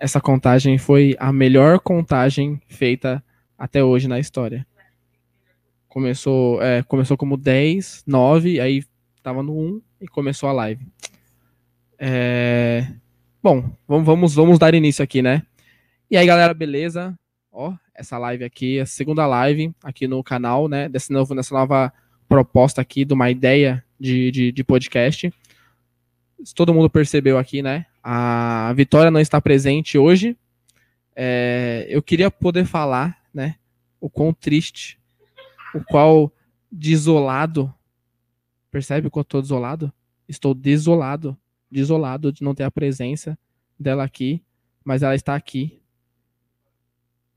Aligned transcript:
essa 0.00 0.18
contagem 0.18 0.78
foi 0.78 1.14
a 1.18 1.30
melhor 1.30 1.78
contagem 1.78 2.58
feita 2.66 3.22
até 3.56 3.84
hoje 3.84 4.08
na 4.08 4.18
história. 4.18 4.66
Começou, 5.86 6.60
é, 6.62 6.82
começou 6.82 7.18
como 7.18 7.36
10, 7.36 8.04
9, 8.06 8.58
aí 8.60 8.82
tava 9.22 9.42
no 9.42 9.54
1 9.54 9.82
e 10.00 10.08
começou 10.08 10.48
a 10.48 10.52
live. 10.52 10.86
É... 11.98 12.86
Bom, 13.42 13.70
vamos, 13.86 14.06
vamos, 14.06 14.34
vamos 14.34 14.58
dar 14.58 14.74
início 14.74 15.04
aqui, 15.04 15.20
né? 15.20 15.42
E 16.10 16.16
aí, 16.16 16.26
galera, 16.26 16.54
beleza? 16.54 17.14
Ó, 17.52 17.74
essa 17.94 18.16
live 18.16 18.42
aqui, 18.42 18.80
a 18.80 18.86
segunda 18.86 19.26
live 19.26 19.70
aqui 19.84 20.08
no 20.08 20.24
canal, 20.24 20.66
né? 20.66 20.88
Desse 20.88 21.12
novo, 21.12 21.34
nessa 21.34 21.54
nova 21.54 21.92
proposta 22.26 22.80
aqui 22.80 23.04
de 23.04 23.12
uma 23.12 23.30
ideia 23.30 23.84
de, 23.98 24.30
de, 24.30 24.52
de 24.52 24.64
podcast. 24.64 25.30
Todo 26.54 26.72
mundo 26.72 26.88
percebeu 26.88 27.38
aqui, 27.38 27.62
né? 27.62 27.86
A 28.02 28.72
Vitória 28.74 29.10
não 29.10 29.20
está 29.20 29.40
presente 29.40 29.98
hoje. 29.98 30.36
É, 31.14 31.86
eu 31.88 32.02
queria 32.02 32.30
poder 32.30 32.64
falar, 32.64 33.18
né? 33.32 33.56
O 34.00 34.08
quão 34.08 34.32
triste, 34.32 34.98
o 35.74 35.84
qual 35.84 36.32
desolado. 36.70 37.72
Percebe 38.70 39.08
o 39.08 39.10
quanto 39.10 39.26
estou 39.26 39.42
desolado? 39.42 39.92
Estou 40.28 40.54
desolado, 40.54 41.36
desolado 41.70 42.32
de 42.32 42.42
não 42.42 42.54
ter 42.54 42.62
a 42.62 42.70
presença 42.70 43.38
dela 43.78 44.04
aqui, 44.04 44.42
mas 44.84 45.02
ela 45.02 45.14
está 45.14 45.34
aqui 45.34 45.82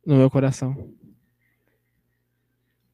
no 0.06 0.16
meu 0.16 0.30
coração. 0.30 0.94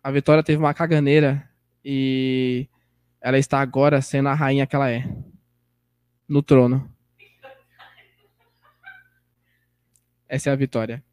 A 0.02 0.10
Vitória 0.10 0.42
teve 0.42 0.58
uma 0.58 0.74
caganeira 0.74 1.48
e 1.84 2.68
ela 3.22 3.38
está 3.38 3.60
agora 3.60 4.02
sendo 4.02 4.30
a 4.30 4.34
rainha 4.34 4.66
que 4.66 4.76
ela 4.76 4.90
é 4.90 5.04
no 6.30 6.44
trono. 6.44 6.88
Essa 10.28 10.52
é 10.52 10.54
a 10.54 10.56
vitória. 10.56 11.04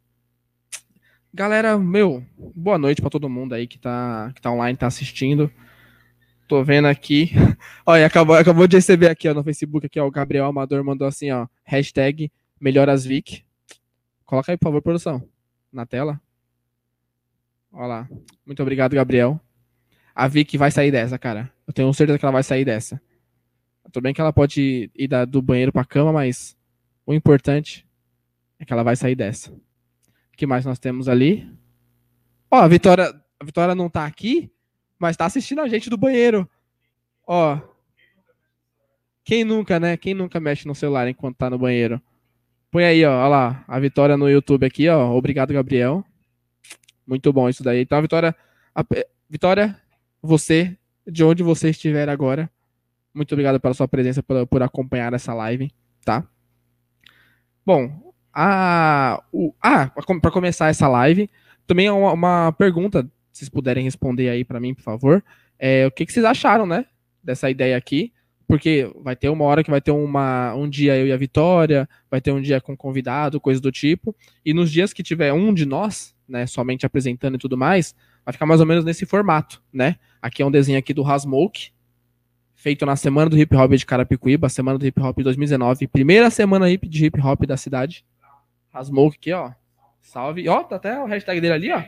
Galera, 1.33 1.77
meu, 1.77 2.23
boa 2.55 2.77
noite 2.77 3.01
para 3.01 3.09
todo 3.09 3.27
mundo 3.27 3.53
aí 3.53 3.67
que 3.67 3.79
tá, 3.79 4.31
que 4.35 4.41
tá 4.41 4.51
online, 4.51 4.77
tá 4.77 4.85
assistindo. 4.85 5.51
Tô 6.47 6.63
vendo 6.63 6.87
aqui. 6.87 7.31
Olha, 7.85 8.05
acabou, 8.05 8.35
acabou 8.35 8.67
de 8.67 8.77
receber 8.77 9.09
aqui 9.09 9.27
ó, 9.27 9.33
no 9.33 9.43
Facebook 9.43 9.85
aqui, 9.87 9.99
ó, 9.99 10.07
o 10.07 10.11
Gabriel 10.11 10.45
Amador 10.45 10.83
mandou 10.83 11.07
assim, 11.07 11.31
ó, 11.31 11.47
hashtag 11.65 12.31
melhorasvic. 12.61 13.43
Coloca 14.23 14.51
aí, 14.51 14.57
por 14.57 14.65
favor, 14.65 14.81
produção, 14.81 15.27
na 15.71 15.85
tela. 15.85 16.21
Olha 17.71 17.87
lá. 17.87 18.09
Muito 18.45 18.61
obrigado, 18.61 18.95
Gabriel. 18.95 19.39
A 20.13 20.27
Vic 20.27 20.57
vai 20.57 20.71
sair 20.71 20.91
dessa, 20.91 21.17
cara. 21.17 21.51
Eu 21.67 21.73
tenho 21.73 21.93
certeza 21.93 22.17
que 22.17 22.25
ela 22.25 22.31
vai 22.31 22.43
sair 22.43 22.65
dessa. 22.65 22.99
Tudo 23.91 24.03
bem 24.03 24.13
que 24.13 24.21
ela 24.21 24.33
pode 24.33 24.91
ir 24.95 25.07
da, 25.07 25.25
do 25.25 25.41
banheiro 25.41 25.71
pra 25.71 25.85
cama, 25.85 26.11
mas 26.11 26.57
o 27.05 27.13
importante 27.13 27.87
é 28.59 28.65
que 28.65 28.73
ela 28.73 28.83
vai 28.83 28.95
sair 28.95 29.15
dessa. 29.15 29.51
O 29.51 30.37
que 30.37 30.45
mais 30.45 30.65
nós 30.65 30.79
temos 30.79 31.07
ali? 31.07 31.49
Ó, 32.51 32.57
a 32.57 32.67
Vitória, 32.67 33.13
a 33.39 33.45
Vitória 33.45 33.75
não 33.75 33.89
tá 33.89 34.05
aqui, 34.05 34.51
mas 34.99 35.17
tá 35.17 35.25
assistindo 35.25 35.61
a 35.61 35.67
gente 35.67 35.89
do 35.89 35.97
banheiro. 35.97 36.49
Ó. 37.25 37.59
Quem 39.23 39.43
nunca, 39.43 39.79
né? 39.79 39.97
Quem 39.97 40.13
nunca 40.13 40.39
mexe 40.39 40.67
no 40.67 40.75
celular 40.75 41.07
enquanto 41.07 41.37
tá 41.37 41.49
no 41.49 41.57
banheiro? 41.57 42.01
Põe 42.71 42.83
aí, 42.83 43.05
ó, 43.05 43.25
ó 43.25 43.27
lá, 43.27 43.63
a 43.67 43.79
Vitória 43.79 44.17
no 44.17 44.29
YouTube 44.29 44.65
aqui, 44.65 44.87
ó. 44.89 45.11
Obrigado, 45.11 45.53
Gabriel. 45.53 46.03
Muito 47.05 47.31
bom 47.31 47.47
isso 47.47 47.63
daí. 47.63 47.81
Então, 47.81 47.97
a 47.97 48.01
Vitória, 48.01 48.35
a, 48.75 48.85
Vitória, 49.29 49.79
você, 50.21 50.77
de 51.05 51.23
onde 51.23 51.43
você 51.43 51.69
estiver 51.69 52.09
agora, 52.09 52.49
muito 53.17 53.33
obrigado 53.33 53.59
pela 53.59 53.73
sua 53.73 53.87
presença, 53.87 54.21
por, 54.23 54.45
por 54.47 54.63
acompanhar 54.63 55.11
essa 55.13 55.33
live, 55.33 55.71
tá? 56.05 56.25
Bom, 57.65 58.13
a, 58.33 59.21
o, 59.33 59.53
ah, 59.61 59.91
para 60.21 60.31
começar 60.31 60.69
essa 60.69 60.87
live, 60.87 61.29
também 61.65 61.87
é 61.87 61.91
uma, 61.91 62.13
uma, 62.13 62.51
pergunta, 62.53 63.03
se 63.33 63.39
vocês 63.39 63.49
puderem 63.49 63.83
responder 63.83 64.29
aí 64.29 64.45
para 64.45 64.59
mim, 64.59 64.73
por 64.73 64.83
favor. 64.83 65.23
É, 65.59 65.85
o 65.87 65.91
que, 65.91 66.05
que, 66.05 66.13
vocês 66.13 66.23
acharam, 66.23 66.65
né, 66.65 66.85
dessa 67.21 67.49
ideia 67.49 67.75
aqui? 67.75 68.13
Porque 68.47 68.89
vai 69.03 69.15
ter 69.15 69.27
uma 69.27 69.43
hora 69.43 69.63
que 69.63 69.71
vai 69.71 69.81
ter 69.81 69.91
uma, 69.91 70.53
um 70.55 70.69
dia 70.69 70.95
eu 70.95 71.07
e 71.07 71.11
a 71.11 71.17
Vitória, 71.17 71.89
vai 72.09 72.21
ter 72.21 72.31
um 72.31 72.39
dia 72.39 72.61
com 72.61 72.77
convidado, 72.77 73.41
coisa 73.41 73.59
do 73.59 73.71
tipo. 73.71 74.15
E 74.45 74.53
nos 74.53 74.71
dias 74.71 74.93
que 74.93 75.03
tiver 75.03 75.33
um 75.33 75.53
de 75.53 75.65
nós, 75.65 76.15
né, 76.29 76.45
somente 76.45 76.85
apresentando 76.85 77.35
e 77.35 77.39
tudo 77.39 77.57
mais, 77.57 77.93
vai 78.23 78.31
ficar 78.31 78.45
mais 78.45 78.61
ou 78.61 78.65
menos 78.65 78.85
nesse 78.85 79.05
formato, 79.05 79.61
né? 79.73 79.97
Aqui 80.21 80.41
é 80.41 80.45
um 80.45 80.51
desenho 80.51 80.79
aqui 80.79 80.93
do 80.93 81.05
Hasmoke, 81.05 81.71
feito 82.57 82.85
na 82.87 82.95
semana 82.95 83.29
do 83.29 83.37
hip 83.37 83.55
hop 83.55 83.71
de 83.71 83.85
Carapicuíba, 83.85 84.49
semana 84.49 84.79
do 84.79 84.85
hip 84.85 84.99
hop 84.99 85.15
de 85.15 85.23
2019, 85.23 85.87
primeira 85.87 86.29
semana 86.29 86.65
de 86.75 87.05
hip 87.05 87.21
hop 87.21 87.45
da 87.45 87.55
cidade. 87.55 88.03
Rasmoke 88.73 89.15
aqui, 89.15 89.31
ó. 89.31 89.51
Salve. 90.01 90.49
Ó, 90.49 90.63
tá 90.63 90.75
até 90.75 90.99
o 90.99 91.05
hashtag 91.05 91.39
dele 91.39 91.53
ali, 91.53 91.71
ó. 91.71 91.83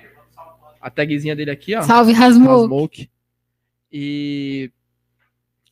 A 0.79 0.89
tagzinha 0.89 1.35
dele 1.35 1.51
aqui, 1.51 1.75
ó. 1.75 1.81
Salve, 1.81 2.13
Rasmoke. 2.13 3.09
E 3.91 4.71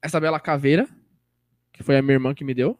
essa 0.02 0.20
bela 0.20 0.40
caveira, 0.40 0.88
que 1.72 1.84
foi 1.84 1.96
a 1.96 2.02
minha 2.02 2.16
irmã 2.16 2.34
que 2.34 2.44
me 2.44 2.54
deu. 2.54 2.78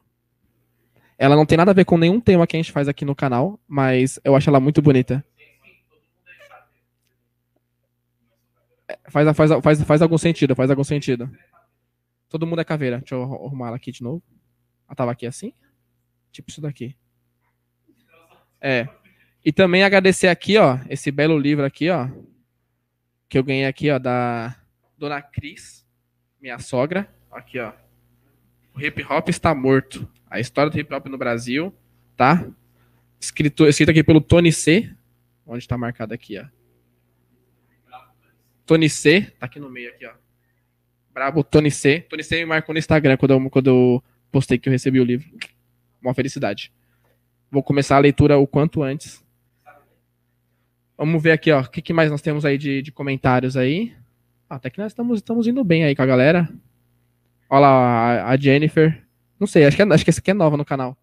Ela 1.20 1.36
não 1.36 1.46
tem 1.46 1.58
nada 1.58 1.72
a 1.72 1.74
ver 1.74 1.86
com 1.86 1.98
nenhum 1.98 2.20
tema 2.20 2.48
que 2.48 2.58
a 2.58 2.60
gente 2.60 2.72
faz 2.72 2.88
aqui 2.88 3.06
no 3.06 3.16
canal, 3.16 3.60
mas 3.68 4.20
eu 4.24 4.36
acho 4.36 4.50
ela 4.50 4.60
muito 4.60 4.82
bonita. 4.82 5.24
É, 8.88 8.98
faz, 9.08 9.36
faz, 9.36 9.52
faz, 9.62 9.84
faz 9.84 10.02
algum 10.02 10.18
sentido, 10.18 10.56
faz 10.56 10.70
algum 10.70 10.84
sentido. 10.84 11.30
Todo 12.30 12.46
mundo 12.46 12.62
é 12.62 12.66
caveira. 12.66 13.00
Deixa 13.00 13.16
eu 13.16 13.24
arrumar 13.24 13.68
ela 13.68 13.76
aqui 13.78 13.92
de 13.92 14.04
novo. 14.04 14.24
Ela 14.88 14.96
tava 14.96 15.12
aqui 15.12 15.26
assim? 15.26 15.54
Tipo 16.32 16.50
isso 16.50 16.62
daqui. 16.62 16.96
É. 18.60 18.88
E 19.44 19.52
também 19.52 19.84
agradecer 19.84 20.28
aqui, 20.28 20.58
ó, 20.58 20.78
esse 20.90 21.10
belo 21.10 21.38
livro 21.38 21.64
aqui, 21.64 21.90
ó, 21.90 22.10
que 23.30 23.38
eu 23.38 23.44
ganhei 23.44 23.66
aqui, 23.66 23.90
ó, 23.90 23.98
da 23.98 24.60
Dona 24.98 25.22
Cris, 25.22 25.86
minha 26.42 26.60
sogra. 26.60 27.14
Aqui, 27.32 27.60
ó. 27.60 27.72
O 28.76 28.82
hip 28.82 29.04
hop 29.04 29.30
está 29.30 29.56
morto. 29.56 30.08
A 30.30 30.40
história 30.40 30.70
do 30.70 30.78
hip 30.78 30.94
hop 30.94 31.06
no 31.08 31.18
Brasil, 31.18 31.74
tá? 32.16 32.46
Escrito, 33.20 33.66
escrito 33.68 33.92
aqui 33.92 34.04
pelo 34.04 34.20
Tony 34.20 34.52
C. 34.52 34.94
Onde 35.46 35.60
está 35.60 35.78
marcado 35.78 36.14
aqui, 36.14 36.38
ó. 36.38 36.46
Tony 38.66 38.90
C, 38.90 39.22
tá 39.40 39.46
aqui 39.46 39.60
no 39.60 39.70
meio 39.70 39.90
aqui, 39.92 40.06
ó. 40.06 40.14
Brabo 41.18 41.44
Tony 41.44 41.72
C. 41.72 42.02
Tony 42.02 42.24
C 42.24 42.36
me 42.36 42.46
marcou 42.46 42.74
no 42.74 42.78
Instagram 42.78 43.18
quando 43.18 43.32
eu, 43.32 43.50
quando 43.50 43.68
eu 43.72 44.04
postei 44.32 44.60
que 44.60 44.70
eu 44.70 44.72
recebi 44.72 45.00
o 45.00 45.04
livro. 45.04 45.28
Uma 46.00 46.14
felicidade. 46.14 46.72
Vou 47.50 47.64
começar 47.64 47.96
a 47.96 48.00
leitura 48.00 48.38
o 48.38 48.46
quanto 48.46 48.84
antes. 48.84 49.26
Vamos 50.96 51.24
ver 51.24 51.32
aqui, 51.32 51.52
ó. 51.52 51.62
O 51.62 51.70
que, 51.72 51.82
que 51.82 51.92
mais 51.92 52.12
nós 52.12 52.22
temos 52.22 52.46
aí 52.46 52.56
de, 52.56 52.84
de 52.84 52.92
comentários 52.92 53.58
aí? 53.58 53.96
Ah, 54.48 54.58
até 54.58 54.70
que 54.70 54.78
nós 54.78 54.92
estamos, 54.92 55.18
estamos 55.18 55.48
indo 55.48 55.64
bem 55.64 55.86
aí 55.86 55.96
com 55.96 56.04
a 56.04 56.06
galera. 56.06 56.48
Olha 57.50 57.62
lá, 57.62 57.70
a, 57.70 58.30
a 58.30 58.38
Jennifer. 58.38 59.04
Não 59.40 59.48
sei, 59.48 59.66
acho 59.66 59.76
que, 59.76 59.82
é, 59.82 59.92
acho 59.92 60.04
que 60.04 60.12
essa 60.12 60.20
aqui 60.20 60.30
é 60.30 60.36
nova 60.36 60.56
no 60.56 60.64
canal. 60.64 60.96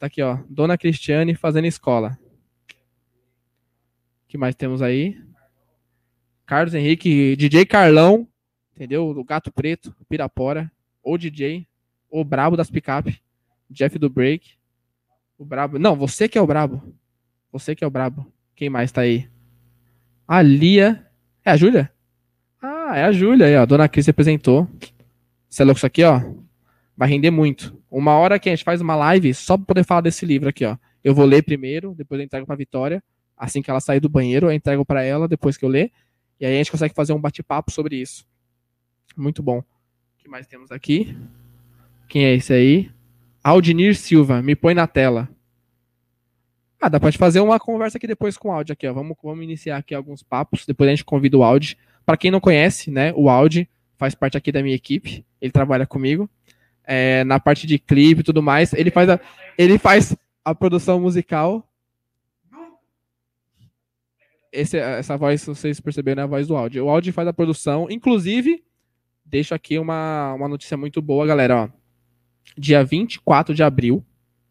Tá 0.00 0.06
aqui, 0.06 0.20
ó. 0.20 0.36
Dona 0.50 0.76
Cristiane 0.76 1.36
fazendo 1.36 1.66
escola. 1.66 2.18
O 4.24 4.26
que 4.26 4.36
mais 4.36 4.56
temos 4.56 4.82
aí? 4.82 5.16
Carlos 6.44 6.74
Henrique, 6.74 7.36
DJ 7.36 7.64
Carlão, 7.64 8.26
entendeu? 8.74 9.08
O 9.08 9.24
Gato 9.24 9.52
Preto, 9.52 9.94
Pirapora, 10.08 10.70
ou 11.02 11.16
DJ, 11.16 11.66
o 12.10 12.24
Brabo 12.24 12.56
das 12.56 12.70
Picape, 12.70 13.20
Jeff 13.70 13.98
do 13.98 14.10
Break. 14.10 14.56
O 15.38 15.44
brabo. 15.44 15.78
Não, 15.78 15.96
você 15.96 16.28
que 16.28 16.38
é 16.38 16.40
o 16.40 16.46
brabo. 16.46 16.94
Você 17.50 17.74
que 17.74 17.82
é 17.82 17.86
o 17.86 17.90
brabo. 17.90 18.26
Quem 18.54 18.70
mais 18.70 18.92
tá 18.92 19.00
aí? 19.00 19.28
A 20.26 20.40
Lia. 20.40 21.06
É 21.44 21.50
a 21.50 21.56
Júlia? 21.56 21.92
Ah, 22.62 22.96
é 22.96 23.04
a 23.04 23.12
Júlia 23.12 23.46
aí, 23.46 23.56
ó. 23.56 23.66
Dona 23.66 23.88
Cris 23.88 24.06
representou. 24.06 24.68
Você 25.48 25.62
é 25.62 25.64
louco 25.64 25.78
isso 25.78 25.86
aqui, 25.86 26.04
ó? 26.04 26.20
Vai 26.96 27.08
render 27.08 27.30
muito. 27.30 27.76
Uma 27.90 28.12
hora 28.12 28.38
que 28.38 28.48
a 28.48 28.52
gente 28.52 28.64
faz 28.64 28.80
uma 28.80 28.96
live 28.96 29.34
só 29.34 29.56
pra 29.56 29.66
poder 29.66 29.84
falar 29.84 30.00
desse 30.02 30.24
livro 30.24 30.48
aqui, 30.48 30.64
ó. 30.64 30.76
Eu 31.02 31.14
vou 31.14 31.24
ler 31.24 31.42
primeiro, 31.42 31.94
depois 31.94 32.18
eu 32.18 32.24
entrego 32.24 32.46
pra 32.46 32.56
Vitória. 32.56 33.02
Assim 33.36 33.60
que 33.60 33.68
ela 33.68 33.80
sair 33.80 34.00
do 34.00 34.08
banheiro, 34.08 34.46
eu 34.46 34.52
entrego 34.52 34.84
para 34.84 35.02
ela 35.02 35.28
depois 35.28 35.56
que 35.56 35.64
eu 35.64 35.68
ler. 35.68 35.92
E 36.40 36.46
aí 36.46 36.54
a 36.54 36.56
gente 36.56 36.70
consegue 36.70 36.94
fazer 36.94 37.12
um 37.12 37.20
bate-papo 37.20 37.70
sobre 37.70 37.96
isso. 37.96 38.24
Muito 39.16 39.42
bom. 39.42 39.58
O 39.58 39.64
que 40.18 40.28
mais 40.28 40.46
temos 40.46 40.70
aqui? 40.72 41.16
Quem 42.08 42.24
é 42.24 42.34
esse 42.34 42.52
aí? 42.52 42.90
Aldinir 43.42 43.94
Silva, 43.94 44.40
me 44.40 44.56
põe 44.56 44.74
na 44.74 44.86
tela. 44.86 45.28
Ah, 46.80 46.88
dá 46.88 47.00
pra 47.00 47.12
fazer 47.12 47.40
uma 47.40 47.58
conversa 47.58 47.96
aqui 47.96 48.06
depois 48.06 48.36
com 48.36 48.48
o 48.48 48.52
Audi 48.52 48.72
aqui, 48.72 48.86
ó. 48.86 48.92
Vamos, 48.92 49.16
vamos 49.22 49.44
iniciar 49.44 49.78
aqui 49.78 49.94
alguns 49.94 50.22
papos, 50.22 50.66
depois 50.66 50.88
a 50.88 50.90
gente 50.90 51.04
convida 51.04 51.36
o 51.36 51.42
Audi. 51.42 51.78
Para 52.04 52.16
quem 52.16 52.30
não 52.30 52.40
conhece, 52.40 52.90
né, 52.90 53.12
o 53.16 53.30
Audi 53.30 53.68
faz 53.96 54.14
parte 54.14 54.36
aqui 54.36 54.52
da 54.52 54.62
minha 54.62 54.74
equipe, 54.74 55.24
ele 55.40 55.50
trabalha 55.52 55.86
comigo. 55.86 56.28
É, 56.86 57.24
na 57.24 57.40
parte 57.40 57.66
de 57.66 57.78
clipe 57.78 58.20
e 58.20 58.24
tudo 58.24 58.42
mais, 58.42 58.74
ele 58.74 58.90
faz 58.90 59.08
a, 59.08 59.18
ele 59.56 59.78
faz 59.78 60.14
a 60.44 60.54
produção 60.54 61.00
musical. 61.00 61.66
Esse, 64.52 64.76
essa 64.76 65.16
voz, 65.16 65.44
vocês 65.44 65.80
perceberam, 65.80 66.22
é 66.22 66.24
a 66.24 66.28
voz 66.28 66.46
do 66.46 66.56
Audi. 66.56 66.80
O 66.80 66.88
Audi 66.90 67.12
faz 67.12 67.26
a 67.26 67.32
produção, 67.32 67.88
inclusive, 67.90 68.62
deixo 69.24 69.54
aqui 69.54 69.78
uma, 69.78 70.34
uma 70.34 70.48
notícia 70.48 70.76
muito 70.76 71.00
boa, 71.00 71.26
galera, 71.26 71.64
ó 71.64 71.68
dia 72.56 72.84
24 72.84 73.54
de 73.54 73.62
abril, 73.62 74.04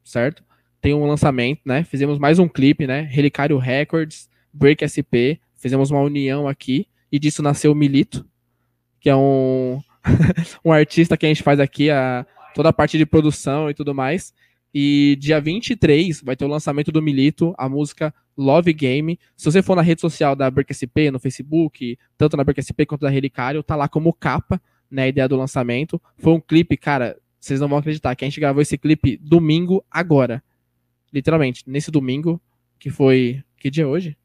certo? 0.03 0.43
tem 0.83 0.93
um 0.93 1.07
lançamento, 1.07 1.61
né? 1.65 1.85
Fizemos 1.85 2.19
mais 2.19 2.39
um 2.39 2.47
clipe, 2.47 2.85
né? 2.85 3.07
Relicário 3.09 3.57
Records, 3.57 4.29
Break 4.51 4.83
SP, 4.83 5.39
fizemos 5.55 5.89
uma 5.89 6.01
união 6.01 6.45
aqui 6.45 6.87
e 7.09 7.17
disso 7.17 7.41
nasceu 7.41 7.71
o 7.71 7.75
Milito, 7.75 8.27
que 8.99 9.09
é 9.09 9.15
um, 9.15 9.81
um 10.63 10.73
artista 10.73 11.15
que 11.15 11.25
a 11.25 11.29
gente 11.29 11.41
faz 11.41 11.57
aqui 11.61 11.89
a, 11.89 12.25
toda 12.53 12.67
a 12.67 12.73
parte 12.73 12.97
de 12.97 13.05
produção 13.05 13.69
e 13.69 13.73
tudo 13.73 13.95
mais. 13.95 14.33
E 14.73 15.15
dia 15.21 15.39
23 15.39 16.21
vai 16.21 16.35
ter 16.35 16.43
o 16.43 16.49
lançamento 16.49 16.91
do 16.91 17.01
Milito, 17.01 17.55
a 17.57 17.69
música 17.69 18.13
Love 18.37 18.73
Game. 18.73 19.19
Se 19.35 19.45
você 19.45 19.61
for 19.61 19.75
na 19.75 19.81
rede 19.81 20.01
social 20.01 20.35
da 20.35 20.49
Break 20.49 20.73
SP, 20.73 21.11
no 21.11 21.19
Facebook, 21.19 21.97
tanto 22.17 22.37
na 22.37 22.43
Break 22.43 22.61
SP 22.61 22.85
quanto 22.85 23.01
da 23.01 23.09
Relicário, 23.09 23.63
tá 23.63 23.75
lá 23.75 23.87
como 23.87 24.13
capa, 24.13 24.61
né, 24.89 25.03
a 25.03 25.07
ideia 25.07 25.27
do 25.27 25.35
lançamento. 25.35 26.01
Foi 26.17 26.33
um 26.33 26.39
clipe, 26.39 26.77
cara, 26.77 27.17
vocês 27.39 27.59
não 27.59 27.67
vão 27.67 27.77
acreditar, 27.77 28.15
que 28.15 28.23
a 28.23 28.27
gente 28.27 28.39
gravou 28.39 28.61
esse 28.61 28.77
clipe 28.77 29.17
domingo 29.17 29.83
agora. 29.91 30.41
Literalmente, 31.11 31.63
nesse 31.67 31.91
domingo, 31.91 32.41
que 32.79 32.89
foi. 32.89 33.43
Que 33.57 33.69
dia 33.69 33.83
é 33.83 33.87
hoje? 33.87 34.17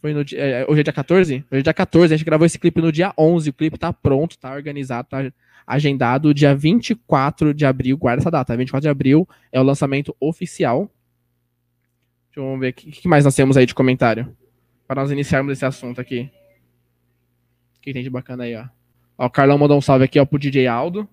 Foi 0.00 0.12
no 0.12 0.24
dia, 0.24 0.38
é, 0.38 0.66
hoje 0.68 0.80
é 0.80 0.84
dia 0.84 0.92
14? 0.92 1.34
Hoje 1.34 1.60
é 1.60 1.62
dia 1.62 1.74
14, 1.74 2.14
a 2.14 2.16
gente 2.16 2.24
gravou 2.24 2.46
esse 2.46 2.58
clipe 2.58 2.80
no 2.80 2.92
dia 2.92 3.12
11. 3.18 3.50
O 3.50 3.52
clipe 3.52 3.78
tá 3.78 3.92
pronto, 3.92 4.38
tá 4.38 4.52
organizado, 4.52 5.08
tá 5.08 5.32
agendado. 5.66 6.32
Dia 6.32 6.54
24 6.54 7.52
de 7.52 7.66
abril, 7.66 7.96
guarda 7.96 8.22
essa 8.22 8.30
data. 8.30 8.56
24 8.56 8.82
de 8.82 8.88
abril 8.88 9.28
é 9.50 9.60
o 9.60 9.64
lançamento 9.64 10.14
oficial. 10.20 10.90
Deixa 12.38 12.52
eu 12.52 12.58
ver 12.58 12.68
o 12.68 12.72
que, 12.72 12.92
que 12.92 13.08
mais 13.08 13.24
nós 13.24 13.34
temos 13.34 13.56
aí 13.56 13.66
de 13.66 13.74
comentário. 13.74 14.32
Para 14.86 15.02
nós 15.02 15.10
iniciarmos 15.10 15.52
esse 15.52 15.66
assunto 15.66 16.00
aqui. 16.00 16.30
O 17.76 17.80
que 17.80 17.92
tem 17.92 18.00
de 18.00 18.08
bacana 18.08 18.44
aí, 18.44 18.54
ó. 18.54 18.64
ó 19.18 19.26
o 19.26 19.30
Carlão 19.30 19.58
mandou 19.58 19.76
um 19.76 19.80
salve 19.80 20.04
aqui 20.04 20.20
ó, 20.20 20.24
pro 20.24 20.38
DJ 20.38 20.68
Aldo. 20.68 21.08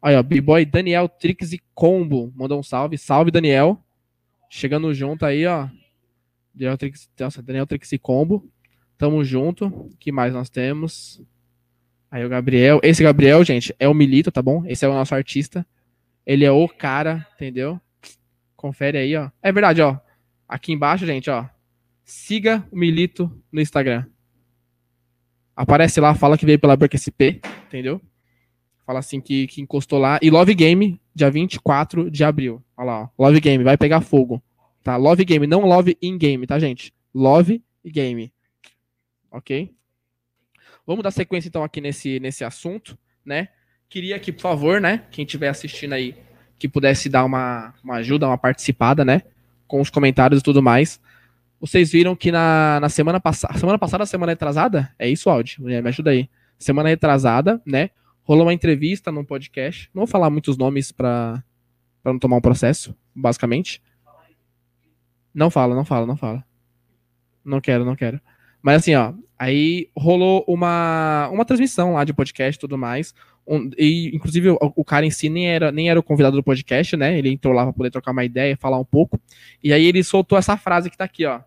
Aí, 0.00 0.14
ó, 0.14 0.22
B-Boy 0.22 0.64
Daniel 0.64 1.08
Trix 1.08 1.52
e 1.52 1.60
Combo 1.74 2.32
mandou 2.36 2.60
um 2.60 2.62
salve. 2.62 2.96
Salve, 2.96 3.32
Daniel. 3.32 3.82
Chegando 4.48 4.94
junto 4.94 5.26
aí, 5.26 5.44
ó. 5.44 5.68
Daniel 6.54 6.78
Trix, 6.78 7.10
nossa, 7.18 7.42
Daniel 7.42 7.66
Trix 7.66 7.90
e 7.90 7.98
Combo. 7.98 8.48
Tamo 8.96 9.24
junto. 9.24 9.90
que 9.98 10.12
mais 10.12 10.32
nós 10.32 10.48
temos? 10.48 11.20
Aí 12.08 12.24
o 12.24 12.28
Gabriel. 12.28 12.78
Esse 12.84 13.02
Gabriel, 13.02 13.42
gente, 13.42 13.74
é 13.76 13.88
o 13.88 13.94
Milito, 13.94 14.30
tá 14.30 14.40
bom? 14.40 14.64
Esse 14.66 14.84
é 14.84 14.88
o 14.88 14.94
nosso 14.94 15.16
artista. 15.16 15.66
Ele 16.24 16.44
é 16.44 16.52
o 16.52 16.68
cara, 16.68 17.26
entendeu? 17.34 17.80
Confere 18.54 18.98
aí, 18.98 19.16
ó. 19.16 19.28
É 19.42 19.50
verdade, 19.50 19.82
ó. 19.82 19.98
Aqui 20.52 20.70
embaixo, 20.70 21.06
gente, 21.06 21.30
ó. 21.30 21.46
Siga 22.04 22.62
o 22.70 22.76
Milito 22.76 23.32
no 23.50 23.58
Instagram. 23.58 24.04
Aparece 25.56 25.98
lá, 25.98 26.14
fala 26.14 26.36
que 26.36 26.44
veio 26.44 26.58
pela 26.58 26.76
Burk 26.76 26.92
SP, 26.92 27.40
entendeu? 27.68 27.98
Fala 28.84 28.98
assim 28.98 29.18
que, 29.18 29.46
que 29.46 29.62
encostou 29.62 29.98
lá. 29.98 30.18
E 30.20 30.28
Love 30.28 30.54
Game, 30.54 31.00
dia 31.14 31.30
24 31.30 32.10
de 32.10 32.22
abril. 32.22 32.62
Olha 32.76 32.84
lá, 32.84 33.00
ó. 33.00 33.08
Love 33.18 33.40
Game, 33.40 33.64
vai 33.64 33.78
pegar 33.78 34.02
fogo. 34.02 34.42
Tá? 34.82 34.94
Love 34.98 35.24
Game, 35.24 35.46
não 35.46 35.62
Love 35.62 35.96
in 36.02 36.18
Game, 36.18 36.46
tá, 36.46 36.58
gente? 36.58 36.92
Love 37.14 37.64
Game. 37.82 38.30
Ok? 39.30 39.74
Vamos 40.86 41.02
dar 41.02 41.12
sequência 41.12 41.48
então 41.48 41.64
aqui 41.64 41.80
nesse, 41.80 42.20
nesse 42.20 42.44
assunto, 42.44 42.98
né? 43.24 43.48
Queria 43.88 44.18
que, 44.18 44.30
por 44.30 44.42
favor, 44.42 44.82
né, 44.82 45.06
quem 45.10 45.24
estiver 45.24 45.48
assistindo 45.48 45.94
aí, 45.94 46.14
que 46.58 46.68
pudesse 46.68 47.08
dar 47.08 47.24
uma, 47.24 47.72
uma 47.82 47.94
ajuda, 47.94 48.26
uma 48.26 48.36
participada, 48.36 49.02
né? 49.02 49.22
Com 49.72 49.80
os 49.80 49.90
comentários 49.90 50.40
e 50.40 50.42
tudo 50.44 50.62
mais. 50.62 51.00
Vocês 51.60 51.90
viram 51.90 52.14
que 52.14 52.30
na, 52.30 52.78
na 52.80 52.88
semana 52.88 53.18
passada. 53.18 53.58
Semana 53.58 53.78
passada, 53.78 54.04
semana 54.04 54.32
retrasada? 54.32 54.92
É 54.98 55.08
isso, 55.08 55.30
Audi? 55.30 55.56
Me 55.58 55.76
ajuda 55.76 56.10
aí. 56.10 56.28
Semana 56.58 56.88
retrasada, 56.88 57.60
né? 57.64 57.90
rolou 58.22 58.46
uma 58.46 58.52
entrevista 58.54 59.10
num 59.10 59.24
podcast. 59.24 59.90
Não 59.94 60.00
vou 60.00 60.06
falar 60.06 60.30
muitos 60.30 60.56
nomes 60.56 60.92
para 60.92 61.42
não 62.04 62.18
tomar 62.18 62.36
um 62.36 62.40
processo, 62.40 62.94
basicamente. 63.14 63.82
Não 65.34 65.50
fala, 65.50 65.74
não 65.74 65.84
fala, 65.84 66.06
não 66.06 66.16
fala. 66.16 66.44
Não 67.44 67.60
quero, 67.60 67.84
não 67.84 67.96
quero. 67.96 68.20
Mas 68.60 68.76
assim, 68.76 68.94
ó, 68.94 69.14
aí 69.38 69.88
rolou 69.96 70.44
uma, 70.46 71.28
uma 71.32 71.44
transmissão 71.44 71.94
lá 71.94 72.04
de 72.04 72.12
podcast 72.12 72.56
e 72.56 72.60
tudo 72.60 72.78
mais. 72.78 73.14
Um, 73.46 73.70
e, 73.76 74.14
inclusive, 74.14 74.50
o, 74.50 74.58
o, 74.60 74.84
cara 74.84 75.04
em 75.04 75.10
si 75.10 75.28
nem 75.28 75.48
era, 75.48 75.72
nem 75.72 75.90
era 75.90 75.98
o 75.98 76.02
convidado 76.02 76.36
do 76.36 76.42
podcast, 76.42 76.96
né? 76.96 77.18
Ele 77.18 77.30
entrou 77.30 77.52
lá 77.52 77.64
pra 77.64 77.72
poder 77.72 77.90
trocar 77.90 78.12
uma 78.12 78.24
ideia, 78.24 78.56
falar 78.56 78.78
um 78.78 78.84
pouco. 78.84 79.20
E 79.62 79.72
aí 79.72 79.84
ele 79.84 80.02
soltou 80.04 80.38
essa 80.38 80.56
frase 80.56 80.90
que 80.90 80.96
tá 80.96 81.04
aqui, 81.04 81.26
ó. 81.26 81.40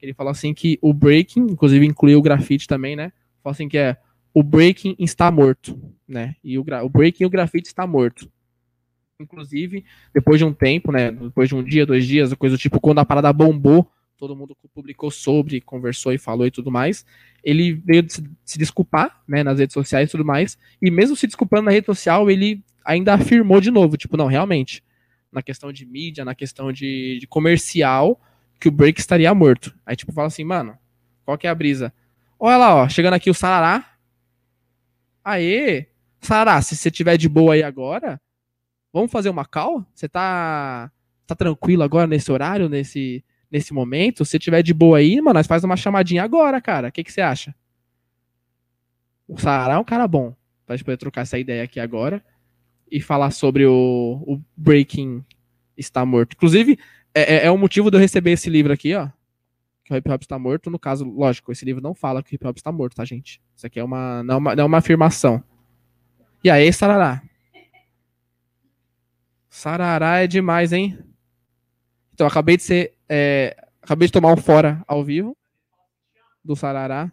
Ele 0.00 0.14
falou 0.14 0.30
assim 0.30 0.52
que 0.52 0.78
o 0.80 0.92
breaking, 0.92 1.42
inclusive 1.50 1.86
incluiu 1.86 2.18
o 2.18 2.22
grafite 2.22 2.66
também, 2.66 2.96
né? 2.96 3.12
Falou 3.42 3.52
assim 3.52 3.68
que 3.68 3.78
é 3.78 3.96
o 4.34 4.42
breaking 4.42 4.96
está 4.98 5.30
morto, 5.30 5.78
né? 6.08 6.34
E 6.42 6.58
o, 6.58 6.64
o 6.82 6.88
breaking 6.88 7.24
e 7.24 7.26
o 7.26 7.30
grafite 7.30 7.68
está 7.68 7.86
morto. 7.86 8.30
Inclusive, 9.20 9.84
depois 10.12 10.38
de 10.38 10.44
um 10.44 10.52
tempo, 10.52 10.90
né? 10.90 11.12
Depois 11.12 11.48
de 11.48 11.54
um 11.54 11.62
dia, 11.62 11.86
dois 11.86 12.06
dias, 12.06 12.32
coisa 12.34 12.56
do 12.56 12.58
tipo, 12.58 12.80
quando 12.80 12.98
a 12.98 13.04
parada 13.04 13.32
bombou, 13.32 13.88
todo 14.16 14.34
mundo 14.34 14.56
publicou 14.74 15.10
sobre, 15.10 15.60
conversou 15.60 16.12
e 16.12 16.18
falou 16.18 16.46
e 16.46 16.50
tudo 16.50 16.70
mais. 16.70 17.04
Ele 17.42 17.72
veio 17.72 18.04
se, 18.08 18.22
se 18.44 18.58
desculpar, 18.58 19.22
né? 19.26 19.42
Nas 19.42 19.58
redes 19.58 19.74
sociais 19.74 20.08
e 20.08 20.12
tudo 20.12 20.24
mais. 20.24 20.56
E 20.80 20.90
mesmo 20.90 21.16
se 21.16 21.26
desculpando 21.26 21.62
na 21.62 21.70
rede 21.70 21.86
social, 21.86 22.30
ele 22.30 22.62
ainda 22.84 23.14
afirmou 23.14 23.60
de 23.60 23.70
novo, 23.70 23.96
tipo, 23.96 24.16
não, 24.16 24.26
realmente, 24.26 24.82
na 25.30 25.42
questão 25.42 25.72
de 25.72 25.86
mídia, 25.86 26.24
na 26.24 26.34
questão 26.34 26.72
de, 26.72 27.18
de 27.20 27.26
comercial, 27.26 28.20
que 28.60 28.68
o 28.68 28.72
break 28.72 29.00
estaria 29.00 29.34
morto. 29.34 29.74
Aí, 29.84 29.96
tipo, 29.96 30.12
fala 30.12 30.28
assim, 30.28 30.44
mano, 30.44 30.76
qual 31.24 31.38
que 31.38 31.46
é 31.46 31.50
a 31.50 31.54
brisa? 31.54 31.92
Olha 32.38 32.56
lá, 32.56 32.74
ó, 32.74 32.88
chegando 32.88 33.14
aqui 33.14 33.30
o 33.30 33.34
Sarará, 33.34 33.92
Aê, 35.24 35.86
Sará, 36.20 36.60
se 36.60 36.76
você 36.76 36.90
tiver 36.90 37.16
de 37.16 37.28
boa 37.28 37.54
aí 37.54 37.62
agora, 37.62 38.20
vamos 38.92 39.10
fazer 39.10 39.28
uma 39.28 39.44
call? 39.44 39.84
Você 39.94 40.08
tá, 40.08 40.90
tá 41.26 41.34
tranquilo 41.34 41.82
agora 41.82 42.06
nesse 42.06 42.30
horário, 42.30 42.68
nesse, 42.68 43.24
nesse 43.52 43.74
momento? 43.74 44.24
Se 44.24 44.38
tiver 44.38 44.62
de 44.62 44.72
boa 44.72 44.98
aí, 44.98 45.20
mano, 45.20 45.34
nós 45.34 45.46
faz 45.46 45.62
uma 45.62 45.76
chamadinha 45.76 46.24
agora, 46.24 46.60
cara. 46.60 46.88
O 46.88 46.92
que, 46.92 47.04
você 47.06 47.20
acha? 47.20 47.54
O 49.28 49.38
Sará 49.38 49.74
é 49.74 49.78
um 49.78 49.84
cara 49.84 50.08
bom. 50.08 50.34
Pra 50.66 50.74
gente 50.74 50.84
poder 50.84 50.96
trocar 50.96 51.20
essa 51.20 51.38
ideia 51.38 51.62
aqui 51.62 51.78
agora 51.78 52.24
e 52.90 53.00
falar 53.00 53.30
sobre 53.30 53.66
o, 53.66 54.22
o 54.26 54.40
Breaking 54.56 55.24
está 55.76 56.04
morto. 56.04 56.34
Inclusive, 56.34 56.78
é, 57.14 57.36
é, 57.36 57.46
é 57.46 57.50
o 57.50 57.58
motivo 57.58 57.90
de 57.90 57.96
eu 57.96 58.00
receber 58.00 58.32
esse 58.32 58.48
livro 58.48 58.72
aqui, 58.72 58.94
ó 58.94 59.08
que 59.84 59.92
o 59.92 59.96
hip 59.96 60.10
hop 60.10 60.22
está 60.22 60.38
morto. 60.38 60.70
No 60.70 60.78
caso, 60.78 61.04
lógico, 61.04 61.52
esse 61.52 61.64
livro 61.64 61.82
não 61.82 61.94
fala 61.94 62.22
que 62.22 62.32
o 62.32 62.34
hip 62.34 62.46
hop 62.46 62.56
está 62.56 62.72
morto, 62.72 62.96
tá, 62.96 63.04
gente? 63.04 63.40
Isso 63.54 63.66
aqui 63.66 63.78
é 63.78 63.84
uma 63.84 64.22
não, 64.22 64.34
é 64.34 64.38
uma, 64.38 64.56
não 64.56 64.64
é 64.64 64.66
uma 64.66 64.78
afirmação. 64.78 65.42
E 66.42 66.50
aí, 66.50 66.72
Sarará? 66.72 67.22
Sarará 69.48 70.18
é 70.20 70.26
demais, 70.26 70.72
hein? 70.72 70.98
Então, 72.14 72.26
acabei 72.26 72.56
de 72.56 72.62
ser. 72.62 72.94
É, 73.08 73.56
acabei 73.82 74.06
de 74.08 74.12
tomar 74.12 74.32
um 74.32 74.36
fora 74.36 74.82
ao 74.86 75.04
vivo 75.04 75.36
do 76.44 76.56
Sarará. 76.56 77.12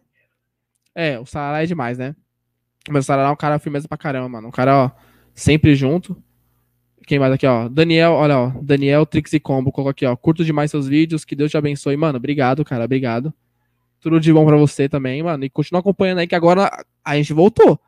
É, 0.96 1.20
o 1.20 1.26
Sarará 1.26 1.64
é 1.64 1.66
demais, 1.66 1.98
né? 1.98 2.16
Mas 2.90 3.06
o 3.06 3.08
Sarará 3.08 3.30
é 3.30 3.32
um 3.32 3.36
cara 3.36 3.60
firmeza 3.60 3.88
pra 3.88 3.98
caramba, 3.98 4.30
mano. 4.30 4.48
Um 4.48 4.52
cara, 4.52 4.86
ó, 4.86 4.92
sempre 5.34 5.76
junto. 5.76 6.22
Quem 7.06 7.18
mais 7.20 7.34
aqui, 7.34 7.48
ó? 7.48 7.68
Daniel, 7.68 8.12
olha, 8.12 8.38
ó. 8.38 8.52
Daniel 8.62 9.06
Trix 9.06 9.34
e 9.34 9.40
Combo 9.40 9.72
colocou 9.72 9.92
aqui, 9.92 10.06
ó. 10.06 10.16
Curto 10.16 10.46
demais 10.46 10.70
seus 10.70 10.88
vídeos, 10.88 11.26
que 11.26 11.36
Deus 11.36 11.50
te 11.50 11.58
abençoe. 11.58 11.98
Mano, 11.98 12.18
obrigado, 12.18 12.64
cara, 12.64 12.86
obrigado. 12.86 13.34
Tudo 14.00 14.20
de 14.20 14.32
bom 14.32 14.46
pra 14.46 14.56
você 14.56 14.88
também, 14.88 15.22
mano. 15.24 15.44
E 15.44 15.50
continua 15.50 15.80
acompanhando 15.80 16.20
aí, 16.20 16.28
que 16.28 16.36
agora 16.36 16.70
a 17.04 17.16
gente 17.18 17.34
voltou. 17.34 17.80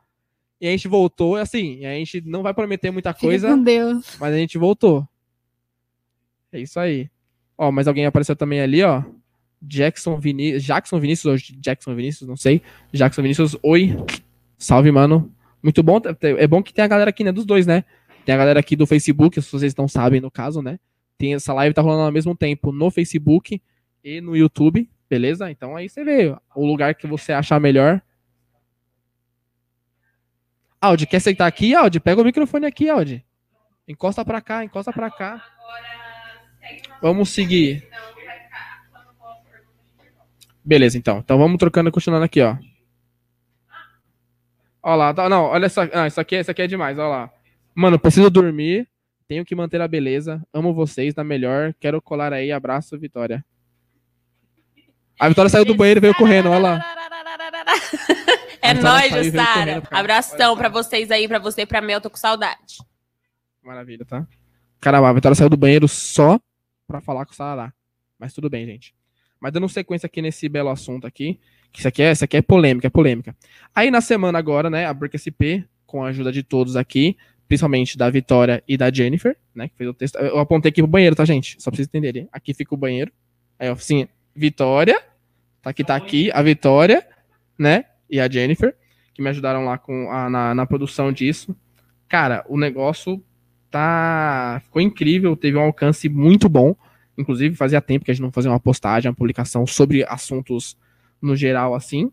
E 0.60 0.66
a 0.66 0.70
gente 0.70 0.86
voltou, 0.86 1.36
assim, 1.36 1.84
a 1.84 1.94
gente 1.94 2.20
não 2.20 2.42
vai 2.42 2.54
prometer 2.54 2.90
muita 2.90 3.12
coisa. 3.12 3.48
com 3.48 3.62
Deus. 3.62 4.16
Mas 4.20 4.34
a 4.34 4.36
gente 4.36 4.58
voltou. 4.58 5.08
É 6.52 6.60
isso 6.60 6.78
aí. 6.78 7.10
Ó, 7.56 7.72
mas 7.72 7.88
alguém 7.88 8.06
apareceu 8.06 8.36
também 8.36 8.60
ali, 8.60 8.82
ó. 8.82 9.02
Jackson 9.60 10.18
Vinícius. 10.18 10.62
Jackson 10.62 11.00
Vinícius, 11.00 11.26
ou 11.26 11.56
Jackson 11.60 11.94
Vinícius, 11.94 12.28
não 12.28 12.36
sei. 12.36 12.62
Jackson 12.92 13.22
Vinícius, 13.22 13.56
oi. 13.62 13.96
Salve, 14.58 14.90
mano. 14.90 15.32
Muito 15.62 15.82
bom. 15.82 16.00
É 16.20 16.46
bom 16.46 16.62
que 16.62 16.74
tem 16.74 16.84
a 16.84 16.88
galera 16.88 17.10
aqui, 17.10 17.24
né? 17.24 17.32
Dos 17.32 17.46
dois, 17.46 17.66
né? 17.66 17.84
Tem 18.24 18.34
a 18.34 18.38
galera 18.38 18.60
aqui 18.60 18.76
do 18.76 18.86
Facebook, 18.86 19.40
se 19.40 19.50
vocês 19.50 19.74
não 19.74 19.88
sabem, 19.88 20.20
no 20.20 20.30
caso, 20.30 20.62
né? 20.62 20.78
Tem 21.18 21.34
essa 21.34 21.52
live 21.54 21.74
tá 21.74 21.82
rolando 21.82 22.02
ao 22.02 22.12
mesmo 22.12 22.36
tempo 22.36 22.72
no 22.72 22.90
Facebook 22.90 23.60
e 24.02 24.20
no 24.20 24.36
YouTube, 24.36 24.88
beleza? 25.08 25.50
Então 25.50 25.76
aí 25.76 25.88
você 25.88 26.04
vê 26.04 26.36
o 26.54 26.66
lugar 26.66 26.94
que 26.94 27.06
você 27.06 27.32
achar 27.32 27.60
melhor. 27.60 28.02
Audi, 30.80 31.06
quer 31.06 31.20
sentar 31.20 31.46
aqui, 31.46 31.74
Audi? 31.74 32.00
Pega 32.00 32.20
o 32.20 32.24
microfone 32.24 32.66
aqui, 32.66 32.88
Audi. 32.88 33.24
Encosta 33.86 34.24
pra 34.24 34.40
cá, 34.40 34.64
encosta 34.64 34.92
pra 34.92 35.10
cá. 35.10 35.44
Vamos 37.00 37.30
seguir. 37.30 37.88
Beleza, 40.64 40.96
então. 40.96 41.18
Então 41.18 41.38
vamos 41.38 41.58
trocando 41.58 41.88
e 41.88 41.92
continuando 41.92 42.24
aqui, 42.24 42.40
ó. 42.40 42.56
Olha 44.82 44.96
lá, 44.96 45.14
tá, 45.14 45.28
não, 45.28 45.44
olha 45.44 45.68
só, 45.68 45.86
não, 45.86 46.06
isso 46.06 46.20
aqui, 46.20 46.36
isso 46.36 46.50
aqui 46.50 46.62
é 46.62 46.66
demais, 46.66 46.98
olha 46.98 47.08
lá. 47.08 47.30
Mano, 47.72 48.00
preciso 48.00 48.28
dormir, 48.28 48.88
tenho 49.28 49.44
que 49.44 49.54
manter 49.54 49.80
a 49.80 49.86
beleza, 49.86 50.42
amo 50.52 50.74
vocês, 50.74 51.14
na 51.14 51.22
melhor, 51.22 51.72
quero 51.78 52.02
colar 52.02 52.32
aí, 52.32 52.50
abraço, 52.50 52.98
Vitória. 52.98 53.44
A 55.20 55.28
Vitória 55.28 55.48
saiu 55.48 55.64
do 55.64 55.76
banheiro 55.76 55.98
e 55.98 56.02
veio 56.02 56.14
correndo, 56.16 56.50
olha 56.50 56.58
lá. 56.58 56.86
É 58.60 58.74
nóis, 58.74 59.12
Jussara. 59.12 59.82
Abração 59.90 60.56
pra 60.56 60.68
vocês 60.68 61.12
aí, 61.12 61.28
pra 61.28 61.38
você 61.38 61.62
e 61.62 61.66
pra 61.66 61.80
mim, 61.80 61.92
eu 61.92 62.00
tô 62.00 62.10
com 62.10 62.16
saudade. 62.16 62.78
Maravilha, 63.62 64.04
tá? 64.04 64.26
Caramba, 64.80 65.10
a 65.10 65.12
Vitória 65.12 65.36
saiu 65.36 65.48
do 65.48 65.56
banheiro 65.56 65.86
só 65.86 66.40
pra 66.86 67.00
falar 67.00 67.24
com 67.26 67.32
o 67.32 67.34
Sarará. 67.34 67.72
Mas 68.18 68.32
tudo 68.32 68.48
bem, 68.48 68.66
gente. 68.66 68.94
Mas 69.40 69.52
dando 69.52 69.68
sequência 69.68 70.06
aqui 70.06 70.22
nesse 70.22 70.48
belo 70.48 70.68
assunto 70.68 71.06
aqui, 71.06 71.40
que 71.72 71.80
isso 71.80 71.88
aqui 71.88 72.02
é, 72.02 72.12
isso 72.12 72.24
aqui 72.24 72.36
é 72.36 72.42
polêmica, 72.42 72.86
é 72.86 72.90
polêmica. 72.90 73.36
Aí 73.74 73.90
na 73.90 74.00
semana 74.00 74.38
agora, 74.38 74.70
né, 74.70 74.86
a 74.86 74.94
Break 74.94 75.18
SP, 75.18 75.66
com 75.84 76.04
a 76.04 76.08
ajuda 76.08 76.30
de 76.30 76.42
todos 76.42 76.76
aqui, 76.76 77.16
principalmente 77.48 77.98
da 77.98 78.08
Vitória 78.08 78.62
e 78.68 78.76
da 78.76 78.90
Jennifer, 78.92 79.36
né, 79.54 79.68
que 79.68 79.76
fez 79.76 79.90
o 79.90 79.94
texto. 79.94 80.16
Eu 80.16 80.38
apontei 80.38 80.68
aqui 80.70 80.80
pro 80.80 80.90
banheiro, 80.90 81.16
tá, 81.16 81.24
gente? 81.24 81.60
Só 81.60 81.70
pra 81.70 81.76
vocês 81.76 81.88
entenderem. 81.88 82.28
Aqui 82.30 82.54
fica 82.54 82.72
o 82.72 82.78
banheiro. 82.78 83.10
Aí, 83.58 83.68
ó, 83.68 83.72
assim, 83.72 84.06
Vitória, 84.34 85.02
tá 85.60 85.70
aqui, 85.70 85.82
tá 85.82 85.96
aqui, 85.96 86.30
a 86.32 86.40
Vitória, 86.40 87.06
né, 87.58 87.86
e 88.08 88.20
a 88.20 88.28
Jennifer, 88.28 88.76
que 89.12 89.20
me 89.20 89.28
ajudaram 89.28 89.64
lá 89.64 89.76
com 89.76 90.10
a, 90.10 90.30
na, 90.30 90.54
na 90.54 90.66
produção 90.66 91.12
disso. 91.12 91.56
Cara, 92.08 92.44
o 92.48 92.56
negócio 92.56 93.22
tá 93.72 94.60
ficou 94.64 94.80
incrível, 94.82 95.36
teve 95.36 95.56
um 95.56 95.62
alcance 95.62 96.08
muito 96.08 96.48
bom. 96.48 96.76
Inclusive, 97.16 97.56
fazia 97.56 97.80
tempo 97.80 98.04
que 98.04 98.10
a 98.10 98.14
gente 98.14 98.22
não 98.22 98.32
fazia 98.32 98.50
uma 98.50 98.60
postagem, 98.60 99.08
uma 99.08 99.14
publicação 99.14 99.66
sobre 99.66 100.04
assuntos 100.04 100.76
no 101.20 101.36
geral 101.36 101.74
assim. 101.74 102.10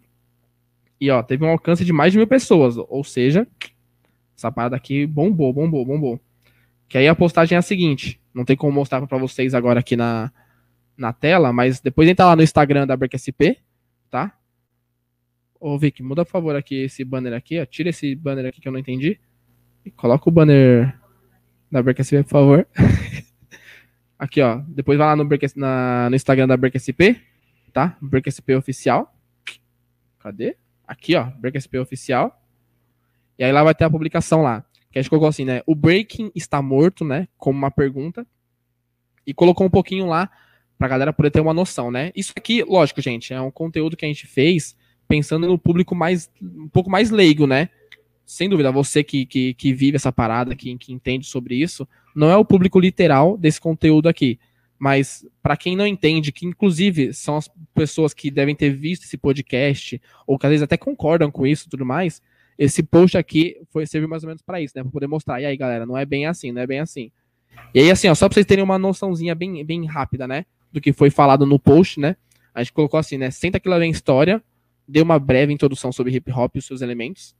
E 0.99 1.09
ó, 1.09 1.23
teve 1.23 1.45
um 1.45 1.49
alcance 1.49 1.85
de 1.85 1.93
mais 1.93 2.11
de 2.11 2.17
mil 2.17 2.27
pessoas. 2.27 2.75
Ou 2.77 3.03
seja, 3.03 3.47
essa 4.35 4.51
parada 4.51 4.75
aqui 4.75 5.05
bombou, 5.05 5.53
bombou, 5.53 5.85
bombou. 5.85 6.19
Que 6.87 6.97
aí 6.97 7.07
a 7.07 7.15
postagem 7.15 7.55
é 7.55 7.59
a 7.59 7.61
seguinte: 7.61 8.19
não 8.33 8.43
tem 8.43 8.57
como 8.57 8.73
mostrar 8.73 9.05
para 9.05 9.17
vocês 9.17 9.53
agora 9.53 9.79
aqui 9.79 9.95
na, 9.95 10.31
na 10.97 11.13
tela, 11.13 11.53
mas 11.53 11.79
depois 11.79 12.07
entra 12.09 12.25
lá 12.25 12.35
no 12.35 12.43
Instagram 12.43 12.85
da 12.85 12.97
BreakSP, 12.97 13.57
tá? 14.09 14.33
Ô, 15.59 15.77
Vic, 15.77 16.01
muda 16.01 16.23
por 16.23 16.31
favor 16.31 16.55
aqui 16.55 16.83
esse 16.83 17.03
banner 17.03 17.33
aqui, 17.33 17.59
ó. 17.59 17.65
Tira 17.65 17.89
esse 17.89 18.15
banner 18.15 18.45
aqui 18.45 18.61
que 18.61 18.67
eu 18.67 18.71
não 18.71 18.79
entendi. 18.79 19.19
E 19.85 19.91
coloca 19.91 20.29
o 20.29 20.31
banner 20.31 20.97
da 21.71 21.81
BreakSP, 21.81 22.23
por 22.23 22.29
favor. 22.29 22.67
aqui, 24.17 24.41
ó. 24.41 24.61
Depois 24.67 24.97
vai 24.97 25.07
lá 25.07 25.15
no, 25.15 25.25
Break, 25.25 25.57
na, 25.57 26.09
no 26.09 26.15
Instagram 26.15 26.47
da 26.47 26.57
BreakSP, 26.57 27.19
tá? 27.71 27.97
BreakSP 28.01 28.55
oficial. 28.55 29.15
Cadê? 30.19 30.57
Aqui, 30.87 31.15
ó. 31.15 31.25
BreakSP 31.25 31.77
oficial. 31.77 32.41
E 33.37 33.43
aí 33.43 33.51
lá 33.51 33.63
vai 33.63 33.73
ter 33.73 33.85
a 33.85 33.89
publicação 33.89 34.41
lá. 34.41 34.65
Que 34.91 34.99
a 34.99 35.01
gente 35.01 35.09
colocou 35.09 35.29
assim, 35.29 35.45
né? 35.45 35.61
O 35.65 35.75
Breaking 35.75 36.31
está 36.35 36.61
morto, 36.61 37.05
né? 37.05 37.27
Como 37.37 37.57
uma 37.57 37.71
pergunta. 37.71 38.25
E 39.25 39.33
colocou 39.33 39.65
um 39.65 39.69
pouquinho 39.69 40.05
lá 40.07 40.29
pra 40.77 40.87
galera 40.87 41.13
poder 41.13 41.29
ter 41.29 41.39
uma 41.39 41.53
noção, 41.53 41.91
né? 41.91 42.11
Isso 42.15 42.33
aqui, 42.35 42.63
lógico, 42.63 43.01
gente, 43.01 43.33
é 43.33 43.39
um 43.39 43.51
conteúdo 43.51 43.95
que 43.95 44.05
a 44.05 44.07
gente 44.07 44.25
fez 44.25 44.75
pensando 45.07 45.47
no 45.47 45.57
público 45.57 45.93
mais 45.93 46.31
um 46.41 46.69
pouco 46.69 46.89
mais 46.89 47.09
leigo, 47.09 47.45
né? 47.45 47.69
Sem 48.29 48.47
dúvida, 48.47 48.71
você 48.71 49.03
que, 49.03 49.25
que, 49.25 49.55
que 49.55 49.73
vive 49.73 49.95
essa 49.95 50.11
parada, 50.11 50.55
que, 50.55 50.77
que 50.77 50.93
entende 50.93 51.25
sobre 51.25 51.55
isso, 51.55 51.87
não 52.15 52.29
é 52.29 52.37
o 52.37 52.45
público 52.45 52.79
literal 52.79 53.35
desse 53.35 53.59
conteúdo 53.59 54.07
aqui. 54.07 54.37
Mas 54.77 55.25
para 55.41 55.57
quem 55.57 55.75
não 55.75 55.87
entende, 55.87 56.31
que 56.31 56.45
inclusive 56.45 57.11
são 57.11 57.37
as 57.37 57.49
pessoas 57.73 58.13
que 58.13 58.29
devem 58.29 58.53
ter 58.55 58.69
visto 58.69 59.03
esse 59.03 59.17
podcast, 59.17 59.99
ou 60.27 60.37
que 60.37 60.45
às 60.45 60.51
vezes 60.51 60.61
até 60.61 60.77
concordam 60.77 61.31
com 61.31 61.47
isso 61.47 61.65
e 61.65 61.69
tudo 61.71 61.83
mais, 61.83 62.21
esse 62.55 62.83
post 62.83 63.17
aqui 63.17 63.59
foi 63.71 63.87
servir 63.87 64.05
mais 64.05 64.21
ou 64.21 64.27
menos 64.27 64.43
para 64.43 64.61
isso, 64.61 64.73
né? 64.77 64.83
Para 64.83 64.91
poder 64.91 65.07
mostrar. 65.07 65.41
E 65.41 65.47
aí, 65.47 65.57
galera, 65.57 65.83
não 65.87 65.97
é 65.97 66.05
bem 66.05 66.27
assim, 66.27 66.51
não 66.51 66.61
é 66.61 66.67
bem 66.67 66.81
assim. 66.81 67.11
E 67.73 67.79
aí, 67.79 67.89
assim, 67.89 68.09
ó, 68.09 68.13
só 68.13 68.29
para 68.29 68.35
vocês 68.35 68.45
terem 68.45 68.63
uma 68.63 68.77
noçãozinha 68.77 69.33
bem, 69.33 69.65
bem 69.65 69.87
rápida, 69.87 70.27
né? 70.27 70.45
Do 70.71 70.79
que 70.79 70.93
foi 70.93 71.09
falado 71.09 71.47
no 71.47 71.57
post, 71.57 71.99
né? 71.99 72.15
A 72.53 72.61
gente 72.61 72.73
colocou 72.73 72.99
assim, 72.99 73.17
né? 73.17 73.31
Senta 73.31 73.59
que 73.59 73.67
lá 73.67 73.79
vem 73.79 73.89
história, 73.89 74.39
deu 74.87 75.03
uma 75.03 75.17
breve 75.17 75.51
introdução 75.51 75.91
sobre 75.91 76.15
hip 76.15 76.31
hop 76.31 76.55
e 76.55 76.59
os 76.59 76.65
seus 76.67 76.83
elementos. 76.83 77.38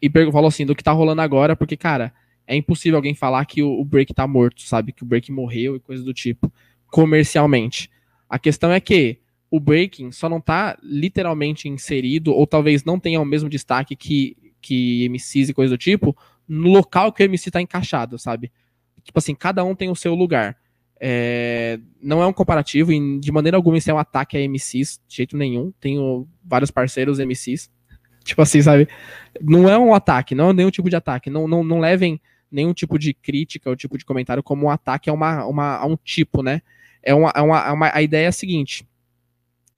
E 0.00 0.10
falou 0.30 0.48
assim, 0.48 0.64
do 0.64 0.74
que 0.74 0.82
tá 0.82 0.92
rolando 0.92 1.20
agora, 1.20 1.56
porque, 1.56 1.76
cara, 1.76 2.12
é 2.46 2.56
impossível 2.56 2.96
alguém 2.96 3.14
falar 3.14 3.44
que 3.44 3.62
o, 3.62 3.80
o 3.80 3.84
break 3.84 4.14
tá 4.14 4.26
morto, 4.26 4.62
sabe? 4.62 4.92
Que 4.92 5.02
o 5.02 5.06
break 5.06 5.30
morreu 5.30 5.76
e 5.76 5.80
coisa 5.80 6.02
do 6.02 6.14
tipo, 6.14 6.52
comercialmente. 6.86 7.90
A 8.28 8.38
questão 8.38 8.72
é 8.72 8.80
que 8.80 9.18
o 9.50 9.58
breaking 9.58 10.12
só 10.12 10.28
não 10.28 10.40
tá 10.40 10.78
literalmente 10.82 11.68
inserido, 11.68 12.32
ou 12.32 12.46
talvez 12.46 12.84
não 12.84 12.98
tenha 12.98 13.20
o 13.20 13.24
mesmo 13.24 13.48
destaque 13.48 13.96
que, 13.96 14.36
que 14.60 15.08
MCs 15.08 15.48
e 15.48 15.54
coisa 15.54 15.74
do 15.74 15.78
tipo, 15.78 16.16
no 16.46 16.68
local 16.68 17.12
que 17.12 17.22
o 17.22 17.24
MC 17.24 17.50
tá 17.50 17.60
encaixado, 17.60 18.18
sabe? 18.18 18.50
Tipo 19.02 19.18
assim, 19.18 19.34
cada 19.34 19.64
um 19.64 19.74
tem 19.74 19.90
o 19.90 19.96
seu 19.96 20.14
lugar. 20.14 20.56
É, 21.00 21.78
não 22.02 22.22
é 22.22 22.26
um 22.26 22.32
comparativo, 22.32 22.92
e 22.92 23.20
de 23.20 23.30
maneira 23.30 23.56
alguma 23.56 23.78
isso 23.78 23.90
é 23.90 23.94
um 23.94 23.98
ataque 23.98 24.36
a 24.36 24.40
MCs, 24.40 25.00
de 25.06 25.16
jeito 25.16 25.36
nenhum. 25.36 25.72
Tenho 25.80 26.26
vários 26.44 26.70
parceiros 26.70 27.18
MCs. 27.18 27.70
Tipo 28.28 28.42
assim, 28.42 28.60
sabe? 28.60 28.86
Não 29.40 29.68
é 29.70 29.78
um 29.78 29.94
ataque, 29.94 30.34
não 30.34 30.50
é 30.50 30.52
nenhum 30.52 30.70
tipo 30.70 30.90
de 30.90 30.96
ataque. 30.96 31.30
Não, 31.30 31.48
não, 31.48 31.64
não 31.64 31.80
levem 31.80 32.20
nenhum 32.52 32.74
tipo 32.74 32.98
de 32.98 33.14
crítica 33.14 33.70
ou 33.70 33.76
tipo 33.76 33.96
de 33.96 34.04
comentário 34.04 34.42
como 34.42 34.66
um 34.66 34.70
ataque 34.70 35.08
a, 35.08 35.14
uma, 35.14 35.46
uma, 35.46 35.76
a 35.76 35.86
um 35.86 35.96
tipo, 35.96 36.42
né? 36.42 36.60
É 37.02 37.14
uma, 37.14 37.32
é 37.34 37.40
uma, 37.40 37.58
é 37.60 37.72
uma, 37.72 37.90
a 37.94 38.02
ideia 38.02 38.26
é 38.26 38.28
a 38.28 38.32
seguinte: 38.32 38.86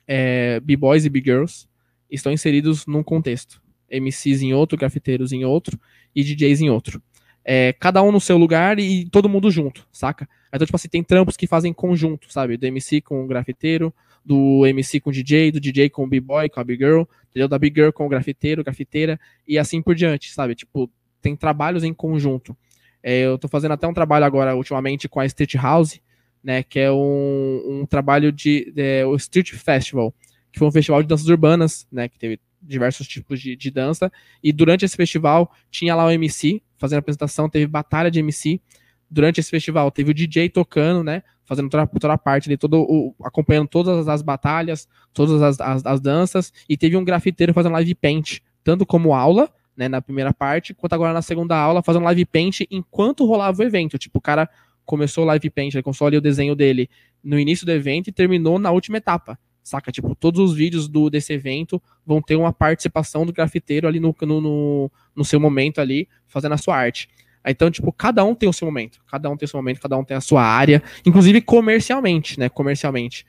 é, 0.05 0.59
B-Boys 0.59 1.05
e 1.05 1.09
B-Girls 1.09 1.69
estão 2.11 2.33
inseridos 2.33 2.87
num 2.87 3.05
contexto. 3.05 3.63
MCs 3.89 4.43
em 4.43 4.53
outro, 4.53 4.77
grafiteiros 4.77 5.33
em 5.33 5.45
outro 5.45 5.79
e 6.15 6.25
DJs 6.25 6.61
em 6.61 6.71
outro. 6.71 7.01
É, 7.45 7.73
cada 7.75 8.03
um 8.03 8.11
no 8.11 8.21
seu 8.21 8.37
lugar 8.37 8.81
e 8.81 9.09
todo 9.11 9.29
mundo 9.29 9.49
junto, 9.49 9.87
saca? 9.93 10.29
Então, 10.49 10.67
tipo 10.67 10.77
assim, 10.77 10.89
tem 10.89 11.05
trampos 11.05 11.37
que 11.37 11.47
fazem 11.47 11.73
conjunto, 11.73 12.33
sabe? 12.33 12.57
Do 12.57 12.67
MC 12.67 13.01
com 13.01 13.23
o 13.23 13.27
grafiteiro, 13.29 13.95
do 14.31 14.65
MC 14.65 15.01
com 15.01 15.11
DJ, 15.11 15.51
do 15.51 15.59
DJ 15.59 15.91
com 15.91 16.09
B-Boy, 16.09 16.49
com 16.49 16.61
a 16.61 16.65
Big 16.65 16.85
Girl, 16.85 17.03
entendeu? 17.29 17.49
Da 17.49 17.59
Big 17.59 17.75
Girl 17.75 17.91
com 17.91 18.07
o 18.07 18.09
grafiteiro, 18.09 18.63
grafiteira, 18.63 19.19
e 19.47 19.59
assim 19.59 19.83
por 19.83 19.93
diante, 19.93 20.33
sabe? 20.33 20.55
Tipo, 20.55 20.89
tem 21.21 21.35
trabalhos 21.35 21.83
em 21.83 21.93
conjunto. 21.93 22.57
É, 23.03 23.23
eu 23.23 23.37
tô 23.37 23.49
fazendo 23.49 23.73
até 23.73 23.89
um 23.89 23.93
trabalho 23.93 24.25
agora, 24.25 24.55
ultimamente, 24.55 25.09
com 25.09 25.19
a 25.19 25.27
Street 25.27 25.57
House, 25.57 26.01
né? 26.45 26.63
Que 26.63 26.79
é 26.79 26.93
um, 26.93 27.81
um 27.81 27.87
trabalho 27.87 28.31
de. 28.31 28.73
É, 28.77 29.05
o 29.05 29.17
Street 29.17 29.51
Festival, 29.51 30.15
que 30.53 30.61
foi 30.61 30.69
um 30.69 30.73
festival 30.73 31.03
de 31.03 31.09
danças 31.09 31.27
urbanas, 31.27 31.89
né? 31.91 32.09
Que 32.09 32.17
teve 32.17 32.39
diversos 32.63 33.09
tipos 33.09 33.41
de, 33.41 33.57
de 33.57 33.69
dança. 33.69 34.13
E 34.41 34.53
durante 34.53 34.85
esse 34.85 34.97
festival 34.97 35.53
tinha 35.73 35.93
lá 35.97 36.07
o 36.07 36.11
MC 36.11 36.63
fazendo 36.79 37.01
apresentação, 37.01 37.51
teve 37.51 37.67
batalha 37.67 38.13
de 38.13 38.21
MC 38.21 38.61
durante 39.11 39.41
esse 39.41 39.51
festival. 39.51 39.91
Teve 39.91 40.13
o 40.13 40.15
DJ 40.15 40.49
tocando, 40.49 41.03
né? 41.03 41.23
Fazendo 41.45 41.69
toda, 41.69 41.87
toda 41.87 42.13
a 42.15 42.19
parte 42.19 42.49
ali, 42.49 42.57
todo 42.57 42.81
o, 42.81 43.15
acompanhando 43.25 43.67
todas 43.67 44.07
as 44.07 44.23
batalhas, 44.23 44.89
todas 45.13 45.43
as, 45.43 45.61
as, 45.61 45.85
as, 45.85 46.01
danças, 46.01 46.53
e 46.69 46.77
teve 46.77 46.97
um 46.97 47.05
grafiteiro 47.05 47.53
fazendo 47.53 47.73
live 47.73 47.95
paint, 47.97 48.39
tanto 48.63 48.87
como 48.87 49.13
aula, 49.13 49.51
né, 49.77 49.89
na 49.89 50.01
primeira 50.01 50.33
parte, 50.33 50.73
quanto 50.73 50.93
agora 50.93 51.13
na 51.13 51.23
segunda 51.23 51.57
aula, 51.57 51.83
fazendo 51.83 52.05
live 52.05 52.25
paint 52.27 52.61
enquanto 52.71 53.27
rolava 53.27 53.61
o 53.61 53.65
evento. 53.65 53.99
Tipo, 53.99 54.19
o 54.19 54.21
cara 54.21 54.49
começou 54.85 55.25
o 55.25 55.27
live 55.27 55.51
paint, 55.51 55.75
ele 55.75 55.83
começou 55.83 56.07
ali 56.07 56.17
o 56.17 56.21
desenho 56.21 56.55
dele 56.55 56.89
no 57.23 57.39
início 57.39 57.67
do 57.67 57.73
evento 57.73 58.09
e 58.09 58.13
terminou 58.13 58.59
na 58.59 58.71
última 58.71 58.99
etapa. 58.99 59.39
Saca? 59.63 59.93
Tipo, 59.93 60.15
todos 60.15 60.41
os 60.41 60.57
vídeos 60.57 60.89
do, 60.89 61.11
desse 61.11 61.33
evento 61.33 61.83
vão 62.05 62.23
ter 62.23 62.37
uma 62.37 62.53
participação 62.53 63.27
do 63.27 63.33
grafiteiro 63.33 63.87
ali 63.87 64.01
no, 64.01 64.15
no, 64.23 64.41
no, 64.41 64.91
no 65.15 65.25
seu 65.25 65.39
momento 65.39 65.81
ali, 65.81 66.09
fazendo 66.27 66.53
a 66.53 66.59
sua 66.59 66.77
arte. 66.77 67.09
Então, 67.47 67.71
tipo, 67.71 67.91
cada 67.93 68.25
um 68.25 68.35
tem 68.35 68.49
o 68.49 68.53
seu 68.53 68.67
momento. 68.67 69.01
Cada 69.11 69.31
um 69.31 69.37
tem 69.37 69.47
o 69.47 69.49
seu 69.49 69.59
momento, 69.59 69.81
cada 69.81 69.97
um 69.97 70.05
tem 70.05 70.17
a 70.17 70.21
sua 70.21 70.43
área. 70.43 70.83
Inclusive 71.07 71.41
comercialmente, 71.41 72.39
né? 72.39 72.49
Comercialmente. 72.49 73.27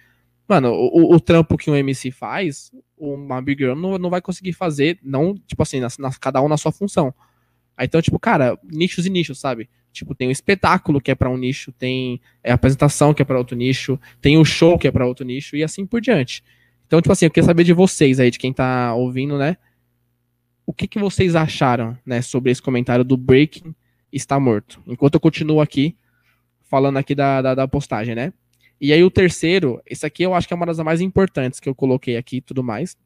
Mano, 0.47 0.73
o, 0.73 1.15
o 1.15 1.19
trampo 1.19 1.57
que 1.57 1.71
um 1.71 1.75
MC 1.75 2.11
faz, 2.11 2.71
uma 2.97 3.41
Big 3.41 3.63
Girl 3.63 3.75
não, 3.75 3.97
não 3.97 4.09
vai 4.09 4.21
conseguir 4.21 4.51
fazer, 4.51 4.99
não, 5.01 5.33
tipo 5.47 5.63
assim, 5.63 5.79
na, 5.79 5.87
na, 5.97 6.11
cada 6.11 6.41
um 6.41 6.49
na 6.49 6.57
sua 6.57 6.73
função. 6.73 7.13
Então, 7.79 8.01
tipo, 8.01 8.19
cara, 8.19 8.59
nichos 8.63 9.05
e 9.05 9.09
nichos, 9.09 9.39
sabe? 9.39 9.69
Tipo, 9.93 10.13
tem 10.13 10.27
o 10.27 10.31
espetáculo 10.31 11.01
que 11.01 11.09
é 11.09 11.15
para 11.15 11.29
um 11.29 11.37
nicho, 11.37 11.71
tem 11.71 12.21
a 12.45 12.53
apresentação 12.53 13.13
que 13.13 13.21
é 13.21 13.25
para 13.25 13.37
outro 13.37 13.55
nicho, 13.55 13.99
tem 14.21 14.37
o 14.37 14.45
show 14.45 14.77
que 14.77 14.87
é 14.87 14.91
para 14.91 15.05
outro 15.05 15.25
nicho 15.25 15.55
e 15.55 15.63
assim 15.63 15.85
por 15.85 16.01
diante. 16.01 16.43
Então, 16.85 17.01
tipo 17.01 17.11
assim, 17.11 17.25
eu 17.25 17.31
queria 17.31 17.45
saber 17.45 17.63
de 17.63 17.73
vocês 17.73 18.19
aí, 18.19 18.29
de 18.29 18.37
quem 18.37 18.51
tá 18.51 18.93
ouvindo, 18.93 19.37
né? 19.37 19.55
O 20.65 20.73
que, 20.73 20.87
que 20.87 20.99
vocês 20.99 21.35
acharam, 21.35 21.97
né, 22.05 22.21
sobre 22.21 22.51
esse 22.51 22.61
comentário 22.61 23.03
do 23.03 23.17
Breaking 23.17 23.73
está 24.11 24.39
morto. 24.39 24.81
Enquanto 24.87 25.15
eu 25.15 25.19
continuo 25.19 25.61
aqui, 25.61 25.95
falando 26.63 26.97
aqui 26.97 27.15
da, 27.15 27.41
da, 27.41 27.55
da, 27.55 27.67
postagem, 27.67 28.15
né? 28.15 28.33
E 28.79 28.91
aí 28.91 29.03
o 29.03 29.11
terceiro, 29.11 29.81
esse 29.85 30.05
aqui 30.05 30.23
eu 30.23 30.33
acho 30.33 30.47
que 30.47 30.53
é 30.53 30.57
uma 30.57 30.65
das 30.65 30.79
mais 30.79 31.01
importantes 31.01 31.59
que 31.59 31.69
eu 31.69 31.75
coloquei 31.75 32.17
aqui 32.17 32.37
e 32.37 32.41
tudo 32.41 32.63
mais. 32.63 32.97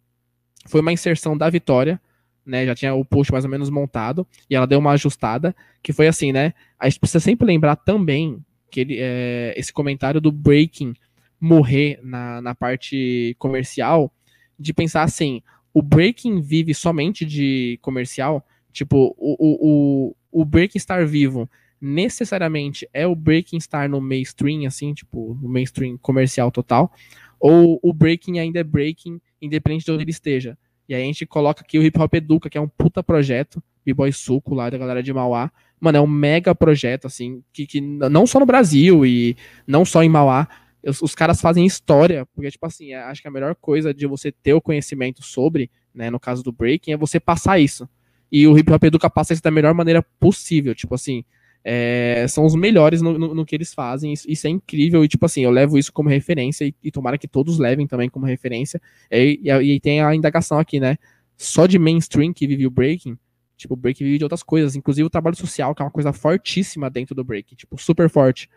Foi 0.67 0.81
uma 0.81 0.93
inserção 0.93 1.38
da 1.38 1.50
Vitória, 1.50 2.00
né? 2.45 2.65
Já 2.65 2.75
tinha 2.75 2.93
o 2.93 3.03
post 3.03 3.31
mais 3.31 3.43
ou 3.43 3.51
menos 3.51 3.69
montado, 3.69 4.25
e 4.50 4.55
ela 4.55 4.67
deu 4.67 4.79
uma 4.79 4.91
ajustada, 4.91 5.55
que 5.81 5.91
foi 5.91 6.07
assim, 6.07 6.31
né? 6.31 6.53
A 6.79 6.88
gente 6.88 7.00
precisa 7.00 7.19
sempre 7.19 7.45
lembrar 7.45 7.75
também 7.75 8.43
que 8.69 8.81
ele, 8.81 8.97
é, 9.00 9.53
esse 9.57 9.74
comentário 9.74 10.21
do 10.21 10.31
breaking 10.31 10.93
morrer 11.39 12.00
na, 12.03 12.41
na 12.41 12.55
parte 12.55 13.35
comercial, 13.38 14.12
de 14.57 14.74
pensar 14.74 15.03
assim, 15.03 15.41
o 15.74 15.81
breaking 15.81 16.39
vive 16.41 16.74
somente 16.74 17.25
de 17.25 17.77
comercial, 17.81 18.45
tipo, 18.71 19.15
o, 19.17 19.35
o, 19.39 20.09
o 20.09 20.15
o 20.35 20.43
Breaking 20.43 20.79
Star 20.79 21.07
vivo 21.07 21.49
necessariamente 21.79 22.87
é 22.93 23.07
o 23.07 23.15
Breaking 23.15 23.59
Star 23.59 23.89
no 23.89 24.01
mainstream, 24.01 24.65
assim, 24.65 24.93
tipo, 24.93 25.37
no 25.41 25.47
mainstream 25.47 25.97
comercial 25.97 26.51
total, 26.51 26.91
ou 27.39 27.79
o 27.81 27.93
Breaking 27.93 28.39
ainda 28.39 28.59
é 28.59 28.63
Breaking, 28.63 29.21
independente 29.41 29.85
de 29.85 29.91
onde 29.91 30.03
ele 30.03 30.11
esteja. 30.11 30.57
E 30.89 30.93
aí 30.93 31.01
a 31.01 31.05
gente 31.05 31.25
coloca 31.25 31.61
aqui 31.61 31.79
o 31.79 31.83
Hip 31.83 31.97
Hop 31.99 32.13
Educa, 32.13 32.49
que 32.49 32.57
é 32.57 32.61
um 32.61 32.67
puta 32.67 33.01
projeto, 33.01 33.63
B-Boy 33.85 34.11
Suco 34.11 34.53
lá 34.53 34.69
da 34.69 34.77
galera 34.77 35.01
de 35.01 35.13
Mauá, 35.13 35.51
Mano, 35.79 35.97
é 35.97 36.01
um 36.01 36.07
mega 36.07 36.55
projeto, 36.55 37.05
assim, 37.05 37.43
que, 37.53 37.67
que 37.67 37.81
não 37.81 38.25
só 38.25 38.39
no 38.39 38.45
Brasil 38.45 39.05
e 39.05 39.37
não 39.67 39.83
só 39.83 40.03
em 40.03 40.09
Mauá, 40.09 40.47
os, 40.83 41.01
os 41.01 41.13
caras 41.13 41.41
fazem 41.41 41.65
história, 41.65 42.25
porque, 42.33 42.49
tipo 42.49 42.65
assim, 42.65 42.93
acho 42.93 43.21
que 43.21 43.27
a 43.27 43.31
melhor 43.31 43.55
coisa 43.55 43.93
de 43.93 44.07
você 44.07 44.31
ter 44.31 44.53
o 44.53 44.61
conhecimento 44.61 45.21
sobre, 45.21 45.69
né, 45.93 46.09
no 46.09 46.19
caso 46.19 46.43
do 46.43 46.51
breaking, 46.51 46.93
é 46.93 46.97
você 46.97 47.19
passar 47.19 47.59
isso. 47.59 47.87
E 48.32 48.48
o 48.48 48.58
Hip 48.58 48.72
Hop 48.72 48.84
Educa 48.84 49.10
passa 49.10 49.34
isso 49.34 49.44
da 49.44 49.51
melhor 49.51 49.74
maneira 49.74 50.01
possível, 50.20 50.74
tipo 50.74 50.96
assim, 50.96 51.24
é, 51.63 52.27
são 52.27 52.46
os 52.46 52.55
melhores 52.55 53.01
no, 53.01 53.17
no, 53.17 53.34
no, 53.34 53.46
que 53.46 53.55
eles 53.55 53.74
fazem, 53.74 54.13
isso, 54.13 54.29
isso, 54.29 54.46
é 54.46 54.50
incrível, 54.50 55.03
e 55.03 55.08
tipo 55.08 55.25
assim, 55.25 55.41
eu 55.41 55.51
levo 55.51 55.77
isso 55.77 55.91
como 55.91 56.10
referência, 56.10 56.65
e, 56.65 56.75
e 56.84 56.91
tomara 56.91 57.17
que 57.17 57.27
todos 57.27 57.58
levem 57.58 57.88
também 57.88 58.10
como 58.10 58.25
referência, 58.25 58.82
e, 59.12 59.39
e, 59.44 59.51
e 59.51 59.79
tem 59.79 60.01
a 60.01 60.13
indagação 60.13 60.60
aqui, 60.60 60.79
né, 60.79 60.98
só 61.38 61.65
de 61.65 61.79
mainstream 61.79 62.34
que 62.34 62.46
vive 62.46 62.67
o 62.67 62.72
breaking, 62.72 63.17
tipo, 63.58 63.74
o 63.74 63.77
break 63.77 64.03
vive 64.03 64.17
de 64.17 64.24
outras 64.24 64.44
coisas, 64.44 64.75
inclusive 64.75 65.05
o 65.05 65.10
trabalho 65.10 65.36
social, 65.36 65.74
que 65.74 65.82
é 65.82 65.86
uma 65.86 65.91
coisa 65.91 66.13
fortíssima 66.13 66.89
dentro 66.89 67.15
do 67.15 67.24
break, 67.24 67.55
tipo, 67.55 67.77
super 67.77 68.10
forte. 68.10 68.50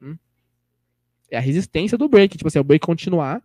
Hum? 0.00 0.16
É 1.30 1.36
a 1.36 1.40
resistência 1.40 1.96
do 1.96 2.08
break, 2.08 2.36
tipo 2.36 2.48
assim, 2.48 2.58
é 2.58 2.60
o 2.60 2.64
break 2.64 2.84
continuar, 2.84 3.42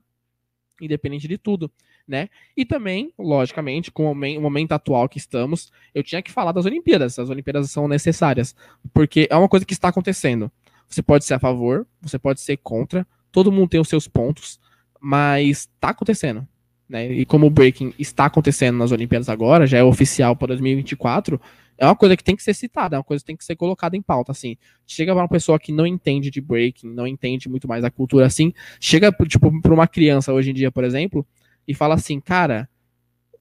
independente 0.82 1.28
de 1.28 1.38
tudo, 1.38 1.72
né? 2.10 2.28
E 2.58 2.66
também, 2.66 3.14
logicamente, 3.18 3.92
com 3.92 4.12
o 4.12 4.42
momento 4.42 4.72
atual 4.72 5.08
que 5.08 5.20
estamos, 5.20 5.72
eu 5.94 6.04
tinha 6.04 6.22
que 6.22 6.32
falar 6.32 6.52
das 6.52 6.66
Olimpíadas. 6.66 7.20
As 7.20 7.30
Olimpíadas 7.30 7.70
são 7.70 7.88
necessárias, 7.88 8.56
porque 8.94 9.28
é 9.30 9.36
uma 9.36 9.48
coisa 9.48 9.66
que 9.66 9.74
está 9.74 9.90
acontecendo. 9.90 10.52
Você 10.88 11.04
pode 11.04 11.24
ser 11.24 11.36
a 11.36 11.40
favor, 11.40 11.86
você 12.02 12.18
pode 12.18 12.42
ser 12.42 12.58
contra, 12.58 13.06
todo 13.32 13.52
mundo 13.52 13.70
tem 13.70 13.80
os 13.80 13.88
seus 13.88 14.08
pontos, 14.08 14.60
mas 15.00 15.60
está 15.60 15.90
acontecendo 15.90 16.48
né? 16.90 17.12
E 17.12 17.26
como 17.26 17.46
o 17.46 17.50
breaking 17.50 17.94
está 18.00 18.26
acontecendo 18.26 18.78
nas 18.78 18.92
Olimpíadas 18.92 19.30
agora, 19.30 19.68
já 19.68 19.78
é 19.78 19.84
oficial 19.84 20.36
para 20.36 20.48
2024, 20.48 21.40
é 21.78 21.86
uma 21.86 21.96
coisa 21.96 22.18
que 22.18 22.24
tem 22.24 22.36
que 22.36 22.44
ser 22.44 22.54
citada, 22.54 22.96
é 22.96 22.98
uma 22.98 23.04
coisa 23.04 23.22
que 23.22 23.28
tem 23.28 23.38
que 23.38 23.46
ser 23.46 23.56
colocada 23.56 23.96
em 23.96 24.02
pauta, 24.02 24.32
assim. 24.32 24.58
Chega 24.86 25.14
para 25.14 25.22
uma 25.22 25.30
pessoa 25.30 25.60
que 25.60 25.72
não 25.72 25.86
entende 25.86 26.32
de 26.32 26.42
breaking, 26.42 26.90
não 26.90 27.06
entende 27.06 27.48
muito 27.48 27.68
mais 27.68 27.84
a 27.86 27.92
cultura 27.92 28.26
assim, 28.26 28.52
chega 28.80 29.12
tipo 29.28 29.62
para 29.62 29.74
uma 29.74 29.88
criança 29.88 30.34
hoje 30.34 30.50
em 30.50 30.54
dia, 30.54 30.72
por 30.72 30.84
exemplo, 30.84 31.26
e 31.70 31.74
fala 31.76 31.94
assim, 31.94 32.20
cara, 32.20 32.68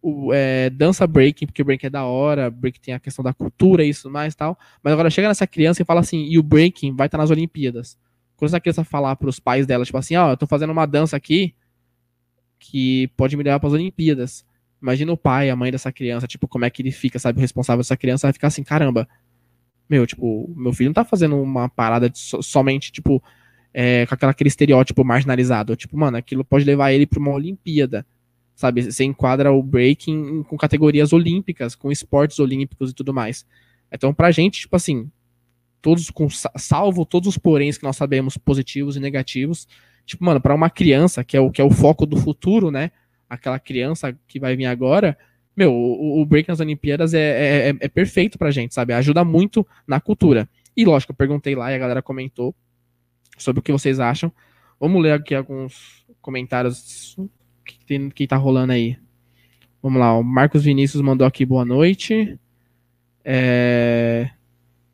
o, 0.03 0.35
é, 0.35 0.69
dança 0.69 1.07
breaking, 1.07 1.47
porque 1.47 1.65
breaking 1.65 1.87
é 1.87 1.91
da 1.91 2.05
hora, 2.05 2.51
breaking 2.51 2.81
tem 2.83 2.93
a 2.93 3.01
questão 3.01 3.25
da 3.25 3.33
cultura, 3.33 3.83
isso 3.83 4.11
mais 4.11 4.35
tal. 4.35 4.59
Mas 4.83 4.93
agora 4.93 5.09
chega 5.09 5.29
nessa 5.29 5.47
criança 5.47 5.81
e 5.81 5.85
fala 5.85 6.01
assim, 6.01 6.27
e 6.27 6.39
o 6.39 6.43
breaking 6.43 6.95
vai 6.95 7.07
estar 7.07 7.17
tá 7.17 7.23
nas 7.23 7.31
Olimpíadas. 7.31 7.97
Quando 8.37 8.51
essa 8.51 8.61
criança 8.61 8.85
falar 8.85 9.17
para 9.17 9.31
os 9.31 9.41
pais 9.41 9.67
dela, 9.67 9.83
tipo 9.83 9.97
assim, 9.97 10.15
ó, 10.15 10.29
oh, 10.29 10.31
eu 10.33 10.37
tô 10.37 10.47
fazendo 10.47 10.71
uma 10.71 10.85
dança 10.85 11.17
aqui, 11.17 11.55
que 12.59 13.09
pode 13.17 13.35
me 13.35 13.43
levar 13.43 13.59
para 13.61 13.69
as 13.69 13.73
Olimpíadas. 13.73 14.45
Imagina 14.81 15.11
o 15.11 15.17
pai, 15.17 15.49
a 15.49 15.57
mãe 15.57 15.73
dessa 15.73 15.91
criança, 15.91 16.27
tipo, 16.27 16.47
como 16.47 16.67
é 16.67 16.71
que 16.71 16.83
ele 16.83 16.93
fica, 16.93 17.19
sabe? 17.19 17.39
O 17.39 17.41
responsável 17.41 17.81
dessa 17.81 17.97
criança 17.97 18.27
vai 18.27 18.33
ficar 18.35 18.49
assim, 18.49 18.63
caramba. 18.63 19.09
Meu, 19.89 20.07
tipo, 20.07 20.53
meu 20.55 20.75
filho 20.75 20.91
não 20.91 20.95
tá 20.95 21.03
fazendo 21.03 21.41
uma 21.41 21.67
parada 21.67 22.11
so, 22.15 22.43
somente, 22.43 22.93
tipo, 22.93 23.23
é, 23.73 24.05
com 24.05 24.15
aquela, 24.15 24.33
aquele 24.33 24.49
estereótipo 24.49 25.03
marginalizado. 25.03 25.75
Tipo, 25.75 25.97
mano, 25.97 26.19
aquilo 26.19 26.45
pode 26.45 26.67
levar 26.67 26.93
ele 26.93 27.07
para 27.07 27.19
uma 27.19 27.33
Olimpíada. 27.33 28.07
Sabe? 28.59 28.91
Você 28.91 29.05
enquadra 29.05 29.53
o 29.53 29.63
breaking 29.63 30.43
com 30.43 30.57
categorias 30.57 31.13
olímpicas, 31.13 31.77
com 31.77 31.93
esportes 31.93 32.41
olímpicos 32.41 32.91
e 32.91 32.95
tudo 32.95 33.15
mais. 33.15 33.47
Então, 33.93 34.13
pra 34.13 34.33
gente, 34.33 34.63
tipo 34.63 34.75
assim, 34.75 35.09
todos 35.81 36.11
com 36.11 36.29
salvo 36.29 37.07
todos 37.07 37.29
os 37.29 37.39
poréns 37.39 37.79
que 37.79 37.85
nós 37.85 37.97
sabemos 37.97 38.37
positivos 38.37 38.97
e 38.97 39.01
negativos, 39.01 39.69
Tipo, 40.09 40.25
mano, 40.25 40.41
para 40.41 40.55
uma 40.55 40.71
criança, 40.71 41.23
que 41.23 41.37
é, 41.37 41.41
o, 41.41 41.51
que 41.51 41.61
é 41.61 41.65
o 41.65 41.71
foco 41.71 42.07
do 42.07 42.17
futuro, 42.17 42.71
né? 42.71 42.91
Aquela 43.29 43.59
criança 43.59 44.19
que 44.27 44.41
vai 44.41 44.57
vir 44.57 44.65
agora, 44.65 45.19
meu, 45.55 45.71
o, 45.71 46.23
o 46.23 46.25
break 46.25 46.49
nas 46.49 46.61
Olimpíadas 46.61 47.13
é, 47.13 47.19
é, 47.19 47.69
é, 47.69 47.77
é 47.79 47.89
perfeito 47.89 48.39
pra 48.39 48.51
gente, 48.51 48.73
sabe? 48.73 48.95
Ajuda 48.95 49.23
muito 49.23 49.67
na 49.87 50.01
cultura. 50.01 50.49
E 50.75 50.83
lógico, 50.83 51.13
eu 51.13 51.17
perguntei 51.17 51.55
lá 51.55 51.71
e 51.71 51.75
a 51.75 51.79
galera 51.79 52.01
comentou 52.01 52.55
sobre 53.37 53.61
o 53.61 53.63
que 53.63 53.71
vocês 53.71 54.01
acham. 54.01 54.33
Vamos 54.81 55.03
ler 55.03 55.13
aqui 55.13 55.35
alguns 55.35 56.07
comentários 56.23 57.15
tem, 57.89 58.11
que 58.11 58.27
tá 58.27 58.37
rolando 58.37 58.73
aí. 58.73 58.97
Vamos 59.83 59.99
lá, 59.99 60.17
o 60.17 60.23
Marcos 60.23 60.65
Vinícius 60.65 61.03
mandou 61.03 61.27
aqui 61.27 61.45
boa 61.45 61.65
noite. 61.65 62.39
É... 63.25 64.31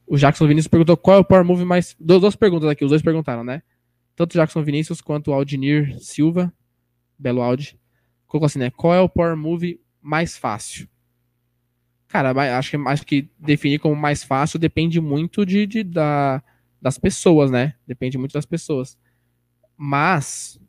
O 0.07 0.17
Jackson 0.17 0.47
Vinícius 0.47 0.69
perguntou 0.69 0.97
qual 0.97 1.19
é 1.19 1.21
o 1.21 1.25
Power 1.25 1.45
Move 1.45 1.65
mais. 1.65 1.97
Duas 1.99 2.37
perguntas 2.37 2.69
aqui, 2.69 2.85
os 2.85 2.91
dois 2.91 3.03
perguntaram, 3.03 3.43
né? 3.45 3.63
tanto 4.17 4.35
o 4.35 4.39
Jackson 4.39 4.63
Vinícius 4.63 5.01
quanto 5.01 5.31
o 5.31 5.35
Aldinir 5.35 5.99
Silva, 6.01 6.53
belo 7.19 7.43
Audi, 7.43 7.79
colocou 8.27 8.47
assim, 8.47 8.59
né? 8.59 8.71
Qual 8.71 8.95
é 8.95 9.01
o 9.01 9.09
Power 9.09 9.37
Move 9.37 9.81
mais 10.01 10.37
fácil? 10.37 10.89
Cara, 12.09 12.31
acho 12.57 12.71
que, 12.71 12.77
acho 12.77 13.07
que 13.07 13.29
definir 13.39 13.81
como 13.81 13.97
mais 13.97 14.23
fácil 14.23 14.59
depende 14.59 15.01
muito 15.01 15.45
de, 15.45 15.67
de 15.67 15.83
da, 15.83 16.43
das 16.81 16.97
pessoas, 16.97 17.51
né? 17.51 17.75
Depende 17.87 18.17
muito 18.17 18.33
das 18.33 18.47
pessoas. 18.47 18.97
Mas, 19.77 20.61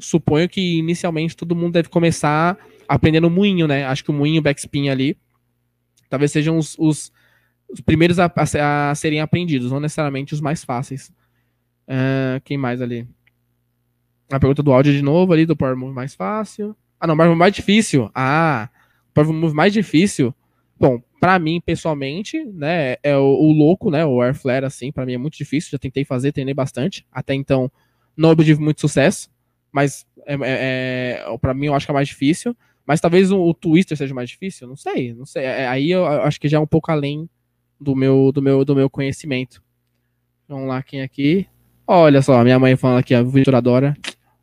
suponho 0.00 0.48
que 0.48 0.78
inicialmente 0.78 1.36
todo 1.36 1.56
mundo 1.56 1.72
deve 1.72 1.88
começar 1.88 2.58
aprendendo 2.88 3.26
o 3.26 3.30
moinho, 3.30 3.66
né? 3.66 3.84
Acho 3.84 4.04
que 4.04 4.10
o 4.10 4.14
moinho, 4.14 4.40
o 4.40 4.42
backspin 4.42 4.88
ali, 4.88 5.16
talvez 6.10 6.30
sejam 6.30 6.58
os, 6.58 6.76
os, 6.78 7.12
os 7.70 7.80
primeiros 7.80 8.18
a, 8.18 8.26
a, 8.26 8.90
a 8.90 8.94
serem 8.94 9.20
aprendidos, 9.20 9.70
não 9.70 9.80
necessariamente 9.80 10.34
os 10.34 10.40
mais 10.40 10.62
fáceis. 10.62 11.10
Uh, 11.88 12.40
quem 12.44 12.58
mais 12.58 12.82
ali? 12.82 13.06
A 14.30 14.38
pergunta 14.38 14.62
do 14.62 14.72
áudio 14.72 14.92
de 14.92 15.02
novo 15.02 15.32
ali, 15.32 15.46
do 15.46 15.56
Power 15.56 15.76
Move 15.76 15.94
mais 15.94 16.14
fácil. 16.14 16.76
Ah, 17.00 17.06
não, 17.06 17.16
Power 17.16 17.30
Move 17.30 17.38
mais 17.38 17.54
difícil. 17.54 18.10
Ah, 18.14 18.68
Power 19.14 19.32
Move 19.32 19.54
mais 19.54 19.72
difícil. 19.72 20.34
Bom, 20.78 21.00
para 21.20 21.38
mim, 21.38 21.62
pessoalmente, 21.64 22.44
né, 22.44 22.96
é 23.02 23.16
o, 23.16 23.22
o, 23.22 23.52
louco, 23.52 23.90
né, 23.90 24.04
o 24.04 24.20
Air 24.20 24.34
Flare, 24.34 24.66
assim, 24.66 24.90
para 24.90 25.06
mim 25.06 25.14
é 25.14 25.18
muito 25.18 25.36
difícil. 25.38 25.70
Já 25.70 25.78
tentei 25.78 26.04
fazer, 26.04 26.32
treinei 26.32 26.52
bastante. 26.52 27.06
Até 27.10 27.34
então, 27.34 27.70
não 28.16 28.30
obtive 28.30 28.60
muito 28.60 28.80
sucesso. 28.80 29.30
Mas, 29.72 30.06
é, 30.26 30.34
é, 30.34 31.24
é 31.26 31.38
para 31.38 31.54
mim, 31.54 31.66
eu 31.66 31.74
acho 31.74 31.86
que 31.86 31.90
é 31.90 31.94
mais 31.94 32.08
difícil. 32.08 32.56
Mas 32.86 33.00
talvez 33.00 33.30
o, 33.30 33.40
o 33.40 33.54
Twister 33.54 33.96
seja 33.96 34.14
mais 34.14 34.28
difícil, 34.28 34.66
não 34.66 34.76
sei, 34.76 35.14
não 35.14 35.24
sei. 35.24 35.44
É, 35.44 35.66
aí 35.66 35.90
eu, 35.90 36.02
eu 36.02 36.22
acho 36.22 36.40
que 36.40 36.48
já 36.48 36.58
é 36.58 36.60
um 36.60 36.66
pouco 36.66 36.90
além 36.90 37.28
do 37.80 37.94
meu, 37.96 38.32
do 38.32 38.42
meu, 38.42 38.64
do 38.64 38.74
meu 38.74 38.90
conhecimento. 38.90 39.62
Vamos 40.48 40.68
lá, 40.68 40.82
quem 40.82 41.02
aqui? 41.02 41.46
Olha 41.86 42.20
só, 42.22 42.42
minha 42.42 42.58
mãe 42.58 42.76
falando 42.76 42.98
aqui, 42.98 43.14
ó, 43.14 43.22
Vitor 43.24 43.54
adora. 43.54 43.96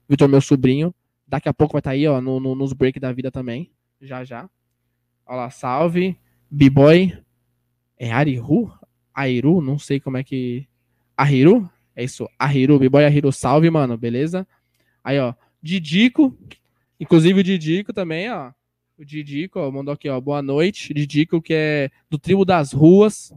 Vitor, 0.07 0.27
meu 0.27 0.41
sobrinho. 0.41 0.93
Daqui 1.27 1.47
a 1.47 1.53
pouco 1.53 1.73
vai 1.73 1.79
estar 1.79 1.91
tá 1.91 1.93
aí, 1.93 2.07
ó, 2.07 2.19
no, 2.19 2.39
no, 2.39 2.55
nos 2.55 2.73
break 2.73 2.99
da 2.99 3.11
vida 3.11 3.29
também. 3.29 3.71
Já, 4.01 4.23
já. 4.23 4.49
Olha 5.25 5.37
lá, 5.37 5.49
salve. 5.49 6.17
B-Boy. 6.49 7.13
É 7.97 8.11
Ariru? 8.11 8.71
Airu? 9.13 9.61
Não 9.61 9.77
sei 9.77 9.99
como 9.99 10.17
é 10.17 10.23
que. 10.23 10.67
Ahiru? 11.15 11.69
É 11.95 12.03
isso, 12.03 12.27
Ahiru. 12.39 12.79
B-Boy 12.79 13.05
Ahiru, 13.05 13.31
salve, 13.31 13.69
mano, 13.69 13.97
beleza? 13.97 14.47
Aí, 15.09 15.17
ó, 15.17 15.33
Didico. 15.59 16.37
Inclusive 16.99 17.39
o 17.39 17.43
Didico 17.43 17.91
também, 17.91 18.31
ó. 18.31 18.51
O 18.95 19.03
Didico, 19.03 19.59
ó, 19.59 19.71
mandou 19.71 19.91
aqui, 19.91 20.07
ó, 20.07 20.21
boa 20.21 20.39
noite. 20.39 20.93
Didico, 20.93 21.41
que 21.41 21.51
é 21.51 21.89
do 22.11 22.19
Tribo 22.19 22.45
das 22.45 22.73
Ruas. 22.73 23.33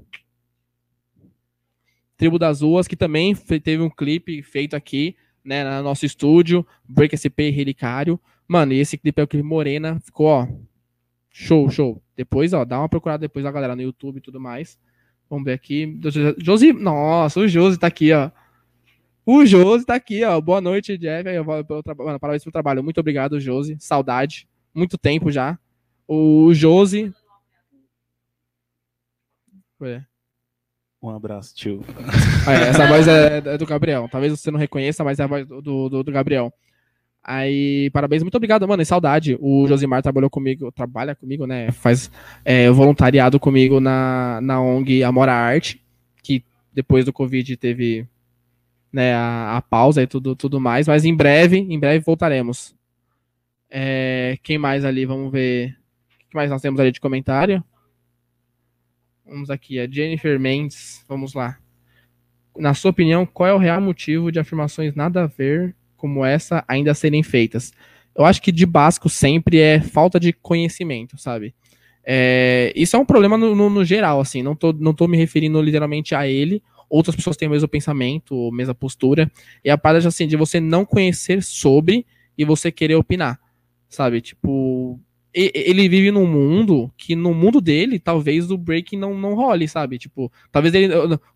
Tribo 2.15 2.39
das 2.39 2.61
Ruas, 2.61 2.87
que 2.87 2.95
também 2.95 3.35
teve 3.35 3.83
um 3.83 3.89
clipe 3.89 4.43
feito 4.43 4.77
aqui, 4.77 5.17
né, 5.43 5.65
no 5.79 5.83
nosso 5.83 6.05
estúdio, 6.05 6.67
Break 6.87 7.17
SP 7.17 7.49
Relicário. 7.49 8.21
Mano, 8.47 8.75
e 8.75 8.79
esse 8.79 8.99
clipe 8.99 9.19
é 9.19 9.25
o 9.25 9.27
clipe 9.27 9.43
Morena, 9.43 9.99
ficou, 9.99 10.27
ó, 10.27 10.47
show, 11.31 11.71
show. 11.71 12.03
Depois, 12.15 12.53
ó, 12.53 12.67
dá 12.67 12.81
uma 12.81 12.89
procurada 12.89 13.23
depois 13.23 13.45
da 13.45 13.51
galera 13.51 13.75
no 13.75 13.81
YouTube 13.81 14.19
e 14.19 14.21
tudo 14.21 14.39
mais. 14.39 14.79
Vamos 15.31 15.47
ver 15.47 15.55
aqui. 15.55 15.99
Josi, 16.37 16.75
nossa, 16.75 17.41
o 17.41 17.49
Josi 17.49 17.79
tá 17.79 17.87
aqui, 17.87 18.13
ó. 18.13 18.31
O 19.25 19.47
Josi 19.47 19.87
tá 19.87 19.95
aqui, 19.95 20.25
ó. 20.25 20.41
Boa 20.41 20.61
noite, 20.61 20.99
Jeff. 20.99 21.29
Eu 21.29 21.45
vou 21.45 21.65
pelo 21.65 21.83
tra... 21.83 21.95
Mano, 21.95 22.19
parabéns 22.19 22.43
pelo 22.43 22.53
trabalho. 22.53 22.83
Muito 22.83 22.99
obrigado, 22.99 23.39
Josi. 23.39 23.77
Saudade. 23.79 24.49
Muito 24.75 24.99
tempo 24.99 25.31
já. 25.31 25.59
O 26.09 26.53
Josi. 26.53 27.15
Foi. 29.79 30.03
Um 31.01 31.11
abraço, 31.11 31.55
tio. 31.55 31.85
É, 32.49 32.71
essa 32.71 32.87
voz 32.87 33.07
é, 33.07 33.39
é, 33.39 33.59
do 33.59 33.67
Gabriel. 33.67 34.09
Talvez 34.11 34.33
você 34.33 34.51
não 34.51 34.59
reconheça, 34.59 35.05
mas 35.05 35.21
é 35.21 35.25
a 35.25 35.27
voz 35.27 35.47
do, 35.47 35.61
do, 35.61 36.03
do 36.03 36.13
Gabriel. 36.13 36.53
Aí, 37.23 37.91
parabéns, 37.91 38.23
muito 38.23 38.35
obrigado, 38.35 38.67
mano. 38.67 38.83
E 38.83 38.87
saudade. 38.87 39.39
O 39.41 39.69
Josimar 39.69 40.03
trabalhou 40.03 40.31
comigo, 40.31 40.73
trabalha 40.73 41.15
comigo, 41.15 41.47
né? 41.47 41.71
Faz 41.71 42.11
é, 42.45 42.69
voluntariado 42.71 43.39
comigo 43.39 43.79
na, 43.79 44.41
na 44.43 44.61
ONG 44.61 45.05
Amora 45.05 45.33
Arte, 45.33 45.81
que 46.23 46.45
depois 46.73 47.05
do 47.05 47.13
Covid 47.13 47.57
teve 47.57 48.07
né, 48.93 49.15
a, 49.15 49.57
a, 49.57 49.63
pausa 49.63 50.03
e 50.03 50.07
tudo, 50.07 50.37
tudo 50.37 50.61
mais. 50.61 50.87
Mas 50.87 51.05
em 51.05 51.15
breve, 51.15 51.59
em 51.59 51.79
breve 51.79 52.05
voltaremos. 52.05 52.75
É, 53.71 54.39
quem 54.43 54.59
mais 54.59 54.85
ali? 54.85 55.07
Vamos 55.07 55.33
ver. 55.33 55.77
O 56.27 56.29
que 56.31 56.37
mais 56.37 56.51
nós 56.51 56.61
temos 56.61 56.79
ali 56.79 56.93
de 56.93 57.01
comentário? 57.01 57.65
Vamos 59.25 59.49
aqui, 59.49 59.79
a 59.81 59.89
Jennifer 59.89 60.39
Mendes, 60.39 61.05
vamos 61.09 61.33
lá. 61.33 61.59
Na 62.57 62.75
sua 62.75 62.91
opinião, 62.91 63.25
qual 63.25 63.49
é 63.49 63.55
o 63.55 63.59
real 63.59 63.81
motivo 63.81 64.31
de 64.31 64.39
afirmações 64.39 64.95
nada 64.95 65.23
a 65.23 65.27
ver 65.27 65.75
como 65.97 66.25
essa 66.25 66.63
ainda 66.69 66.93
serem 66.93 67.23
feitas? 67.23 67.73
Eu 68.15 68.27
acho 68.27 68.43
que 68.43 68.53
de 68.53 68.67
básico 68.67 69.09
sempre 69.09 69.59
é 69.59 69.81
falta 69.81 70.21
de 70.21 70.35
conhecimento, 70.35 71.17
sabe? 71.17 71.55
É, 72.05 72.73
isso 72.77 72.97
é 72.97 72.99
um 72.99 73.07
problema 73.07 73.39
no, 73.39 73.55
no, 73.55 73.71
no, 73.71 73.85
geral, 73.85 74.21
assim, 74.21 74.43
não 74.43 74.57
tô, 74.57 74.73
não 74.73 74.93
tô 74.93 75.07
me 75.07 75.17
referindo 75.17 75.63
literalmente 75.63 76.15
a 76.15 76.27
ele, 76.27 76.63
outras 76.93 77.17
pessoas 77.17 77.39
têm 77.39 77.49
o 77.49 77.51
mesmo 77.51 77.67
pensamento, 77.67 78.49
a 78.49 78.55
mesma 78.55 78.75
postura, 78.75 79.33
e 79.65 79.71
a 79.71 79.79
parada 79.79 80.07
assim, 80.07 80.27
de 80.27 80.37
você 80.37 80.61
não 80.61 80.85
conhecer 80.85 81.43
sobre 81.43 82.05
e 82.37 82.45
você 82.45 82.71
querer 82.71 82.97
opinar, 82.97 83.41
sabe? 83.89 84.21
Tipo, 84.21 85.01
ele 85.33 85.89
vive 85.89 86.11
num 86.11 86.27
mundo 86.27 86.93
que 86.95 87.17
no 87.17 87.33
mundo 87.33 87.63
dele, 87.63 87.99
talvez 87.99 88.51
o 88.51 88.59
breaking 88.59 88.99
não, 88.99 89.17
não 89.19 89.35
role, 89.35 89.67
sabe? 89.67 89.99
Tipo, 89.99 90.31
talvez 90.51 90.75
ele, 90.75 90.89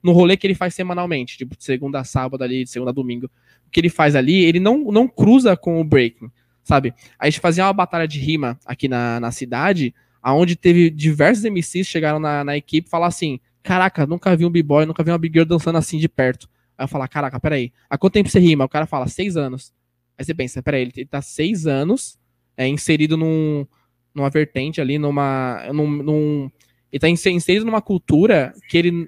no 0.02 0.12
rolê 0.12 0.36
que 0.36 0.46
ele 0.46 0.54
faz 0.54 0.74
semanalmente, 0.74 1.38
tipo, 1.38 1.56
de 1.56 1.64
segunda 1.64 2.00
a 2.00 2.04
sábado 2.04 2.44
ali, 2.44 2.64
de 2.64 2.70
segunda 2.70 2.90
a 2.90 2.94
domingo, 2.94 3.30
o 3.66 3.70
que 3.70 3.80
ele 3.80 3.88
faz 3.88 4.14
ali, 4.14 4.44
ele 4.44 4.60
não, 4.60 4.92
não 4.92 5.08
cruza 5.08 5.56
com 5.56 5.80
o 5.80 5.84
breaking, 5.84 6.30
sabe? 6.62 6.92
A 7.18 7.24
gente 7.24 7.40
fazia 7.40 7.64
uma 7.64 7.72
batalha 7.72 8.06
de 8.06 8.18
rima 8.18 8.58
aqui 8.66 8.88
na, 8.88 9.18
na 9.18 9.30
cidade, 9.30 9.94
aonde 10.22 10.54
teve 10.54 10.90
diversos 10.90 11.44
MCs 11.44 11.86
chegaram 11.86 12.18
na, 12.18 12.44
na 12.44 12.56
equipe 12.58 12.86
e 12.86 12.90
falaram 12.90 13.08
assim, 13.08 13.40
caraca, 13.66 14.06
nunca 14.06 14.34
vi 14.36 14.46
um 14.46 14.50
b-boy, 14.50 14.86
nunca 14.86 15.02
vi 15.02 15.10
uma 15.10 15.18
big 15.18 15.36
girl 15.36 15.46
dançando 15.46 15.76
assim 15.76 15.98
de 15.98 16.08
perto. 16.08 16.48
Aí 16.78 16.84
eu 16.84 16.88
falo, 16.88 17.06
caraca, 17.08 17.40
peraí, 17.40 17.72
há 17.90 17.98
quanto 17.98 18.12
tempo 18.14 18.28
você 18.28 18.38
rima? 18.38 18.64
O 18.64 18.68
cara 18.68 18.86
fala, 18.86 19.08
seis 19.08 19.36
anos. 19.36 19.74
Aí 20.16 20.24
você 20.24 20.32
pensa, 20.32 20.62
peraí, 20.62 20.82
ele, 20.82 20.92
ele 20.96 21.06
tá 21.06 21.20
seis 21.20 21.66
anos 21.66 22.18
é, 22.56 22.66
inserido 22.68 23.16
num 23.16 23.66
numa 24.14 24.30
vertente 24.30 24.80
ali, 24.80 24.98
numa. 24.98 25.62
Num, 25.74 26.02
num, 26.02 26.50
ele 26.90 27.00
tá 27.00 27.08
inserido 27.08 27.66
numa 27.66 27.82
cultura 27.82 28.54
que 28.68 28.78
ele. 28.78 29.06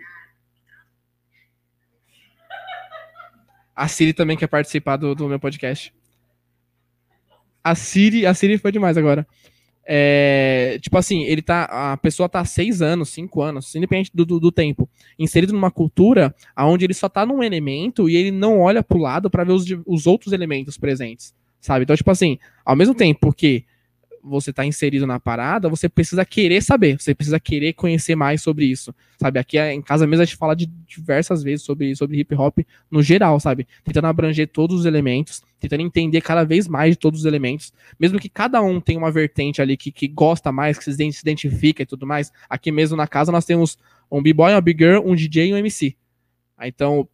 A 3.75 3.87
Siri 3.87 4.13
também 4.13 4.37
quer 4.37 4.49
participar 4.49 4.97
do, 4.97 5.15
do 5.15 5.29
meu 5.29 5.39
podcast. 5.39 5.95
A 7.63 7.75
Siri, 7.75 8.27
a 8.27 8.35
Siri 8.35 8.59
foi 8.59 8.73
demais 8.73 8.99
agora. 8.99 9.27
É, 9.91 10.79
tipo 10.83 10.99
assim, 10.99 11.23
ele 11.23 11.41
tá. 11.41 11.65
A 11.93 11.97
pessoa 11.97 12.29
tá 12.29 12.41
há 12.41 12.45
seis 12.45 12.83
anos, 12.83 13.09
cinco 13.09 13.41
anos, 13.41 13.75
independente 13.75 14.11
do, 14.13 14.27
do, 14.27 14.39
do, 14.39 14.53
tempo, 14.53 14.87
inserido 15.19 15.55
numa 15.55 15.71
cultura 15.71 16.35
onde 16.59 16.85
ele 16.85 16.93
só 16.93 17.09
tá 17.09 17.25
num 17.25 17.43
elemento 17.43 18.07
e 18.07 18.15
ele 18.15 18.31
não 18.31 18.61
olha 18.61 18.83
pro 18.83 18.99
lado 18.99 19.31
para 19.31 19.45
ver 19.45 19.53
os, 19.53 19.65
os 19.87 20.07
outros 20.07 20.35
elementos 20.35 20.77
presentes. 20.77 21.35
Sabe? 21.59 21.85
Então, 21.85 21.97
tipo 21.97 22.11
assim, 22.11 22.39
ao 22.67 22.77
mesmo 22.77 22.95
tempo 22.95 23.33
que 23.33 23.65
você 24.29 24.51
está 24.51 24.65
inserido 24.65 25.07
na 25.07 25.19
parada, 25.19 25.69
você 25.69 25.89
precisa 25.89 26.25
querer 26.25 26.63
saber, 26.63 27.01
você 27.01 27.15
precisa 27.15 27.41
querer 27.41 27.73
conhecer 27.73 28.15
mais 28.15 28.43
sobre 28.43 28.67
isso, 28.67 28.95
sabe? 29.21 29.39
Aqui 29.39 29.59
em 29.59 29.83
casa 29.83 30.07
mesmo 30.07 30.23
a 30.23 30.25
gente 30.25 30.37
fala 30.37 30.55
de 30.55 30.67
diversas 30.87 31.43
vezes 31.43 31.65
sobre, 31.65 31.95
sobre 31.97 32.19
hip 32.19 32.35
hop 32.35 32.59
no 32.91 33.03
geral, 33.03 33.41
sabe? 33.41 33.67
Tentando 33.85 34.07
abranger 34.07 34.49
todos 34.49 34.81
os 34.81 34.87
elementos, 34.87 35.43
tentando 35.59 35.83
entender 35.83 36.21
cada 36.21 36.45
vez 36.45 36.69
mais 36.69 36.93
de 36.93 36.97
todos 36.97 37.21
os 37.21 37.27
elementos, 37.27 37.73
mesmo 37.99 38.19
que 38.19 38.29
cada 38.29 38.61
um 38.61 38.81
tenha 38.81 38.99
uma 38.99 39.11
vertente 39.11 39.63
ali 39.63 39.77
que, 39.77 39.91
que 39.91 40.07
gosta 40.07 40.53
mais, 40.53 40.79
que 40.79 40.85
se 40.85 41.21
identifica 41.21 41.83
e 41.83 41.87
tudo 41.87 42.07
mais. 42.07 42.33
Aqui 42.49 42.71
mesmo 42.71 42.97
na 42.97 43.07
casa 43.07 43.33
nós 43.33 43.45
temos 43.45 43.79
um 44.11 44.23
b-boy, 44.23 44.53
uma 44.53 44.61
big 44.61 44.83
girl, 44.83 45.03
um 45.05 45.15
DJ 45.15 45.49
e 45.49 45.55
um 45.55 45.57
MC. 45.57 45.97
Então, 46.61 47.09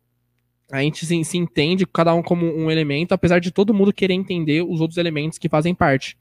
a 0.73 0.81
gente 0.81 1.05
se, 1.05 1.25
se 1.25 1.37
entende 1.37 1.87
cada 1.87 2.15
um 2.15 2.23
como 2.23 2.47
um 2.47 2.71
elemento, 2.71 3.13
apesar 3.13 3.39
de 3.39 3.51
todo 3.51 3.75
mundo 3.75 3.93
querer 3.93 4.15
entender 4.15 4.63
os 4.63 4.81
outros 4.81 4.97
elementos 4.97 5.39
que 5.39 5.49
fazem 5.49 5.75
parte. 5.75 6.17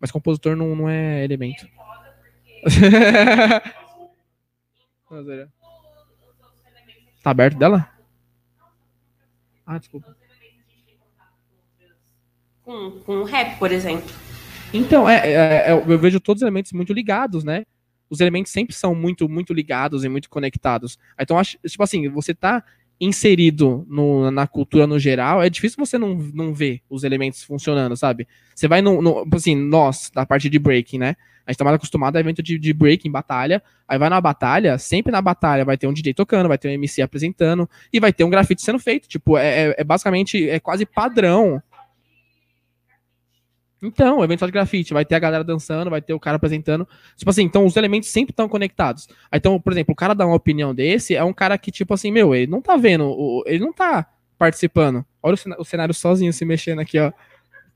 Mas 0.00 0.10
compositor 0.10 0.56
não, 0.56 0.74
não 0.74 0.88
é 0.88 1.22
elemento. 1.22 1.68
tá 7.22 7.30
aberto 7.30 7.58
dela? 7.58 7.88
Ah, 9.66 9.78
desculpa. 9.78 10.16
Com, 12.62 12.90
com 13.00 13.22
rap, 13.24 13.58
por 13.58 13.70
exemplo. 13.70 14.10
Então, 14.72 15.08
é, 15.08 15.16
é, 15.28 15.70
é, 15.70 15.72
eu 15.72 15.98
vejo 15.98 16.20
todos 16.20 16.40
os 16.40 16.42
elementos 16.42 16.72
muito 16.72 16.92
ligados, 16.92 17.44
né? 17.44 17.64
Os 18.08 18.20
elementos 18.20 18.52
sempre 18.52 18.74
são 18.74 18.94
muito, 18.94 19.28
muito 19.28 19.52
ligados 19.52 20.04
e 20.04 20.08
muito 20.08 20.30
conectados. 20.30 20.98
Então, 21.18 21.38
acho, 21.38 21.58
tipo 21.64 21.82
assim, 21.82 22.08
você 22.08 22.34
tá 22.34 22.64
inserido 23.00 23.86
no, 23.88 24.30
na 24.30 24.46
cultura 24.46 24.86
no 24.86 24.98
geral, 24.98 25.42
é 25.42 25.48
difícil 25.48 25.78
você 25.78 25.96
não, 25.96 26.14
não 26.14 26.52
ver 26.52 26.82
os 26.90 27.02
elementos 27.02 27.42
funcionando, 27.42 27.96
sabe? 27.96 28.28
Você 28.54 28.68
vai 28.68 28.82
no, 28.82 29.00
no 29.00 29.26
assim, 29.32 29.56
nós, 29.56 30.10
da 30.14 30.26
parte 30.26 30.50
de 30.50 30.58
breaking, 30.58 30.98
né? 30.98 31.16
A 31.46 31.50
gente 31.50 31.58
tá 31.58 31.64
mais 31.64 31.76
acostumado 31.76 32.16
a 32.16 32.20
evento 32.20 32.42
de, 32.42 32.58
de 32.58 32.72
breaking, 32.72 33.10
batalha, 33.10 33.62
aí 33.88 33.98
vai 33.98 34.10
na 34.10 34.20
batalha, 34.20 34.76
sempre 34.78 35.10
na 35.10 35.22
batalha 35.22 35.64
vai 35.64 35.78
ter 35.78 35.86
um 35.86 35.92
DJ 35.92 36.12
tocando, 36.12 36.48
vai 36.48 36.58
ter 36.58 36.68
um 36.68 36.72
MC 36.72 37.00
apresentando, 37.00 37.68
e 37.92 37.98
vai 37.98 38.12
ter 38.12 38.22
um 38.22 38.30
grafite 38.30 38.62
sendo 38.62 38.78
feito, 38.78 39.08
tipo, 39.08 39.38
é, 39.38 39.68
é, 39.70 39.74
é 39.78 39.84
basicamente, 39.84 40.48
é 40.48 40.60
quase 40.60 40.84
padrão 40.84 41.60
então, 43.82 44.22
evento 44.22 44.44
de 44.44 44.52
grafite, 44.52 44.92
vai 44.92 45.04
ter 45.04 45.14
a 45.14 45.18
galera 45.18 45.42
dançando, 45.42 45.90
vai 45.90 46.02
ter 46.02 46.12
o 46.12 46.20
cara 46.20 46.36
apresentando. 46.36 46.86
Tipo 47.16 47.30
assim, 47.30 47.42
então 47.42 47.64
os 47.64 47.76
elementos 47.76 48.10
sempre 48.10 48.32
estão 48.32 48.48
conectados. 48.48 49.08
Então, 49.32 49.60
por 49.60 49.72
exemplo, 49.72 49.92
o 49.92 49.96
cara 49.96 50.14
dá 50.14 50.26
uma 50.26 50.36
opinião 50.36 50.74
desse, 50.74 51.14
é 51.14 51.24
um 51.24 51.32
cara 51.32 51.56
que, 51.56 51.70
tipo 51.70 51.94
assim, 51.94 52.12
meu, 52.12 52.34
ele 52.34 52.50
não 52.50 52.60
tá 52.60 52.76
vendo, 52.76 53.42
ele 53.46 53.60
não 53.60 53.72
tá 53.72 54.06
participando. 54.38 55.04
Olha 55.22 55.36
o 55.58 55.64
cenário 55.64 55.94
sozinho 55.94 56.32
se 56.32 56.44
mexendo 56.44 56.80
aqui, 56.80 56.98
ó. 56.98 57.12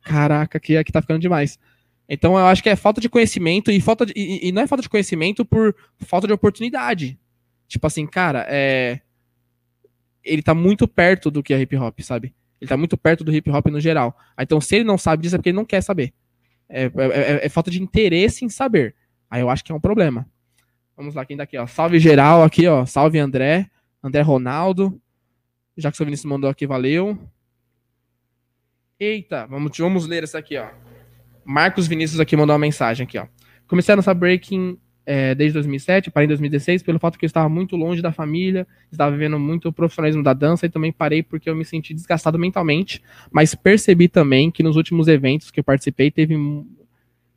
Caraca, 0.03 0.59
aqui, 0.59 0.77
aqui 0.77 0.93
tá 0.93 1.01
ficando 1.01 1.21
demais. 1.21 1.59
Então, 2.09 2.39
eu 2.39 2.47
acho 2.47 2.63
que 2.63 2.69
é 2.69 2.77
falta 2.77 3.01
de 3.01 3.09
conhecimento 3.09 3.71
e 3.71 3.81
falta 3.81 4.05
de, 4.05 4.13
e, 4.15 4.49
e 4.49 4.53
não 4.53 4.63
é 4.63 4.67
falta 4.67 4.83
de 4.83 4.89
conhecimento 4.91 5.45
por 5.45 5.75
falta 6.01 6.27
de 6.27 6.33
oportunidade. 6.35 7.19
Tipo 7.67 7.87
assim, 7.87 8.07
cara, 8.07 8.45
é 8.49 9.01
ele 10.25 10.43
tá 10.43 10.55
muito 10.55 10.89
perto 10.89 11.31
do 11.31 11.43
que 11.43 11.53
é 11.53 11.61
hip 11.61 11.77
hop, 11.77 12.01
sabe? 12.01 12.35
Ele 12.61 12.69
tá 12.69 12.77
muito 12.77 12.97
perto 12.97 13.25
do 13.25 13.35
hip 13.35 13.51
hop 13.51 13.67
no 13.67 13.81
geral. 13.81 14.17
Então, 14.39 14.61
se 14.61 14.77
ele 14.77 14.85
não 14.85 14.97
sabe 14.97 15.23
disso, 15.23 15.35
é 15.35 15.39
porque 15.39 15.51
ele 15.51 15.57
não 15.57 15.65
quer 15.65 15.83
saber. 15.83 16.13
É, 16.69 16.85
é, 16.85 16.91
é, 16.97 17.47
é, 17.47 17.49
falta 17.49 17.71
de 17.71 17.83
interesse 17.83 18.45
em 18.45 18.49
saber. 18.49 18.95
Aí 19.31 19.41
eu 19.41 19.51
acho 19.51 19.65
que 19.65 19.73
é 19.73 19.75
um 19.75 19.81
problema. 19.81 20.27
Vamos 20.97 21.15
lá, 21.15 21.25
quem 21.25 21.37
tá 21.37 21.43
aqui, 21.43 21.59
ó. 21.59 21.67
Salve 21.67 21.99
geral 21.99 22.43
aqui, 22.43 22.67
ó. 22.67 22.87
Salve 22.87 23.19
André. 23.19 23.69
André 24.03 24.23
Ronaldo. 24.23 25.01
Já 25.77 25.91
que 25.91 25.95
o 25.95 25.97
seu 25.97 26.07
Vinícius 26.07 26.31
mandou 26.31 26.49
aqui, 26.49 26.67
valeu. 26.67 27.19
Eita, 28.99 29.47
vamos, 29.47 29.77
vamos 29.77 30.07
ler 30.07 30.23
essa 30.23 30.39
aqui, 30.39 30.57
ó. 30.57 30.69
Marcos 31.45 31.87
Vinícius 31.87 32.21
aqui 32.21 32.37
mandou 32.37 32.55
uma 32.55 32.61
mensagem 32.61 33.05
aqui, 33.05 33.19
ó. 33.19 33.27
Comecei 33.67 33.93
a 33.93 33.97
nossa 33.97 34.15
breaking 34.15 34.79
é, 35.07 35.35
desde 35.35 35.55
2007, 35.55 36.11
parei 36.11 36.25
em 36.25 36.29
2016, 36.29 36.83
pelo 36.83 36.99
fato 36.99 37.19
que 37.19 37.25
eu 37.25 37.27
estava 37.27 37.49
muito 37.49 37.77
longe 37.77 38.01
da 38.01 38.13
família, 38.13 38.67
estava 38.91 39.11
vivendo 39.11 39.39
muito 39.39 39.69
o 39.69 39.73
profissionalismo 39.73 40.23
da 40.23 40.33
dança 40.33 40.67
e 40.67 40.69
também 40.71 40.93
parei 40.93 41.23
porque 41.23 41.49
eu 41.49 41.55
me 41.55 41.65
senti 41.65 41.93
desgastado 41.93 42.39
mentalmente, 42.39 43.03
mas 43.31 43.55
percebi 43.55 44.09
também 44.09 44.51
que 44.51 44.63
nos 44.63 44.77
últimos 44.77 45.07
eventos 45.09 45.51
que 45.51 45.61
eu 45.61 45.65
participei 45.65 46.11
teve, 46.11 46.37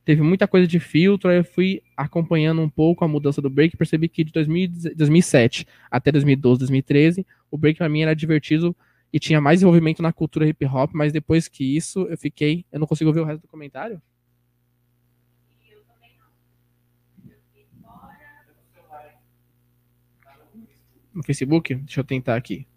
teve 0.06 0.22
muita 0.22 0.48
coisa 0.48 0.66
de 0.66 0.80
filtro, 0.80 1.30
aí 1.30 1.38
eu 1.38 1.44
fui 1.44 1.82
acompanhando 1.96 2.62
um 2.62 2.70
pouco 2.70 3.04
a 3.04 3.08
mudança 3.08 3.42
do 3.42 3.50
break, 3.50 3.76
percebi 3.76 4.08
que 4.08 4.24
de 4.24 4.32
2000, 4.32 4.70
2007 4.96 5.68
até 5.92 6.12
2012, 6.12 6.60
2013, 6.60 7.26
o 7.52 7.58
break 7.58 7.78
para 7.78 7.90
mim 7.90 8.02
era 8.02 8.16
divertido 8.16 8.76
e 9.12 9.20
tinha 9.20 9.42
mais 9.42 9.62
envolvimento 9.62 10.02
na 10.02 10.14
cultura 10.14 10.48
hip 10.48 10.66
hop, 10.66 10.92
mas 10.94 11.12
depois 11.12 11.48
que 11.48 11.76
isso 11.76 12.08
eu 12.10 12.18
fiquei, 12.18 12.66
eu 12.72 12.80
não 12.80 12.88
consigo 12.88 13.12
ver 13.12 13.22
o 13.22 13.26
resto 13.26 13.42
do 13.42 13.48
comentário? 13.48 14.02
No 21.18 21.24
Facebook? 21.24 21.74
Deixa 21.76 22.00
eu 22.00 22.04
tentar 22.04 22.36
aqui. 22.36 22.68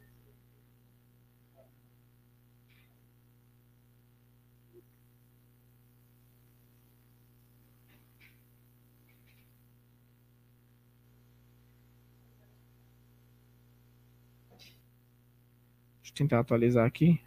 Deixa 16.02 16.12
eu 16.12 16.16
tentar 16.16 16.40
atualizar 16.40 16.86
aqui. 16.86 17.20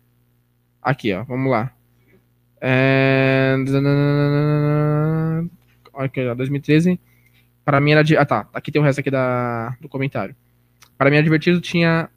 Aqui, 0.81 1.13
ó, 1.13 1.23
vamos 1.23 1.51
lá. 1.51 1.73
É... 2.61 3.55
Aqui, 5.93 6.33
2013. 6.35 6.99
Para 7.65 7.79
mim 7.79 7.91
era 7.91 8.03
de. 8.03 8.17
Ah, 8.17 8.25
tá. 8.25 8.49
Aqui 8.53 8.71
tem 8.71 8.81
o 8.81 8.85
resto 8.85 8.99
aqui 8.99 9.11
da... 9.11 9.77
do 9.81 9.87
comentário. 9.89 10.35
Para 11.03 11.11
mim, 11.11 11.21
divertido 11.21 11.59
tinha 11.59 12.09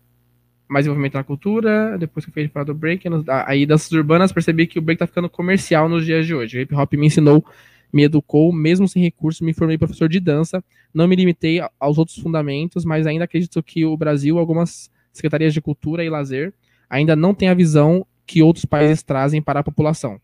mais 0.68 0.86
envolvimento 0.86 1.16
na 1.16 1.24
cultura. 1.24 1.98
Depois 1.98 2.24
que 2.24 2.30
eu 2.30 2.32
fui 2.32 2.46
falar 2.46 2.62
do 2.62 2.72
break, 2.72 3.02
aí 3.44 3.66
danças 3.66 3.90
urbanas, 3.90 4.30
percebi 4.30 4.64
que 4.64 4.78
o 4.78 4.82
break 4.82 5.00
tá 5.00 5.08
ficando 5.08 5.28
comercial 5.28 5.88
nos 5.88 6.06
dias 6.06 6.24
de 6.24 6.32
hoje. 6.32 6.56
O 6.56 6.60
hip 6.60 6.72
hop 6.72 6.92
me 6.92 7.08
ensinou, 7.08 7.44
me 7.92 8.04
educou, 8.04 8.52
mesmo 8.52 8.86
sem 8.86 9.02
recursos, 9.02 9.40
me 9.40 9.52
formei 9.52 9.76
professor 9.76 10.08
de 10.08 10.20
dança. 10.20 10.62
Não 10.94 11.08
me 11.08 11.16
limitei 11.16 11.60
aos 11.80 11.98
outros 11.98 12.16
fundamentos, 12.18 12.84
mas 12.84 13.08
ainda 13.08 13.24
acredito 13.24 13.60
que 13.60 13.84
o 13.84 13.96
Brasil, 13.96 14.38
algumas 14.38 14.88
secretarias 15.12 15.52
de 15.52 15.60
cultura 15.60 16.04
e 16.04 16.08
lazer, 16.08 16.54
ainda 16.88 17.16
não 17.16 17.34
tem 17.34 17.48
a 17.48 17.54
visão 17.54 18.06
que 18.24 18.40
outros 18.40 18.64
países 18.64 19.02
trazem 19.02 19.42
para 19.42 19.58
a 19.58 19.64
população. 19.64 20.20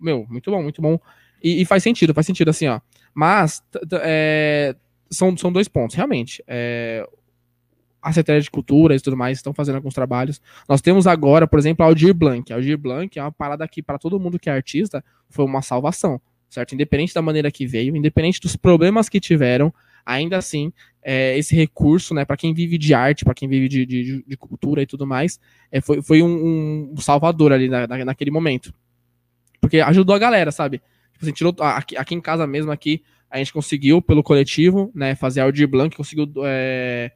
Meu, 0.00 0.26
muito 0.28 0.50
bom, 0.50 0.64
muito 0.64 0.82
bom. 0.82 0.98
E, 1.40 1.62
e 1.62 1.64
faz 1.64 1.84
sentido, 1.84 2.12
faz 2.12 2.26
sentido 2.26 2.48
assim, 2.48 2.66
ó. 2.66 2.80
Mas 3.14 3.62
é, 4.02 4.74
são, 5.08 5.36
são 5.36 5.52
dois 5.52 5.68
pontos, 5.68 5.94
realmente. 5.94 6.42
É, 6.44 7.08
a 8.06 8.12
Secretaria 8.12 8.40
de 8.40 8.50
Cultura 8.50 8.94
e 8.94 9.00
tudo 9.00 9.16
mais 9.16 9.38
estão 9.38 9.52
fazendo 9.52 9.74
alguns 9.74 9.92
trabalhos. 9.92 10.40
Nós 10.68 10.80
temos 10.80 11.08
agora, 11.08 11.44
por 11.44 11.58
exemplo, 11.58 11.84
a 11.84 11.88
Aldir 11.88 12.14
Blanc. 12.14 12.52
A 12.52 12.56
Aldir 12.56 12.78
Blanc 12.78 13.18
é 13.18 13.22
uma 13.22 13.32
parada 13.32 13.66
que, 13.66 13.82
para 13.82 13.98
todo 13.98 14.20
mundo 14.20 14.38
que 14.38 14.48
é 14.48 14.52
artista, 14.52 15.04
foi 15.28 15.44
uma 15.44 15.60
salvação. 15.60 16.20
certo? 16.48 16.72
Independente 16.72 17.12
da 17.12 17.20
maneira 17.20 17.50
que 17.50 17.66
veio, 17.66 17.96
independente 17.96 18.40
dos 18.40 18.54
problemas 18.54 19.08
que 19.08 19.18
tiveram, 19.18 19.74
ainda 20.04 20.36
assim, 20.36 20.72
é, 21.02 21.36
esse 21.36 21.56
recurso, 21.56 22.14
né, 22.14 22.24
para 22.24 22.36
quem 22.36 22.54
vive 22.54 22.78
de 22.78 22.94
arte, 22.94 23.24
para 23.24 23.34
quem 23.34 23.48
vive 23.48 23.68
de, 23.68 23.84
de, 23.84 24.24
de, 24.24 24.36
cultura 24.36 24.80
e 24.80 24.86
tudo 24.86 25.04
mais, 25.04 25.40
é, 25.72 25.80
foi, 25.80 26.00
foi 26.00 26.22
um, 26.22 26.92
um, 26.92 26.96
salvador 26.98 27.52
ali 27.52 27.68
na, 27.68 27.88
na, 27.88 28.04
naquele 28.04 28.30
momento. 28.30 28.72
Porque 29.60 29.80
ajudou 29.80 30.14
a 30.14 30.18
galera, 30.20 30.52
sabe? 30.52 30.78
Tipo 31.12 31.24
assim, 31.24 31.32
tirou, 31.32 31.56
aqui, 31.58 31.96
aqui, 31.96 32.14
em 32.14 32.20
casa 32.20 32.46
mesmo, 32.46 32.70
aqui, 32.70 33.02
a 33.28 33.38
gente 33.38 33.52
conseguiu, 33.52 34.00
pelo 34.00 34.22
coletivo, 34.22 34.92
né, 34.94 35.16
fazer 35.16 35.40
a 35.40 35.44
Audir 35.44 35.66
Blanc, 35.66 35.96
conseguiu 35.96 36.30
é, 36.44 37.10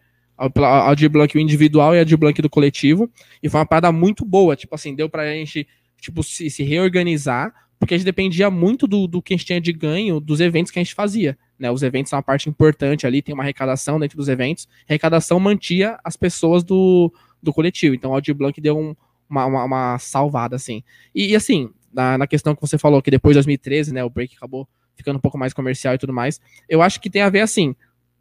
a 0.46 1.08
Blanc 1.08 1.36
o 1.36 1.40
individual 1.40 1.94
e 1.94 2.00
a 2.00 2.16
Blanc 2.16 2.40
do 2.40 2.48
coletivo, 2.48 3.10
e 3.42 3.48
foi 3.48 3.60
uma 3.60 3.66
parada 3.66 3.92
muito 3.92 4.24
boa, 4.24 4.56
tipo 4.56 4.74
assim, 4.74 4.94
deu 4.94 5.08
pra 5.08 5.30
gente, 5.32 5.68
tipo, 6.00 6.22
se, 6.22 6.48
se 6.48 6.62
reorganizar, 6.62 7.52
porque 7.78 7.94
a 7.94 7.96
gente 7.96 8.04
dependia 8.04 8.50
muito 8.50 8.86
do, 8.86 9.06
do 9.06 9.22
que 9.22 9.34
a 9.34 9.36
gente 9.36 9.46
tinha 9.46 9.60
de 9.60 9.72
ganho 9.72 10.20
dos 10.20 10.40
eventos 10.40 10.70
que 10.70 10.78
a 10.78 10.82
gente 10.82 10.94
fazia. 10.94 11.38
Né, 11.58 11.70
os 11.70 11.82
eventos 11.82 12.10
são 12.10 12.18
uma 12.18 12.22
parte 12.22 12.48
importante 12.48 13.06
ali, 13.06 13.20
tem 13.20 13.34
uma 13.34 13.42
arrecadação 13.42 14.00
dentro 14.00 14.16
dos 14.16 14.28
eventos. 14.28 14.66
A 14.88 14.92
arrecadação 14.92 15.38
mantia 15.38 15.98
as 16.02 16.16
pessoas 16.16 16.64
do, 16.64 17.12
do 17.42 17.52
coletivo. 17.52 17.94
Então, 17.94 18.10
o 18.10 18.14
Audio 18.14 18.34
Blanc 18.34 18.58
deu 18.60 18.78
um, 18.78 18.94
uma, 19.28 19.44
uma, 19.46 19.64
uma, 19.64 19.98
salvada, 19.98 20.56
assim. 20.56 20.82
E, 21.14 21.32
e, 21.32 21.36
assim, 21.36 21.70
na, 21.92 22.18
na 22.18 22.26
questão 22.26 22.54
que 22.54 22.60
você 22.60 22.78
falou, 22.78 23.02
que 23.02 23.10
depois 23.10 23.34
de 23.34 23.38
2013, 23.38 23.92
né, 23.92 24.02
o 24.02 24.10
break 24.10 24.36
acabou 24.36 24.66
ficando 24.96 25.16
um 25.16 25.20
pouco 25.20 25.38
mais 25.38 25.52
comercial 25.52 25.94
e 25.94 25.98
tudo 25.98 26.12
mais, 26.12 26.40
eu 26.68 26.82
acho 26.82 27.00
que 27.00 27.08
tem 27.08 27.22
a 27.22 27.30
ver, 27.30 27.40
assim, 27.40 27.74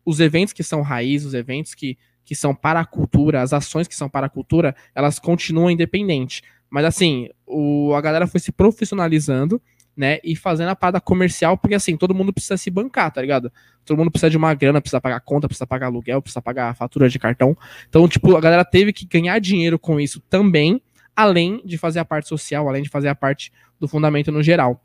os 0.06 0.20
eventos 0.20 0.54
que 0.54 0.64
são 0.64 0.82
raiz, 0.82 1.26
os 1.26 1.34
eventos 1.34 1.74
que, 1.74 1.98
que 2.30 2.36
são 2.36 2.54
para 2.54 2.80
a 2.80 2.86
cultura, 2.86 3.42
as 3.42 3.54
ações 3.54 3.88
que 3.88 3.96
são 3.96 4.08
para 4.08 4.28
a 4.28 4.30
cultura, 4.30 4.76
elas 4.94 5.18
continuam 5.18 5.72
independentes. 5.72 6.44
Mas, 6.70 6.86
assim, 6.86 7.28
o, 7.44 7.92
a 7.96 8.02
galera 8.02 8.28
foi 8.28 8.40
se 8.40 8.52
profissionalizando 8.52 9.60
né? 9.98 10.20
E 10.24 10.34
fazendo 10.34 10.70
a 10.70 10.76
parada 10.76 11.02
comercial, 11.02 11.58
porque 11.58 11.76
assim, 11.76 11.98
todo 11.98 12.16
mundo 12.16 12.32
precisa 12.32 12.56
se 12.56 12.70
bancar, 12.70 13.12
tá 13.12 13.20
ligado? 13.20 13.52
Todo 13.84 13.98
mundo 13.98 14.10
precisa 14.10 14.30
de 14.30 14.38
uma 14.38 14.54
grana, 14.54 14.80
precisa 14.80 15.02
pagar 15.02 15.20
conta, 15.20 15.46
precisa 15.46 15.68
pagar 15.68 15.88
aluguel, 15.88 16.22
precisa 16.22 16.42
pagar 16.42 16.74
fatura 16.74 17.10
de 17.10 17.20
cartão. 17.20 17.58
Então, 17.90 18.08
tipo, 18.08 18.38
a 18.38 18.40
galera 18.40 18.64
teve 18.64 18.94
que 18.94 19.06
ganhar 19.06 19.38
dinheiro 19.40 19.78
com 19.78 20.00
isso 20.00 20.22
também, 20.30 20.82
além 21.14 21.62
de 21.66 21.78
fazer 21.78 22.00
a 22.00 22.06
parte 22.06 22.30
social, 22.30 22.70
além 22.70 22.84
de 22.84 22.88
fazer 22.88 23.10
a 23.10 23.16
parte 23.16 23.52
do 23.78 23.90
fundamento 23.90 24.32
no 24.32 24.42
geral. 24.42 24.82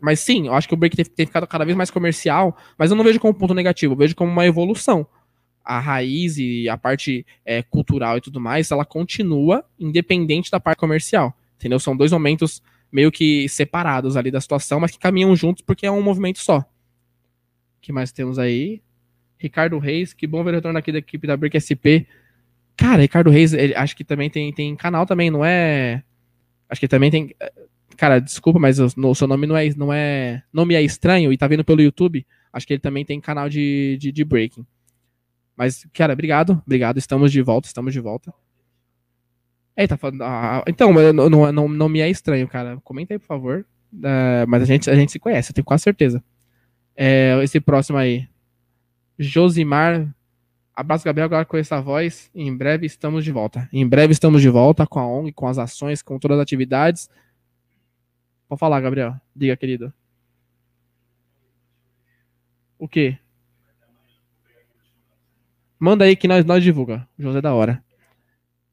Mas 0.00 0.20
sim, 0.20 0.46
eu 0.46 0.54
acho 0.54 0.68
que 0.68 0.74
o 0.74 0.76
break 0.76 0.96
tem, 0.96 1.26
ficado 1.26 1.46
cada 1.48 1.64
vez 1.64 1.76
mais 1.76 1.90
comercial, 1.90 2.56
mas 2.78 2.92
eu 2.92 2.96
não 2.96 3.04
vejo 3.04 3.18
como 3.18 3.34
ponto 3.34 3.52
negativo, 3.52 3.94
eu 3.94 3.98
vejo 3.98 4.14
como 4.14 4.30
uma 4.30 4.46
evolução. 4.46 5.06
A 5.70 5.78
raiz 5.78 6.36
e 6.36 6.68
a 6.68 6.76
parte 6.76 7.24
é, 7.44 7.62
cultural 7.62 8.18
e 8.18 8.20
tudo 8.20 8.40
mais, 8.40 8.70
ela 8.72 8.84
continua 8.84 9.64
independente 9.78 10.50
da 10.50 10.58
parte 10.58 10.78
comercial. 10.78 11.36
Entendeu? 11.56 11.78
São 11.78 11.96
dois 11.96 12.10
momentos 12.10 12.60
meio 12.90 13.12
que 13.12 13.48
separados 13.48 14.16
ali 14.16 14.30
da 14.30 14.40
situação, 14.40 14.80
mas 14.80 14.90
que 14.90 14.98
caminham 14.98 15.34
juntos 15.36 15.62
porque 15.62 15.86
é 15.86 15.90
um 15.90 16.02
movimento 16.02 16.40
só. 16.40 16.58
O 16.58 16.64
que 17.80 17.92
mais 17.92 18.10
temos 18.10 18.38
aí? 18.38 18.82
Ricardo 19.38 19.78
Reis, 19.78 20.12
que 20.12 20.26
bom 20.26 20.42
ver 20.42 20.50
o 20.50 20.54
retorno 20.54 20.78
aqui 20.78 20.90
da 20.90 20.98
equipe 20.98 21.26
da 21.26 21.36
Brick 21.36 21.58
SP. 21.58 22.04
Cara, 22.76 23.02
Ricardo 23.02 23.30
Reis, 23.30 23.52
ele, 23.52 23.74
acho 23.74 23.96
que 23.96 24.02
também 24.02 24.28
tem, 24.28 24.52
tem 24.52 24.74
canal 24.74 25.06
também, 25.06 25.30
não 25.30 25.44
é? 25.44 26.02
Acho 26.68 26.80
que 26.80 26.88
também 26.88 27.10
tem. 27.10 27.34
Cara, 27.96 28.18
desculpa, 28.18 28.58
mas 28.58 28.78
o, 28.80 29.14
seu 29.14 29.28
nome 29.28 29.46
não 29.46 29.56
é, 29.56 29.68
não 29.76 29.92
é. 29.92 30.42
Nome 30.52 30.74
é 30.74 30.82
estranho 30.82 31.32
e 31.32 31.38
tá 31.38 31.46
vendo 31.46 31.64
pelo 31.64 31.80
YouTube. 31.80 32.26
Acho 32.52 32.66
que 32.66 32.72
ele 32.72 32.80
também 32.80 33.04
tem 33.04 33.20
canal 33.20 33.48
de, 33.48 33.96
de, 34.00 34.10
de 34.10 34.24
breaking. 34.24 34.66
Mas, 35.56 35.86
cara, 35.92 36.12
obrigado, 36.12 36.62
obrigado. 36.64 36.98
Estamos 36.98 37.30
de 37.30 37.42
volta, 37.42 37.68
estamos 37.68 37.92
de 37.92 38.00
volta. 38.00 38.32
É, 39.76 39.86
tá 39.86 39.96
falando. 39.96 40.22
Ah, 40.22 40.62
então, 40.66 40.92
não, 41.12 41.52
não, 41.52 41.68
não 41.68 41.88
me 41.88 42.00
é 42.00 42.08
estranho, 42.08 42.46
cara. 42.48 42.78
Comenta 42.82 43.14
aí, 43.14 43.18
por 43.18 43.26
favor. 43.26 43.66
Uh, 43.92 44.46
mas 44.46 44.62
a 44.62 44.66
gente, 44.66 44.90
a 44.90 44.94
gente 44.94 45.10
se 45.10 45.18
conhece, 45.18 45.50
eu 45.50 45.54
tenho 45.54 45.64
quase 45.64 45.82
certeza. 45.82 46.22
É, 46.96 47.38
esse 47.42 47.60
próximo 47.60 47.98
aí. 47.98 48.28
Josimar. 49.18 50.14
Abraço, 50.74 51.04
Gabriel, 51.04 51.26
agora 51.26 51.44
com 51.44 51.56
essa 51.56 51.80
voz. 51.80 52.30
Em 52.34 52.54
breve 52.56 52.86
estamos 52.86 53.24
de 53.24 53.32
volta. 53.32 53.68
Em 53.72 53.86
breve 53.86 54.12
estamos 54.12 54.40
de 54.40 54.48
volta 54.48 54.86
com 54.86 54.98
a 54.98 55.06
ONG, 55.06 55.32
com 55.32 55.46
as 55.46 55.58
ações, 55.58 56.02
com 56.02 56.18
todas 56.18 56.38
as 56.38 56.42
atividades. 56.42 57.08
Pode 58.48 58.58
falar, 58.58 58.80
Gabriel. 58.80 59.14
Diga, 59.34 59.56
querido. 59.56 59.92
O 62.78 62.88
quê? 62.88 63.18
Manda 65.80 66.04
aí 66.04 66.14
que 66.14 66.28
nós, 66.28 66.44
nós 66.44 66.62
divulga. 66.62 67.08
José 67.18 67.40
da 67.40 67.54
hora. 67.54 67.82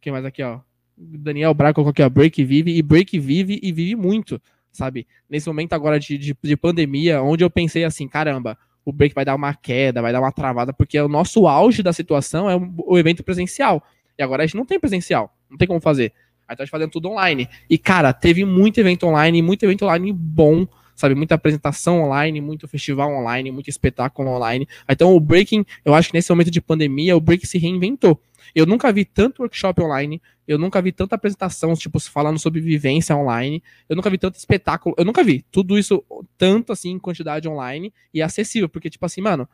Quem 0.01 0.11
mais 0.11 0.25
aqui, 0.25 0.43
ó? 0.43 0.59
Daniel 0.97 1.53
Braga 1.53 1.75
colocou 1.75 1.91
aqui, 1.91 2.01
ó, 2.01 2.09
Break 2.09 2.43
vive, 2.43 2.75
e 2.75 2.81
Break 2.81 3.17
vive 3.17 3.59
e 3.63 3.71
vive 3.71 3.95
muito, 3.95 4.41
sabe? 4.71 5.07
Nesse 5.29 5.47
momento 5.47 5.73
agora 5.73 5.99
de, 5.99 6.17
de, 6.17 6.35
de, 6.41 6.57
pandemia, 6.57 7.21
onde 7.21 7.43
eu 7.43 7.49
pensei 7.49 7.83
assim, 7.83 8.07
caramba, 8.07 8.57
o 8.83 8.91
Break 8.91 9.13
vai 9.13 9.23
dar 9.23 9.35
uma 9.35 9.53
queda, 9.53 10.01
vai 10.01 10.11
dar 10.11 10.19
uma 10.19 10.31
travada, 10.31 10.73
porque 10.73 10.99
o 10.99 11.07
nosso 11.07 11.47
auge 11.47 11.83
da 11.83 11.93
situação 11.93 12.49
é 12.49 12.55
o 12.55 12.97
evento 12.97 13.23
presencial. 13.23 13.83
E 14.17 14.23
agora 14.23 14.43
a 14.43 14.45
gente 14.45 14.57
não 14.57 14.65
tem 14.65 14.79
presencial, 14.79 15.33
não 15.49 15.57
tem 15.57 15.67
como 15.67 15.79
fazer. 15.79 16.11
Aí 16.47 16.55
tá 16.55 16.65
fazendo 16.65 16.89
tudo 16.89 17.09
online. 17.09 17.47
E, 17.69 17.77
cara, 17.77 18.11
teve 18.11 18.43
muito 18.43 18.79
evento 18.79 19.05
online, 19.05 19.41
muito 19.41 19.63
evento 19.63 19.85
online 19.85 20.11
bom, 20.11 20.67
sabe? 20.97 21.15
Muita 21.15 21.35
apresentação 21.35 22.01
online, 22.01 22.41
muito 22.41 22.67
festival 22.67 23.13
online, 23.13 23.51
muito 23.51 23.69
espetáculo 23.69 24.29
online. 24.29 24.67
Então, 24.89 25.15
o 25.15 25.19
Breaking, 25.19 25.63
eu 25.85 25.93
acho 25.93 26.09
que 26.09 26.15
nesse 26.15 26.29
momento 26.31 26.51
de 26.51 26.59
pandemia, 26.59 27.15
o 27.15 27.21
Break 27.21 27.45
se 27.45 27.57
reinventou. 27.57 28.19
Eu 28.55 28.65
nunca 28.65 28.91
vi 28.91 29.05
tanto 29.05 29.43
workshop 29.43 29.79
online, 29.81 30.19
eu 30.47 30.57
nunca 30.57 30.81
vi 30.81 30.91
tanta 30.91 31.15
apresentação, 31.15 31.73
tipo, 31.75 31.99
falando 31.99 32.39
sobre 32.39 32.59
vivência 32.59 33.15
online, 33.15 33.61
eu 33.87 33.95
nunca 33.95 34.09
vi 34.09 34.17
tanto 34.17 34.35
espetáculo, 34.35 34.95
eu 34.97 35.05
nunca 35.05 35.23
vi 35.23 35.45
tudo 35.51 35.77
isso 35.77 36.03
tanto 36.37 36.71
assim 36.73 36.91
em 36.91 36.99
quantidade 36.99 37.47
online 37.47 37.93
e 38.13 38.21
acessível, 38.21 38.67
porque, 38.67 38.89
tipo 38.89 39.05
assim, 39.05 39.21
mano, 39.21 39.47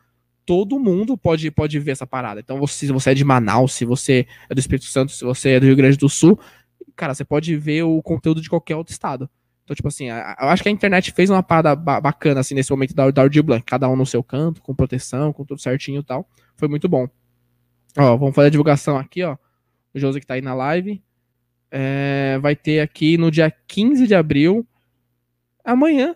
todo 0.46 0.78
mundo 0.78 1.16
pode, 1.18 1.50
pode 1.50 1.78
ver 1.78 1.90
essa 1.92 2.06
parada. 2.06 2.40
Então, 2.40 2.58
você, 2.58 2.86
se 2.86 2.92
você 2.92 3.10
é 3.10 3.14
de 3.14 3.24
Manaus, 3.24 3.74
se 3.74 3.84
você 3.84 4.26
é 4.48 4.54
do 4.54 4.60
Espírito 4.60 4.86
Santo, 4.86 5.12
se 5.12 5.24
você 5.24 5.50
é 5.50 5.60
do 5.60 5.66
Rio 5.66 5.76
Grande 5.76 5.98
do 5.98 6.08
Sul, 6.08 6.38
cara, 6.96 7.12
você 7.12 7.24
pode 7.24 7.54
ver 7.56 7.82
o 7.82 8.00
conteúdo 8.02 8.40
de 8.40 8.48
qualquer 8.48 8.76
outro 8.76 8.92
estado. 8.92 9.28
Então, 9.64 9.74
tipo 9.74 9.88
assim, 9.88 10.10
eu 10.10 10.48
acho 10.48 10.62
que 10.62 10.68
a 10.68 10.72
internet 10.72 11.10
fez 11.12 11.30
uma 11.30 11.42
parada 11.42 11.74
bacana, 11.74 12.40
assim, 12.40 12.54
nesse 12.54 12.70
momento 12.70 12.94
da, 12.94 13.10
da 13.10 13.22
Audio 13.22 13.42
Blank. 13.42 13.64
Cada 13.64 13.88
um 13.88 13.96
no 13.96 14.04
seu 14.04 14.22
canto, 14.22 14.60
com 14.60 14.74
proteção, 14.74 15.32
com 15.32 15.42
tudo 15.44 15.60
certinho 15.60 16.00
e 16.00 16.04
tal. 16.04 16.28
Foi 16.54 16.68
muito 16.68 16.86
bom. 16.86 17.08
Ó, 17.96 18.16
vamos 18.16 18.34
fazer 18.34 18.48
a 18.48 18.50
divulgação 18.50 18.98
aqui, 18.98 19.22
ó. 19.22 19.36
O 19.94 19.98
José 19.98 20.20
que 20.20 20.26
tá 20.26 20.34
aí 20.34 20.42
na 20.42 20.54
live. 20.54 21.02
É, 21.70 22.38
vai 22.42 22.54
ter 22.54 22.80
aqui 22.80 23.16
no 23.16 23.30
dia 23.30 23.50
15 23.50 24.06
de 24.06 24.14
abril. 24.14 24.66
Amanhã. 25.64 26.14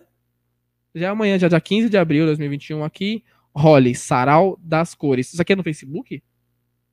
Já 0.93 1.07
é 1.07 1.09
amanhã, 1.09 1.39
já 1.39 1.47
dia 1.47 1.59
15 1.59 1.89
de 1.89 1.97
abril 1.97 2.21
de 2.21 2.27
2021 2.27 2.83
aqui. 2.83 3.23
Role, 3.51 3.95
Sarau 3.95 4.59
das 4.61 4.93
Cores. 4.93 5.33
Isso 5.33 5.41
aqui 5.41 5.53
é 5.53 5.55
no 5.55 5.63
Facebook? 5.63 6.21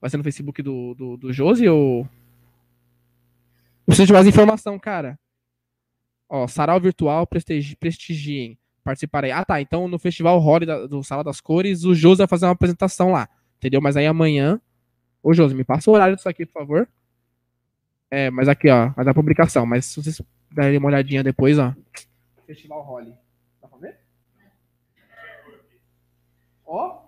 Vai 0.01 0.09
ser 0.09 0.17
no 0.17 0.25
Facebook 0.25 0.63
do, 0.63 0.95
do, 0.95 1.17
do 1.19 1.33
Josi 1.33 1.69
ou. 1.69 2.09
Preciso 3.85 4.07
de 4.07 4.13
mais 4.13 4.27
informação, 4.27 4.79
cara. 4.79 5.19
Ó, 6.29 6.47
Sarau 6.47 6.81
Virtual, 6.81 7.27
prestigi, 7.27 7.77
prestigiem. 7.77 8.59
Participarei. 8.83 9.31
Ah, 9.31 9.45
tá. 9.45 9.61
Então 9.61 9.89
no 9.89 9.99
Festival 9.99 10.39
Role 10.39 10.67
do 10.89 11.03
Sala 11.03 11.25
das 11.25 11.41
Cores, 11.41 11.85
o 11.85 11.95
Josi 11.95 12.19
vai 12.19 12.29
fazer 12.29 12.47
uma 12.47 12.53
apresentação 12.53 13.11
lá. 13.11 13.29
Entendeu? 13.59 13.81
Mas 13.81 13.97
aí 13.97 14.07
amanhã 14.07 14.61
Ô, 15.27 15.35
Josi, 15.35 15.57
me 15.57 15.65
passa 15.65 15.91
o 15.91 15.93
horário 15.93 16.15
disso 16.15 16.29
aqui, 16.29 16.47
por 16.47 16.53
favor. 16.53 16.89
É, 18.09 18.31
mas 18.31 18.49
aqui, 18.49 18.71
ó, 18.71 18.91
vai 18.91 19.05
dar 19.05 19.13
publicação. 19.13 19.67
Mas 19.67 19.87
se 19.87 20.01
vocês 20.01 20.23
derem 20.53 20.79
uma 20.79 20.87
olhadinha 20.87 21.25
depois, 21.25 21.59
ó. 21.59 21.75
Festival 22.47 22.81
Holly. 22.83 23.13
Dá 23.61 23.67
pra 23.67 23.79
ver? 23.79 23.99
Ó. 26.65 27.03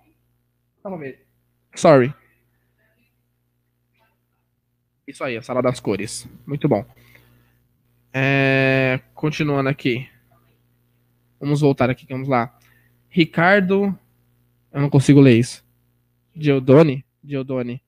Dá 0.82 0.90
pra 0.90 0.96
ver. 0.96 1.28
Sorry. 1.76 2.12
Isso 5.06 5.22
aí, 5.22 5.36
a 5.36 5.42
sala 5.42 5.62
das 5.62 5.78
cores. 5.78 6.28
Muito 6.44 6.68
bom. 6.68 6.84
É, 8.12 9.00
continuando 9.14 9.68
aqui. 9.68 10.08
Vamos 11.40 11.60
voltar 11.60 11.90
aqui, 11.90 12.06
vamos 12.08 12.28
lá. 12.28 12.56
Ricardo. 13.08 13.96
Eu 14.72 14.80
não 14.80 14.90
consigo 14.90 15.20
ler 15.20 15.38
isso. 15.38 15.64
Diodone? 16.34 17.04
Diodone. 17.22 17.82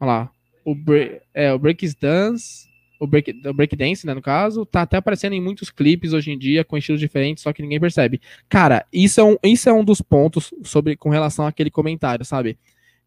Olha 0.00 0.08
lá. 0.08 0.30
O, 0.64 0.74
break, 0.74 1.20
é, 1.32 1.52
o 1.52 1.58
Break 1.58 1.88
Dance, 2.00 2.68
o 2.98 3.06
break, 3.06 3.30
o 3.30 4.06
né, 4.06 4.14
no 4.14 4.22
caso, 4.22 4.66
tá 4.66 4.82
até 4.82 4.96
aparecendo 4.96 5.34
em 5.34 5.40
muitos 5.40 5.70
clipes 5.70 6.12
hoje 6.12 6.32
em 6.32 6.38
dia, 6.38 6.64
com 6.64 6.76
estilos 6.76 7.00
diferentes, 7.00 7.42
só 7.42 7.52
que 7.52 7.62
ninguém 7.62 7.78
percebe. 7.78 8.20
Cara, 8.48 8.84
isso 8.92 9.20
é 9.20 9.24
um, 9.24 9.36
isso 9.44 9.68
é 9.68 9.72
um 9.72 9.84
dos 9.84 10.00
pontos 10.00 10.52
sobre 10.64 10.96
com 10.96 11.08
relação 11.08 11.46
àquele 11.46 11.70
comentário, 11.70 12.24
sabe? 12.24 12.58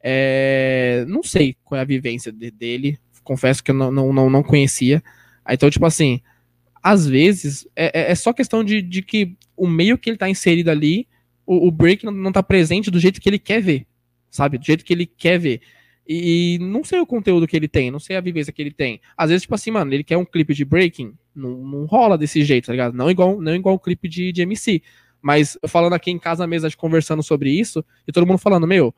É, 0.02 1.04
não 1.08 1.22
sei 1.22 1.58
qual 1.66 1.78
é 1.78 1.82
a 1.82 1.86
vivência 1.86 2.32
de, 2.32 2.50
dele, 2.50 2.98
confesso 3.24 3.64
que 3.64 3.72
eu 3.72 3.76
não, 3.76 3.92
não, 3.92 4.14
não, 4.14 4.30
não 4.30 4.44
conhecia. 4.44 5.04
Então, 5.50 5.70
tipo 5.70 5.86
assim, 5.86 6.22
às 6.82 7.08
vezes 7.08 7.68
é, 7.76 8.08
é, 8.08 8.12
é 8.12 8.16
só 8.16 8.34
questão 8.34 8.64
de, 8.64 8.82
de 8.82 9.02
que 9.02 9.36
o 9.56 9.68
meio 9.68 9.98
que 9.98 10.10
ele 10.10 10.18
tá 10.18 10.30
inserido 10.30 10.70
ali, 10.70 11.08
o, 11.46 11.68
o 11.68 11.72
break 11.72 12.06
não, 12.06 12.12
não 12.12 12.32
tá 12.32 12.42
presente 12.42 12.90
do 12.90 13.00
jeito 13.00 13.20
que 13.20 13.30
ele 13.30 13.40
quer 13.40 13.62
ver, 13.62 13.86
sabe? 14.30 14.58
Do 14.58 14.66
jeito 14.66 14.86
que 14.86 14.94
ele 14.94 15.06
quer 15.06 15.40
ver. 15.40 15.62
E 16.08 16.58
não 16.60 16.84
sei 16.84 17.00
o 17.00 17.06
conteúdo 17.06 17.46
que 17.46 17.56
ele 17.56 17.68
tem, 17.68 17.92
não 17.92 18.00
sei 18.00 18.16
a 18.16 18.22
vivência 18.22 18.52
que 18.52 18.62
ele 18.62 18.72
tem. 18.72 19.00
Às 19.16 19.30
vezes, 19.30 19.44
tipo 19.44 19.54
assim, 19.54 19.70
mano, 19.70 19.94
ele 19.94 20.04
quer 20.04 20.18
um 20.18 20.26
clipe 20.26 20.56
de 20.56 20.66
breaking, 20.66 21.14
não, 21.36 21.52
não 21.58 21.86
rola 21.86 22.18
desse 22.18 22.44
jeito, 22.44 22.66
tá 22.66 22.72
ligado? 22.72 22.96
Não 22.96 23.12
igual, 23.12 23.40
não 23.40 23.54
igual 23.54 23.76
o 23.76 23.80
clipe 23.80 24.10
de, 24.10 24.32
de 24.32 24.42
MC. 24.42 24.82
Mas 25.22 25.58
falando 25.68 25.94
aqui 25.94 26.10
em 26.10 26.18
casa 26.18 26.48
mesmo, 26.48 26.70
conversando 26.78 27.22
sobre 27.22 27.52
isso, 27.52 27.86
e 28.08 28.12
todo 28.12 28.26
mundo 28.26 28.40
falando, 28.40 28.66
meu, 28.66 28.94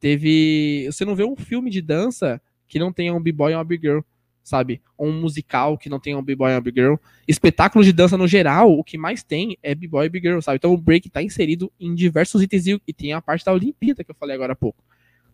teve. 0.00 0.86
Você 0.86 1.04
não 1.04 1.14
vê 1.14 1.24
um 1.24 1.36
filme 1.36 1.70
de 1.70 1.80
dança 1.80 2.40
que 2.66 2.78
não 2.78 2.92
tenha 2.92 3.14
um 3.14 3.20
b-boy 3.20 3.52
e 3.52 3.54
uma 3.54 3.64
big 3.64 3.86
girl, 3.86 4.00
sabe? 4.48 4.80
Ou 4.96 5.08
um 5.08 5.20
musical 5.20 5.76
que 5.76 5.88
não 5.88 6.00
tenha 6.00 6.16
um 6.16 6.22
b-boy 6.22 6.50
e 6.50 6.54
uma 6.54 6.60
big 6.60 6.80
girl. 6.80 6.94
Espetáculos 7.26 7.86
de 7.86 7.92
dança 7.92 8.16
no 8.16 8.26
geral, 8.26 8.72
o 8.72 8.82
que 8.82 8.96
mais 8.96 9.22
tem 9.22 9.56
é 9.62 9.74
b-boy 9.74 10.06
e 10.06 10.08
big 10.08 10.26
girl, 10.26 10.40
sabe? 10.40 10.56
Então 10.56 10.72
o 10.72 10.78
break 10.78 11.10
tá 11.10 11.22
inserido 11.22 11.70
em 11.78 11.94
diversos 11.94 12.42
itens 12.42 12.66
e 12.66 12.92
tem 12.92 13.12
a 13.12 13.20
parte 13.20 13.44
da 13.44 13.52
Olimpíada 13.52 14.02
que 14.02 14.10
eu 14.10 14.14
falei 14.14 14.34
agora 14.34 14.54
há 14.54 14.56
pouco. 14.56 14.82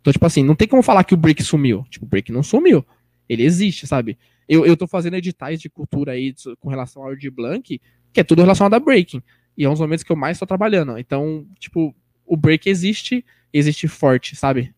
Então, 0.00 0.12
tipo 0.12 0.26
assim, 0.26 0.44
não 0.44 0.54
tem 0.54 0.68
como 0.68 0.82
falar 0.82 1.02
que 1.04 1.14
o 1.14 1.16
break 1.16 1.42
sumiu. 1.42 1.84
Tipo, 1.88 2.04
o 2.04 2.08
break 2.08 2.30
não 2.30 2.42
sumiu. 2.42 2.84
Ele 3.26 3.42
existe, 3.42 3.86
sabe? 3.86 4.18
Eu, 4.46 4.66
eu 4.66 4.76
tô 4.76 4.86
fazendo 4.86 5.14
editais 5.14 5.60
de 5.60 5.70
cultura 5.70 6.12
aí 6.12 6.34
com 6.60 6.68
relação 6.68 7.02
ao 7.02 7.08
Audi 7.08 7.30
Blank, 7.30 7.80
que 8.12 8.20
é 8.20 8.24
tudo 8.24 8.42
relacionado 8.42 8.74
a 8.74 8.80
breaking. 8.80 9.22
E 9.56 9.64
é 9.64 9.68
um 9.68 9.72
dos 9.72 9.80
momentos 9.80 10.02
que 10.02 10.12
eu 10.12 10.16
mais 10.16 10.38
tô 10.38 10.46
trabalhando. 10.46 10.98
Então, 10.98 11.46
tipo, 11.58 11.94
o 12.26 12.36
break 12.36 12.68
existe, 12.68 13.24
existe 13.52 13.88
forte, 13.88 14.36
sabe? 14.36 14.74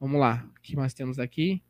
Vamos 0.00 0.20
lá. 0.20 0.48
O 0.56 0.62
que 0.62 0.76
mais 0.76 0.94
temos 0.94 1.18
aqui? 1.18 1.62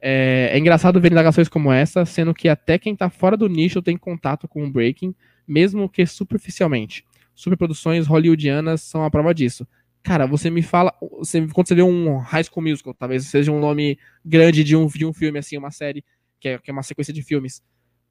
É, 0.00 0.50
é, 0.52 0.58
engraçado 0.58 1.00
ver 1.00 1.12
indagações 1.12 1.48
como 1.48 1.70
essa, 1.70 2.04
sendo 2.06 2.32
que 2.32 2.48
até 2.48 2.78
quem 2.78 2.96
tá 2.96 3.10
fora 3.10 3.36
do 3.36 3.48
nicho 3.48 3.82
tem 3.82 3.96
contato 3.96 4.48
com 4.48 4.64
o 4.64 4.70
breaking, 4.70 5.14
mesmo 5.46 5.88
que 5.88 6.06
superficialmente. 6.06 7.04
Superproduções 7.34 8.06
hollywoodianas 8.06 8.80
são 8.82 9.04
a 9.04 9.10
prova 9.10 9.34
disso. 9.34 9.66
Cara, 10.02 10.26
você 10.26 10.48
me 10.48 10.62
fala. 10.62 10.94
Você, 11.18 11.46
quando 11.48 11.68
você 11.68 11.74
vê 11.74 11.82
um 11.82 12.18
High 12.18 12.44
School 12.44 12.62
Musical, 12.62 12.94
talvez 12.94 13.26
seja 13.26 13.52
um 13.52 13.60
nome 13.60 13.98
grande 14.24 14.64
de 14.64 14.74
um, 14.74 14.86
de 14.86 15.04
um 15.04 15.12
filme, 15.12 15.38
assim, 15.38 15.58
uma 15.58 15.70
série, 15.70 16.02
que 16.40 16.48
é, 16.48 16.58
que 16.58 16.70
é 16.70 16.72
uma 16.72 16.82
sequência 16.82 17.12
de 17.12 17.22
filmes. 17.22 17.62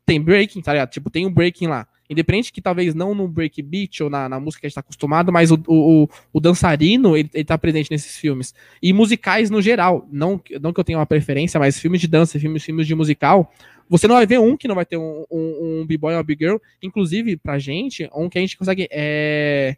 Tem 0.05 0.21
breaking, 0.21 0.61
tá 0.61 0.73
ligado? 0.73 0.89
Tipo, 0.89 1.09
tem 1.09 1.25
um 1.25 1.33
breaking 1.33 1.67
lá. 1.67 1.87
Independente 2.09 2.51
que 2.51 2.61
talvez 2.61 2.95
não 2.95 3.13
no 3.13 3.27
break 3.27 3.61
beat 3.61 4.01
ou 4.01 4.09
na, 4.09 4.27
na 4.27 4.39
música 4.39 4.61
que 4.61 4.65
a 4.65 4.69
gente 4.69 4.75
tá 4.75 4.81
acostumado, 4.81 5.31
mas 5.31 5.51
o, 5.51 5.61
o, 5.67 6.09
o 6.33 6.39
dançarino, 6.39 7.15
ele, 7.15 7.29
ele 7.33 7.43
tá 7.43 7.57
presente 7.57 7.91
nesses 7.91 8.17
filmes. 8.17 8.53
E 8.81 8.91
musicais 8.91 9.49
no 9.49 9.61
geral. 9.61 10.07
Não, 10.11 10.41
não 10.59 10.73
que 10.73 10.79
eu 10.79 10.83
tenha 10.83 10.97
uma 10.97 11.05
preferência, 11.05 11.59
mas 11.59 11.79
filmes 11.79 12.01
de 12.01 12.07
dança, 12.07 12.39
filmes, 12.39 12.63
filmes 12.63 12.87
de 12.87 12.95
musical, 12.95 13.53
você 13.87 14.07
não 14.07 14.15
vai 14.15 14.25
ver 14.25 14.39
um 14.39 14.57
que 14.57 14.67
não 14.67 14.75
vai 14.75 14.85
ter 14.85 14.97
um, 14.97 15.23
um, 15.29 15.81
um 15.81 15.85
b-boy 15.85 16.13
ou 16.13 16.17
uma 16.17 16.23
big 16.23 16.43
girl. 16.43 16.57
Inclusive, 16.81 17.37
pra 17.37 17.59
gente, 17.59 18.09
um 18.15 18.27
que 18.27 18.37
a 18.37 18.41
gente 18.41 18.57
consegue. 18.57 18.87
É 18.91 19.77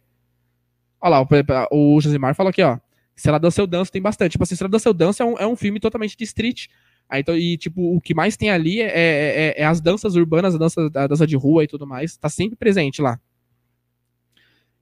Olha 1.02 1.18
lá, 1.18 1.66
o, 1.72 1.96
o 1.96 2.00
Josimar 2.00 2.32
falou 2.34 2.50
aqui, 2.50 2.62
ó. 2.62 2.78
Se 3.16 3.28
ela 3.28 3.38
dança, 3.38 3.60
eu 3.60 3.66
danço, 3.66 3.90
tem 3.90 4.00
bastante. 4.00 4.32
Tipo 4.32 4.44
assim, 4.44 4.54
se 4.54 4.62
ela 4.62 4.70
dança, 4.70 4.88
eu 4.88 4.94
danço 4.94 5.20
é 5.20 5.26
um, 5.26 5.38
é 5.38 5.46
um 5.46 5.56
filme 5.56 5.80
totalmente 5.80 6.16
de 6.16 6.22
street. 6.22 6.68
Então, 7.18 7.36
e, 7.36 7.56
tipo, 7.56 7.94
o 7.94 8.00
que 8.00 8.14
mais 8.14 8.36
tem 8.36 8.50
ali 8.50 8.80
é, 8.80 8.86
é, 8.86 9.54
é, 9.58 9.62
é 9.62 9.64
as 9.64 9.80
danças 9.80 10.14
urbanas, 10.14 10.54
a 10.54 10.58
dança, 10.58 10.90
a 10.94 11.06
dança 11.06 11.26
de 11.26 11.36
rua 11.36 11.64
e 11.64 11.66
tudo 11.66 11.86
mais. 11.86 12.16
Tá 12.16 12.28
sempre 12.28 12.56
presente 12.56 13.02
lá. 13.02 13.20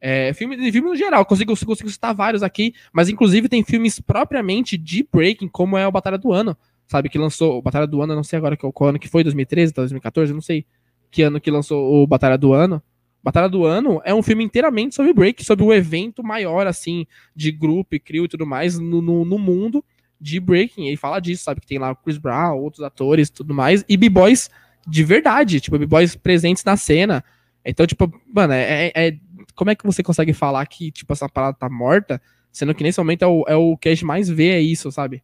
É, 0.00 0.32
filme, 0.32 0.72
filme 0.72 0.88
no 0.88 0.96
geral, 0.96 1.26
consigo, 1.26 1.54
consigo 1.66 1.90
citar 1.90 2.14
vários 2.14 2.42
aqui, 2.42 2.72
mas 2.90 3.10
inclusive 3.10 3.48
tem 3.48 3.62
filmes 3.62 4.00
propriamente 4.00 4.78
de 4.78 5.06
breaking, 5.12 5.48
como 5.48 5.76
é 5.76 5.86
o 5.86 5.92
Batalha 5.92 6.16
do 6.16 6.32
Ano, 6.32 6.56
sabe? 6.86 7.10
Que 7.10 7.18
lançou 7.18 7.58
o 7.58 7.62
Batalha 7.62 7.86
do 7.86 8.00
Ano, 8.00 8.14
não 8.14 8.24
sei 8.24 8.38
agora 8.38 8.56
qual 8.56 8.88
ano 8.88 8.98
que 8.98 9.08
foi, 9.08 9.22
2013, 9.22 9.74
2014, 9.74 10.32
não 10.32 10.40
sei 10.40 10.64
que 11.10 11.22
ano 11.22 11.38
que 11.38 11.50
lançou 11.50 12.02
o 12.02 12.06
Batalha 12.06 12.38
do 12.38 12.54
Ano. 12.54 12.82
Batalha 13.22 13.48
do 13.48 13.66
Ano 13.66 14.00
é 14.02 14.14
um 14.14 14.22
filme 14.22 14.42
inteiramente 14.42 14.94
sobre 14.94 15.12
break, 15.12 15.44
sobre 15.44 15.64
o 15.64 15.72
evento 15.72 16.22
maior, 16.22 16.66
assim, 16.66 17.06
de 17.36 17.52
grupo 17.52 17.94
e 17.94 18.00
crew 18.00 18.24
e 18.24 18.28
tudo 18.28 18.46
mais 18.46 18.78
no, 18.78 19.02
no, 19.02 19.26
no 19.26 19.38
mundo 19.38 19.84
de 20.20 20.38
breaking. 20.38 20.88
E 20.88 20.96
fala 20.96 21.20
disso, 21.20 21.44
sabe? 21.44 21.60
Que 21.60 21.66
tem 21.66 21.78
lá 21.78 21.92
o 21.92 21.96
Chris 21.96 22.18
Brown, 22.18 22.58
outros 22.58 22.82
atores 22.82 23.30
tudo 23.30 23.54
mais, 23.54 23.84
e 23.88 23.96
b-boys 23.96 24.50
de 24.86 25.04
verdade, 25.04 25.60
tipo, 25.60 25.78
b-boys 25.78 26.16
presentes 26.16 26.64
na 26.64 26.76
cena. 26.76 27.24
Então, 27.64 27.86
tipo, 27.86 28.12
mano, 28.32 28.52
é, 28.52 28.86
é, 28.86 29.08
é, 29.08 29.16
Como 29.54 29.70
é 29.70 29.74
que 29.74 29.84
você 29.84 30.02
consegue 30.02 30.32
falar 30.32 30.64
que, 30.66 30.90
tipo, 30.90 31.12
essa 31.12 31.28
parada 31.28 31.56
tá 31.56 31.68
morta, 31.68 32.20
sendo 32.50 32.74
que 32.74 32.82
nesse 32.82 32.98
momento 32.98 33.22
é 33.22 33.26
o, 33.26 33.44
é 33.48 33.56
o 33.56 33.76
que 33.76 33.88
a 33.88 33.94
gente 33.94 34.04
mais 34.04 34.28
vê, 34.28 34.50
é 34.50 34.60
isso, 34.60 34.90
sabe? 34.90 35.22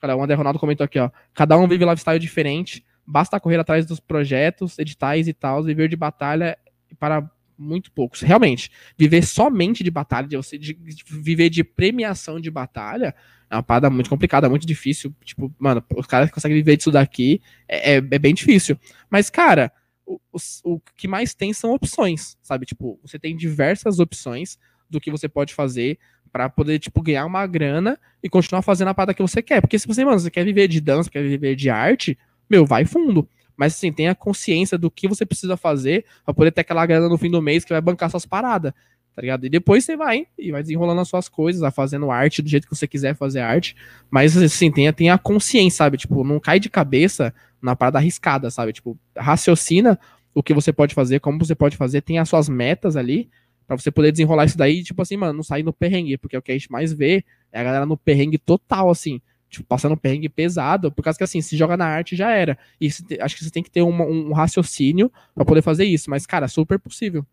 Cara, 0.00 0.16
o 0.16 0.22
André 0.22 0.34
Ronaldo 0.34 0.58
comentou 0.58 0.84
aqui, 0.84 0.98
ó. 0.98 1.10
Cada 1.34 1.56
um 1.56 1.66
vive 1.66 1.84
lifestyle 1.84 2.18
diferente, 2.18 2.84
basta 3.06 3.40
correr 3.40 3.58
atrás 3.58 3.86
dos 3.86 4.00
projetos, 4.00 4.78
editais 4.78 5.28
e 5.28 5.32
tal, 5.32 5.62
viver 5.62 5.88
de 5.88 5.96
batalha 5.96 6.58
para 6.98 7.28
muito 7.56 7.90
poucos. 7.90 8.20
Realmente, 8.20 8.70
viver 8.96 9.24
somente 9.24 9.82
de 9.82 9.90
batalha, 9.90 10.28
de 10.28 10.58
de, 10.58 10.74
de 10.74 11.04
viver 11.08 11.50
de 11.50 11.64
premiação 11.64 12.40
de 12.40 12.50
batalha, 12.50 13.14
é 13.50 13.56
uma 13.56 13.62
parada 13.62 13.88
muito 13.88 14.10
complicada, 14.10 14.48
muito 14.48 14.66
difícil. 14.66 15.14
Tipo, 15.24 15.52
mano, 15.58 15.82
os 15.96 16.06
caras 16.06 16.28
que 16.28 16.34
conseguem 16.34 16.56
viver 16.56 16.76
disso 16.76 16.90
daqui 16.90 17.40
é, 17.66 17.94
é, 17.94 17.96
é 17.96 18.18
bem 18.18 18.34
difícil. 18.34 18.78
Mas, 19.10 19.30
cara, 19.30 19.72
o, 20.06 20.20
o, 20.32 20.38
o, 20.64 20.80
que 20.96 21.08
mais 21.08 21.34
tem 21.34 21.52
são 21.52 21.72
opções, 21.72 22.36
sabe? 22.42 22.66
Tipo, 22.66 22.98
você 23.02 23.18
tem 23.18 23.36
diversas 23.36 23.98
opções 23.98 24.58
do 24.88 25.00
que 25.00 25.10
você 25.10 25.28
pode 25.28 25.54
fazer 25.54 25.98
para 26.32 26.48
poder, 26.48 26.78
tipo, 26.78 27.02
ganhar 27.02 27.24
uma 27.24 27.46
grana 27.46 27.98
e 28.22 28.28
continuar 28.28 28.62
fazendo 28.62 28.88
a 28.88 28.94
parada 28.94 29.14
que 29.14 29.22
você 29.22 29.42
quer. 29.42 29.60
Porque 29.60 29.78
se 29.78 29.86
você, 29.86 30.04
mano, 30.04 30.18
você 30.18 30.30
quer 30.30 30.44
viver 30.44 30.68
de 30.68 30.80
dança, 30.80 31.10
quer 31.10 31.22
viver 31.22 31.56
de 31.56 31.70
arte, 31.70 32.18
meu, 32.48 32.66
vai 32.66 32.84
fundo. 32.84 33.28
Mas 33.56 33.74
assim, 33.74 33.92
tenha 33.92 34.14
consciência 34.14 34.78
do 34.78 34.90
que 34.90 35.08
você 35.08 35.26
precisa 35.26 35.56
fazer 35.56 36.04
para 36.24 36.32
poder 36.32 36.52
ter 36.52 36.60
aquela 36.60 36.86
grana 36.86 37.08
no 37.08 37.18
fim 37.18 37.30
do 37.30 37.42
mês 37.42 37.64
que 37.64 37.72
vai 37.72 37.80
bancar 37.80 38.10
suas 38.10 38.24
paradas. 38.24 38.72
Tá 39.18 39.22
ligado? 39.22 39.44
E 39.44 39.48
depois 39.48 39.84
você 39.84 39.96
vai 39.96 40.28
e 40.38 40.52
vai 40.52 40.62
desenrolando 40.62 41.00
as 41.00 41.08
suas 41.08 41.28
coisas, 41.28 41.60
vai 41.60 41.72
fazendo 41.72 42.08
arte 42.08 42.40
do 42.40 42.48
jeito 42.48 42.68
que 42.68 42.76
você 42.76 42.86
quiser 42.86 43.16
fazer 43.16 43.40
arte. 43.40 43.74
Mas 44.08 44.36
assim, 44.36 44.70
tenha, 44.70 44.92
tenha 44.92 45.18
consciência, 45.18 45.78
sabe? 45.78 45.96
Tipo, 45.96 46.22
não 46.22 46.38
cai 46.38 46.60
de 46.60 46.70
cabeça 46.70 47.34
na 47.60 47.74
parada 47.74 47.98
arriscada, 47.98 48.48
sabe? 48.48 48.72
Tipo, 48.72 48.96
raciocina 49.16 49.98
o 50.32 50.40
que 50.40 50.54
você 50.54 50.72
pode 50.72 50.94
fazer, 50.94 51.18
como 51.18 51.36
você 51.44 51.52
pode 51.52 51.76
fazer, 51.76 52.00
tem 52.00 52.20
as 52.20 52.28
suas 52.28 52.48
metas 52.48 52.94
ali, 52.94 53.28
para 53.66 53.76
você 53.76 53.90
poder 53.90 54.12
desenrolar 54.12 54.44
isso 54.44 54.56
daí, 54.56 54.84
tipo 54.84 55.02
assim, 55.02 55.16
mano, 55.16 55.32
não 55.32 55.42
sair 55.42 55.64
no 55.64 55.72
perrengue, 55.72 56.16
porque 56.16 56.36
é 56.36 56.38
o 56.38 56.42
que 56.42 56.52
a 56.52 56.54
gente 56.54 56.70
mais 56.70 56.92
vê 56.92 57.24
é 57.50 57.58
a 57.60 57.64
galera 57.64 57.84
no 57.84 57.96
perrengue 57.96 58.38
total, 58.38 58.88
assim 58.88 59.20
tipo, 59.50 59.66
passando 59.66 59.94
um 59.94 59.96
perrengue 59.96 60.28
pesado, 60.28 60.92
por 60.92 61.02
causa 61.02 61.18
que 61.18 61.24
assim, 61.24 61.40
se 61.40 61.56
joga 61.56 61.76
na 61.76 61.86
arte 61.86 62.14
já 62.14 62.30
era. 62.30 62.56
E 62.80 62.86
acho 63.20 63.36
que 63.36 63.42
você 63.42 63.50
tem 63.50 63.64
que 63.64 63.70
ter 63.70 63.82
uma, 63.82 64.04
um 64.04 64.32
raciocínio 64.32 65.10
para 65.34 65.44
poder 65.44 65.62
fazer 65.62 65.86
isso. 65.86 66.08
Mas, 66.08 66.24
cara, 66.24 66.46
super 66.46 66.78
possível. 66.78 67.26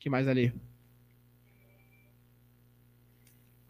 que 0.00 0.10
mais 0.10 0.26
ali? 0.26 0.52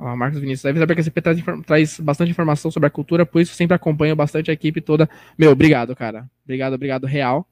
Ó, 0.04 0.16
Marcos 0.16 0.40
Vinícius, 0.40 0.64
deve 0.64 0.80
saber 0.80 0.96
que 0.96 1.00
a 1.00 1.04
CP 1.04 1.22
traz, 1.22 1.38
traz, 1.64 2.00
bastante 2.00 2.32
informação 2.32 2.72
sobre 2.72 2.88
a 2.88 2.90
cultura, 2.90 3.24
por 3.24 3.40
isso 3.40 3.54
sempre 3.54 3.76
acompanho 3.76 4.16
bastante 4.16 4.50
a 4.50 4.52
equipe 4.54 4.80
toda. 4.80 5.08
Meu, 5.38 5.52
obrigado, 5.52 5.94
cara. 5.94 6.28
Obrigado, 6.42 6.72
obrigado, 6.72 7.06
real. 7.06 7.46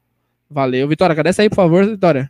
Valeu. 0.50 0.88
Vitória, 0.88 1.12
agradece 1.12 1.42
aí, 1.42 1.48
por 1.48 1.54
favor, 1.54 1.86
Vitória. 1.86 2.28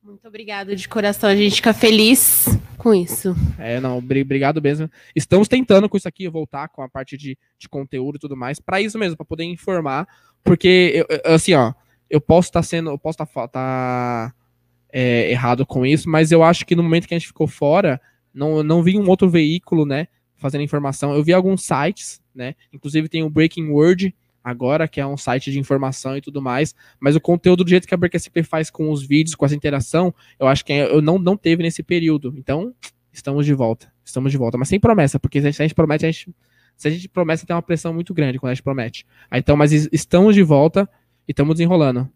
Muito 0.00 0.28
obrigado 0.28 0.76
de 0.76 0.88
coração, 0.88 1.30
a 1.30 1.34
gente 1.34 1.56
fica 1.56 1.74
feliz 1.74 2.46
com 2.78 2.94
isso. 2.94 3.34
É, 3.58 3.80
não, 3.80 3.98
obrigado 3.98 4.62
mesmo. 4.62 4.88
Estamos 5.16 5.48
tentando 5.48 5.88
com 5.88 5.96
isso 5.96 6.06
aqui 6.06 6.28
voltar 6.28 6.68
com 6.68 6.80
a 6.80 6.88
parte 6.88 7.16
de, 7.16 7.36
de 7.58 7.68
conteúdo 7.68 8.16
e 8.16 8.20
tudo 8.20 8.36
mais, 8.36 8.60
para 8.60 8.80
isso 8.80 8.96
mesmo, 9.00 9.16
para 9.16 9.26
poder 9.26 9.42
informar, 9.42 10.06
porque, 10.44 11.04
eu, 11.08 11.34
assim, 11.34 11.54
ó, 11.54 11.72
eu 12.08 12.20
posso 12.20 12.50
estar 12.50 12.60
tá 12.60 12.64
sendo, 12.64 12.90
eu 12.90 12.98
posso 12.98 13.20
estar 13.20 13.26
tá, 13.26 13.48
tá, 13.48 14.34
é, 14.92 15.28
errado 15.28 15.66
com 15.66 15.84
isso, 15.84 16.08
mas 16.08 16.30
eu 16.30 16.44
acho 16.44 16.64
que 16.64 16.76
no 16.76 16.84
momento 16.84 17.08
que 17.08 17.14
a 17.14 17.18
gente 17.18 17.26
ficou 17.26 17.48
fora, 17.48 18.00
não, 18.34 18.62
não 18.62 18.82
vi 18.82 18.98
um 18.98 19.08
outro 19.08 19.28
veículo, 19.28 19.84
né, 19.84 20.08
fazendo 20.36 20.62
informação. 20.62 21.14
Eu 21.14 21.22
vi 21.22 21.32
alguns 21.32 21.62
sites, 21.62 22.20
né, 22.34 22.54
inclusive 22.72 23.08
tem 23.08 23.22
o 23.22 23.30
Breaking 23.30 23.68
Word, 23.70 24.14
agora, 24.42 24.88
que 24.88 25.00
é 25.00 25.06
um 25.06 25.16
site 25.16 25.52
de 25.52 25.58
informação 25.58 26.16
e 26.16 26.20
tudo 26.20 26.42
mais, 26.42 26.74
mas 26.98 27.14
o 27.14 27.20
conteúdo 27.20 27.62
do 27.64 27.70
jeito 27.70 27.86
que 27.86 27.94
a 27.94 27.96
BRKSP 27.96 28.42
faz 28.42 28.70
com 28.70 28.90
os 28.90 29.06
vídeos, 29.06 29.34
com 29.34 29.46
essa 29.46 29.54
interação, 29.54 30.14
eu 30.38 30.46
acho 30.46 30.64
que 30.64 30.72
eu 30.72 31.00
não, 31.00 31.18
não 31.18 31.36
teve 31.36 31.62
nesse 31.62 31.82
período. 31.82 32.34
Então, 32.36 32.74
estamos 33.12 33.46
de 33.46 33.54
volta. 33.54 33.92
Estamos 34.04 34.32
de 34.32 34.38
volta, 34.38 34.58
mas 34.58 34.68
sem 34.68 34.80
promessa, 34.80 35.20
porque 35.20 35.40
se 35.40 35.46
a 35.46 35.50
gente 35.50 35.74
promete, 35.74 36.04
a 36.04 36.10
gente, 36.10 36.34
se 36.76 36.88
a 36.88 36.90
gente 36.90 37.08
promete, 37.08 37.46
tem 37.46 37.54
uma 37.54 37.62
pressão 37.62 37.94
muito 37.94 38.12
grande 38.12 38.38
quando 38.38 38.50
a 38.50 38.54
gente 38.54 38.64
promete. 38.64 39.06
Então, 39.32 39.56
mas 39.56 39.72
estamos 39.72 40.34
de 40.34 40.42
volta 40.42 40.88
e 41.28 41.30
estamos 41.30 41.54
desenrolando. 41.54 42.10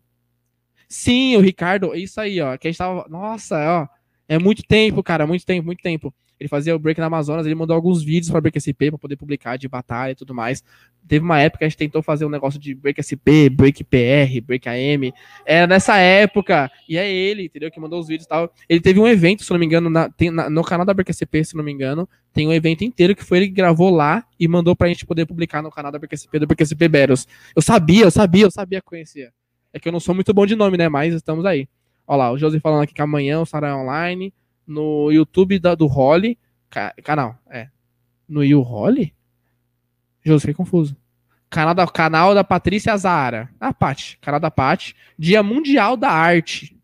Sim, 0.88 1.36
o 1.36 1.41
Ricardo, 1.41 1.95
isso 1.95 2.20
aí, 2.20 2.41
ó, 2.41 2.57
que 2.57 2.68
a 2.68 2.70
gente 2.70 2.78
tava, 2.78 3.07
nossa, 3.09 3.57
ó, 3.57 3.95
é 4.29 4.39
muito 4.39 4.62
tempo, 4.62 5.03
cara, 5.03 5.27
muito 5.27 5.45
tempo, 5.45 5.66
muito 5.66 5.83
tempo. 5.83 6.12
Ele 6.39 6.49
fazia 6.49 6.77
o 6.77 6.79
break 6.79 7.01
na 7.01 7.07
Amazonas, 7.07 7.47
ele 7.47 7.55
mandou 7.55 7.74
alguns 7.74 8.03
vídeos 8.03 8.31
para 8.31 8.41
Break 8.41 8.61
SP 8.61 8.93
para 8.93 8.99
poder 8.99 9.16
publicar 9.16 9.57
de 9.57 9.66
batalha 9.68 10.12
e 10.12 10.14
tudo 10.14 10.35
mais. 10.35 10.62
Teve 11.09 11.24
uma 11.24 11.41
época 11.41 11.61
que 11.61 11.64
a 11.64 11.68
gente 11.68 11.79
tentou 11.79 12.03
fazer 12.03 12.27
um 12.27 12.29
negócio 12.29 12.61
de 12.61 12.74
Break 12.74 13.01
SP, 13.01 13.49
Break 13.49 13.85
PR, 13.85 14.45
Break 14.45 14.68
AM. 14.68 15.14
Era 15.47 15.66
nessa 15.66 15.97
época, 15.97 16.70
e 16.87 16.99
é 16.99 17.11
ele, 17.11 17.45
entendeu? 17.45 17.70
Que 17.70 17.81
mandou 17.81 18.01
os 18.01 18.09
vídeos 18.09 18.27
e 18.27 18.29
tal. 18.29 18.53
Ele 18.68 18.81
teve 18.81 19.01
um 19.01 19.07
evento, 19.07 19.45
se 19.45 19.51
não 19.51 19.59
me 19.59 19.64
engano, 19.64 19.89
na, 19.89 20.11
tem, 20.11 20.31
na, 20.31 20.51
no 20.51 20.62
canal 20.62 20.85
da 20.85 20.93
Break 20.93 21.11
SP, 21.14 21.43
se 21.43 21.57
não 21.57 21.64
me 21.64 21.72
engano, 21.72 22.09
tem 22.35 22.47
um 22.47 22.53
evento 22.53 22.85
inteiro 22.85 23.16
que 23.16 23.24
foi 23.24 23.39
ele 23.39 23.47
que 23.47 23.55
gravou 23.55 23.89
lá 23.89 24.22
e 24.39 24.47
mandou 24.47 24.77
pra 24.77 24.89
gente 24.89 25.07
poder 25.07 25.24
publicar 25.24 25.62
no 25.62 25.70
canal 25.70 25.91
da 25.91 25.99
Break 25.99 26.18
SP, 26.18 26.39
do 26.39 26.47
Break 26.47 26.66
SP 26.66 26.87
Beros. 26.87 27.27
Eu 27.55 27.62
sabia, 27.62 28.05
eu 28.05 28.11
sabia, 28.11 28.45
eu 28.45 28.51
sabia 28.51 28.81
que 28.81 28.87
conhecia. 28.87 29.33
É 29.72 29.79
que 29.79 29.89
eu 29.89 29.93
não 29.93 30.01
sou 30.01 30.14
muito 30.14 30.35
bom 30.35 30.45
de 30.45 30.55
nome, 30.55 30.77
né? 30.77 30.89
Mas 30.89 31.14
estamos 31.14 31.47
aí. 31.47 31.66
Olha 32.07 32.18
lá, 32.18 32.32
o 32.32 32.38
José 32.38 32.61
falando 32.61 32.82
aqui 32.82 32.94
que 32.94 33.02
amanhã 33.02 33.40
o 33.40 33.46
Sarah 33.46 33.68
é 33.68 33.74
online 33.74 34.32
no 34.66 35.11
YouTube 35.11 35.59
da, 35.59 35.74
do 35.74 35.86
Holly, 35.86 36.38
ca, 36.70 36.94
canal, 37.02 37.38
é. 37.48 37.68
No 38.28 38.44
You 38.44 38.61
Holly? 38.61 39.14
Eu 40.24 40.38
fiquei 40.40 40.54
confuso. 40.54 40.96
Canal 41.48 41.74
da, 41.74 41.86
canal 41.86 42.34
da 42.34 42.42
Patrícia 42.42 42.96
Zara. 42.96 43.48
Ah, 43.61 43.72
Paty. 43.72 44.18
Canal 44.20 44.40
da 44.40 44.50
Paty. 44.50 44.94
Dia 45.16 45.42
Mundial 45.42 45.96
da 45.96 46.11
Arte. 46.11 46.76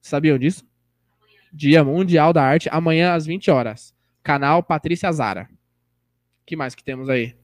Sabiam 0.00 0.38
disso? 0.38 0.64
Dia 1.52 1.82
Mundial 1.82 2.32
da 2.32 2.42
Arte, 2.42 2.68
amanhã 2.70 3.14
às 3.14 3.26
20 3.26 3.50
horas. 3.50 3.94
Canal 4.22 4.62
Patrícia 4.62 5.10
Zara. 5.12 5.48
que 6.46 6.56
mais 6.56 6.74
que 6.74 6.84
temos 6.84 7.08
aí? 7.08 7.34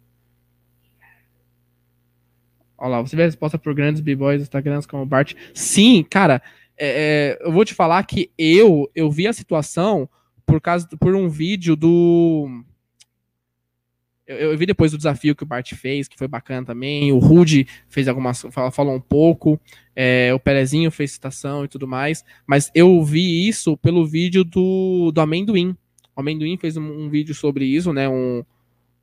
Olha 2.79 2.93
lá, 2.93 3.01
você 3.03 3.15
vê 3.15 3.23
a 3.23 3.27
resposta 3.27 3.59
por 3.59 3.75
grandes 3.75 4.01
b-boys 4.01 4.41
Instagrams 4.41 4.87
como 4.87 5.05
Bart. 5.05 5.35
Sim, 5.53 6.03
cara, 6.03 6.41
é, 6.83 7.39
é, 7.43 7.47
eu 7.47 7.53
vou 7.53 7.65
te 7.65 7.75
falar 7.75 8.03
que 8.05 8.31
eu 8.39 8.91
eu 8.95 9.11
vi 9.11 9.27
a 9.27 9.33
situação 9.33 10.09
por 10.47 10.61
causa 10.61 10.89
por 10.99 11.15
um 11.15 11.29
vídeo 11.29 11.77
do 11.77 12.65
eu, 14.27 14.53
eu, 14.53 14.59
vi 14.59 14.65
depois 14.65 14.93
do 14.93 14.97
desafio 14.97 15.35
que 15.35 15.43
o 15.43 15.47
Bart 15.47 15.75
fez, 15.75 16.07
que 16.07 16.17
foi 16.17 16.29
bacana 16.29 16.65
também. 16.65 17.11
O 17.11 17.19
Rude 17.19 17.67
fez 17.89 18.07
algumas. 18.07 18.47
falou 18.73 18.95
um 18.95 19.01
pouco. 19.01 19.61
É, 19.95 20.33
o 20.33 20.39
Perezinho 20.39 20.89
fez 20.93 21.11
citação 21.11 21.65
e 21.65 21.69
tudo 21.69 21.89
mais. 21.89 22.25
Mas 22.47 22.71
eu 22.73 23.03
vi 23.03 23.49
isso 23.49 23.77
pelo 23.77 24.07
vídeo 24.07 24.45
do, 24.45 25.11
do 25.13 25.21
Amendoim. 25.21 25.77
O 26.15 26.21
Amendoim 26.21 26.57
fez 26.57 26.77
um, 26.77 26.83
um 26.83 27.09
vídeo 27.09 27.35
sobre 27.35 27.65
isso, 27.65 27.93
né? 27.93 28.09
Um, 28.09 28.45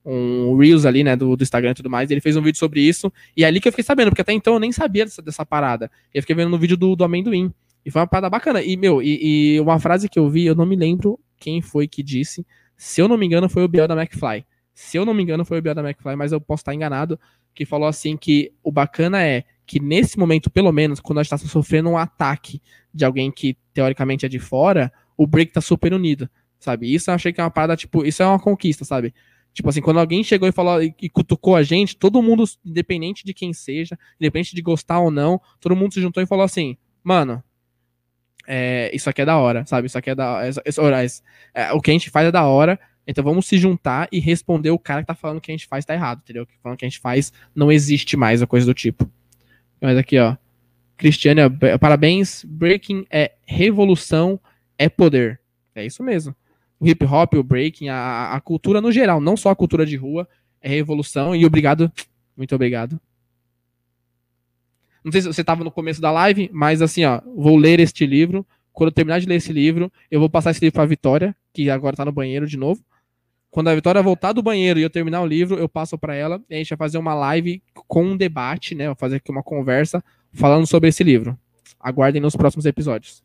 um 0.05 0.55
Reels 0.55 0.85
ali, 0.85 1.03
né, 1.03 1.17
do, 1.17 1.35
do, 1.35 1.43
Instagram 1.43 1.71
e 1.71 1.75
tudo 1.75 1.89
mais, 1.89 2.09
ele 2.09 2.21
fez 2.21 2.37
um 2.37 2.41
vídeo 2.41 2.57
sobre 2.57 2.79
isso, 2.79 3.11
e 3.35 3.43
é 3.43 3.47
ali 3.47 3.59
que 3.59 3.67
eu 3.67 3.73
fiquei 3.73 3.83
sabendo, 3.83 4.09
porque 4.09 4.21
até 4.21 4.31
então 4.31 4.53
eu 4.53 4.59
nem 4.59 4.71
sabia 4.71 5.03
dessa, 5.03 5.21
dessa 5.21 5.45
parada. 5.45 5.91
Eu 6.13 6.21
fiquei 6.21 6.33
vendo 6.33 6.49
no 6.49 6.57
vídeo 6.57 6.77
do, 6.77 6.95
do 6.95 7.03
amendoim. 7.03 7.53
E 7.87 7.89
foi 7.89 8.01
uma 8.01 8.07
parada 8.07 8.29
bacana. 8.29 8.61
E, 8.61 8.75
meu, 8.75 9.01
e, 9.01 9.55
e, 9.55 9.59
uma 9.61 9.79
frase 9.79 10.09
que 10.09 10.19
eu 10.19 10.29
vi, 10.29 10.45
eu 10.45 10.53
não 10.53 10.65
me 10.65 10.75
lembro 10.75 11.17
quem 11.37 11.61
foi 11.61 11.87
que 11.87 12.03
disse. 12.03 12.45
Se 12.75 12.99
eu 13.01 13.07
não 13.07 13.17
me 13.17 13.25
engano, 13.25 13.47
foi 13.47 13.63
o 13.63 13.67
Biel 13.69 13.87
da 13.87 13.95
McFly. 13.95 14.45
Se 14.73 14.97
eu 14.97 15.05
não 15.05 15.13
me 15.13 15.23
engano, 15.23 15.45
foi 15.45 15.59
o 15.59 15.61
Biel 15.61 15.73
da 15.73 15.81
McFly, 15.81 16.17
mas 16.17 16.33
eu 16.33 16.41
posso 16.41 16.63
estar 16.63 16.75
enganado, 16.75 17.17
que 17.55 17.65
falou 17.65 17.87
assim 17.87 18.17
que 18.17 18.51
o 18.61 18.73
bacana 18.73 19.23
é 19.23 19.45
que 19.65 19.79
nesse 19.79 20.19
momento, 20.19 20.49
pelo 20.49 20.69
menos, 20.73 20.99
quando 20.99 21.19
a 21.19 21.23
gente 21.23 21.33
está 21.33 21.47
sofrendo 21.47 21.89
um 21.89 21.97
ataque 21.97 22.61
de 22.93 23.05
alguém 23.05 23.31
que 23.31 23.55
teoricamente 23.73 24.25
é 24.25 24.29
de 24.29 24.37
fora, 24.37 24.91
o 25.15 25.25
break 25.25 25.53
tá 25.53 25.61
super 25.61 25.93
unido, 25.93 26.29
sabe? 26.59 26.93
Isso 26.93 27.09
eu 27.09 27.15
achei 27.15 27.31
que 27.31 27.39
é 27.39 27.43
uma 27.45 27.49
parada, 27.49 27.77
tipo, 27.77 28.03
isso 28.03 28.21
é 28.21 28.25
uma 28.27 28.37
conquista, 28.37 28.83
sabe? 28.83 29.13
Tipo 29.53 29.69
assim, 29.69 29.81
quando 29.81 30.01
alguém 30.01 30.25
chegou 30.25 30.49
e 30.49 30.51
falou 30.51 30.83
e 30.83 31.09
cutucou 31.09 31.55
a 31.55 31.63
gente, 31.63 31.95
todo 31.95 32.21
mundo, 32.21 32.43
independente 32.65 33.23
de 33.23 33.33
quem 33.33 33.53
seja, 33.53 33.97
independente 34.19 34.53
de 34.53 34.61
gostar 34.61 34.99
ou 34.99 35.09
não, 35.09 35.39
todo 35.61 35.73
mundo 35.73 35.93
se 35.93 36.01
juntou 36.01 36.21
e 36.21 36.27
falou 36.27 36.43
assim, 36.43 36.75
mano, 37.01 37.41
é, 38.47 38.89
isso 38.95 39.09
aqui 39.09 39.21
é 39.21 39.25
da 39.25 39.37
hora, 39.37 39.65
sabe? 39.65 39.87
Isso 39.87 39.97
aqui 39.97 40.09
é 40.09 40.15
da 40.15 40.31
hora. 40.31 40.51
É, 41.53 41.73
o 41.73 41.81
que 41.81 41.91
a 41.91 41.93
gente 41.93 42.09
faz 42.09 42.27
é 42.27 42.31
da 42.31 42.45
hora. 42.45 42.79
Então 43.05 43.23
vamos 43.23 43.45
se 43.45 43.57
juntar 43.57 44.07
e 44.11 44.19
responder 44.19 44.71
o 44.71 44.79
cara 44.79 45.01
que 45.01 45.07
tá 45.07 45.15
falando 45.15 45.39
que 45.39 45.51
a 45.51 45.53
gente 45.53 45.67
faz 45.67 45.85
tá 45.85 45.93
errado, 45.93 46.21
entendeu? 46.23 46.45
Que 46.45 46.53
falando 46.61 46.77
que 46.77 46.85
a 46.85 46.89
gente 46.89 46.99
faz 46.99 47.31
não 47.53 47.71
existe 47.71 48.17
mais, 48.17 48.41
a 48.41 48.47
coisa 48.47 48.65
do 48.65 48.73
tipo. 48.73 49.09
Mas 49.81 49.97
aqui, 49.97 50.17
ó. 50.17 50.35
Cristiane, 50.97 51.41
parabéns. 51.79 52.43
Breaking 52.43 53.05
é 53.09 53.33
revolução, 53.45 54.39
é 54.77 54.89
poder. 54.89 55.39
É 55.75 55.85
isso 55.85 56.01
mesmo. 56.01 56.35
O 56.79 56.87
hip 56.87 57.05
hop, 57.05 57.35
o 57.35 57.43
breaking, 57.43 57.89
a, 57.89 58.33
a 58.33 58.41
cultura 58.41 58.81
no 58.81 58.91
geral, 58.91 59.21
não 59.21 59.37
só 59.37 59.49
a 59.49 59.55
cultura 59.55 59.85
de 59.85 59.95
rua, 59.95 60.27
é 60.61 60.69
revolução. 60.69 61.35
E 61.35 61.45
obrigado, 61.45 61.91
muito 62.35 62.53
obrigado. 62.55 62.99
Não 65.07 65.11
sei 65.13 65.21
se 65.21 65.27
você 65.27 65.39
estava 65.39 65.63
no 65.63 65.71
começo 65.71 66.01
da 66.01 66.11
live, 66.11 66.49
mas 66.51 66.81
assim, 66.81 67.05
ó, 67.05 67.21
vou 67.33 67.55
ler 67.55 67.79
este 67.79 68.05
livro. 68.05 68.45
Quando 68.73 68.89
eu 68.89 68.91
terminar 68.91 69.21
de 69.21 69.25
ler 69.25 69.35
esse 69.35 69.53
livro, 69.53 69.89
eu 70.11 70.19
vou 70.19 70.29
passar 70.29 70.51
esse 70.51 70.59
livro 70.59 70.73
para 70.73 70.83
a 70.83 70.85
Vitória, 70.85 71.33
que 71.53 71.69
agora 71.69 71.93
está 71.93 72.03
no 72.03 72.11
banheiro 72.11 72.45
de 72.45 72.57
novo. 72.57 72.83
Quando 73.49 73.69
a 73.69 73.75
Vitória 73.75 74.03
voltar 74.03 74.33
do 74.33 74.43
banheiro 74.43 74.77
e 74.77 74.83
eu 74.83 74.89
terminar 74.89 75.21
o 75.21 75.25
livro, 75.25 75.57
eu 75.57 75.69
passo 75.69 75.97
para 75.97 76.13
ela 76.13 76.43
e 76.49 76.55
a 76.55 76.57
gente 76.57 76.67
vai 76.71 76.77
fazer 76.77 76.97
uma 76.97 77.13
live 77.13 77.63
com 77.87 78.03
um 78.03 78.17
debate, 78.17 78.75
né? 78.75 78.87
Vou 78.87 78.97
fazer 78.97 79.15
aqui 79.15 79.31
uma 79.31 79.41
conversa 79.41 80.03
falando 80.33 80.67
sobre 80.67 80.89
esse 80.89 81.05
livro. 81.05 81.39
Aguardem 81.79 82.21
nos 82.21 82.35
próximos 82.35 82.65
episódios. 82.65 83.23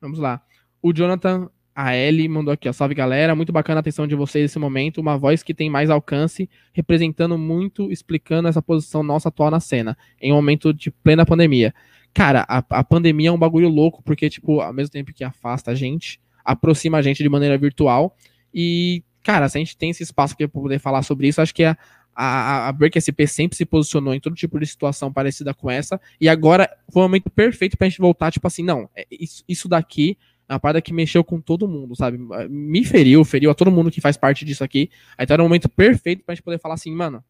Vamos 0.00 0.18
lá. 0.18 0.40
O 0.80 0.90
Jonathan 0.90 1.50
a 1.80 1.96
Ellie 1.96 2.28
mandou 2.28 2.52
aqui, 2.52 2.68
ó. 2.68 2.72
Salve 2.72 2.92
galera, 2.92 3.36
muito 3.36 3.52
bacana 3.52 3.78
a 3.78 3.82
atenção 3.82 4.04
de 4.04 4.16
vocês 4.16 4.42
nesse 4.42 4.58
momento. 4.58 5.00
Uma 5.00 5.16
voz 5.16 5.44
que 5.44 5.54
tem 5.54 5.70
mais 5.70 5.90
alcance, 5.90 6.50
representando 6.72 7.38
muito, 7.38 7.92
explicando 7.92 8.48
essa 8.48 8.60
posição 8.60 9.04
nossa 9.04 9.28
atual 9.28 9.48
na 9.48 9.60
cena, 9.60 9.96
em 10.20 10.32
um 10.32 10.34
momento 10.34 10.74
de 10.74 10.90
plena 10.90 11.24
pandemia. 11.24 11.72
Cara, 12.12 12.44
a, 12.48 12.64
a 12.70 12.82
pandemia 12.82 13.28
é 13.28 13.32
um 13.32 13.38
bagulho 13.38 13.68
louco, 13.68 14.02
porque, 14.02 14.28
tipo, 14.28 14.60
ao 14.60 14.72
mesmo 14.72 14.90
tempo 14.90 15.12
que 15.12 15.22
afasta 15.22 15.70
a 15.70 15.74
gente, 15.76 16.20
aproxima 16.44 16.98
a 16.98 17.02
gente 17.02 17.22
de 17.22 17.28
maneira 17.28 17.56
virtual. 17.56 18.16
E, 18.52 19.04
cara, 19.22 19.48
se 19.48 19.56
a 19.56 19.60
gente 19.60 19.76
tem 19.76 19.90
esse 19.90 20.02
espaço 20.02 20.34
aqui 20.34 20.48
pra 20.48 20.60
poder 20.60 20.80
falar 20.80 21.04
sobre 21.04 21.28
isso, 21.28 21.40
acho 21.40 21.54
que 21.54 21.62
a, 21.62 21.76
a, 22.12 22.66
a 22.66 22.72
Break 22.72 22.98
SP 22.98 23.22
sempre 23.28 23.56
se 23.56 23.64
posicionou 23.64 24.12
em 24.12 24.18
todo 24.18 24.34
tipo 24.34 24.58
de 24.58 24.66
situação 24.66 25.12
parecida 25.12 25.54
com 25.54 25.70
essa. 25.70 26.00
E 26.20 26.28
agora 26.28 26.68
foi 26.92 27.02
o 27.02 27.04
momento 27.04 27.30
perfeito 27.30 27.78
pra 27.78 27.88
gente 27.88 28.00
voltar, 28.00 28.32
tipo 28.32 28.48
assim, 28.48 28.64
não, 28.64 28.90
é, 28.96 29.06
isso, 29.12 29.44
isso 29.48 29.68
daqui 29.68 30.18
uma 30.54 30.60
parada 30.60 30.80
que 30.80 30.92
mexeu 30.92 31.22
com 31.22 31.40
todo 31.40 31.68
mundo, 31.68 31.94
sabe? 31.94 32.18
Me 32.48 32.84
feriu, 32.84 33.24
feriu 33.24 33.50
a 33.50 33.54
todo 33.54 33.70
mundo 33.70 33.90
que 33.90 34.00
faz 34.00 34.16
parte 34.16 34.44
disso 34.44 34.64
aqui. 34.64 34.90
Aí 35.16 35.24
então 35.24 35.34
era 35.34 35.42
um 35.42 35.46
momento 35.46 35.68
perfeito 35.68 36.24
pra 36.24 36.34
gente 36.34 36.42
poder 36.42 36.58
falar 36.58 36.74
assim, 36.74 36.90
mano, 36.90 37.22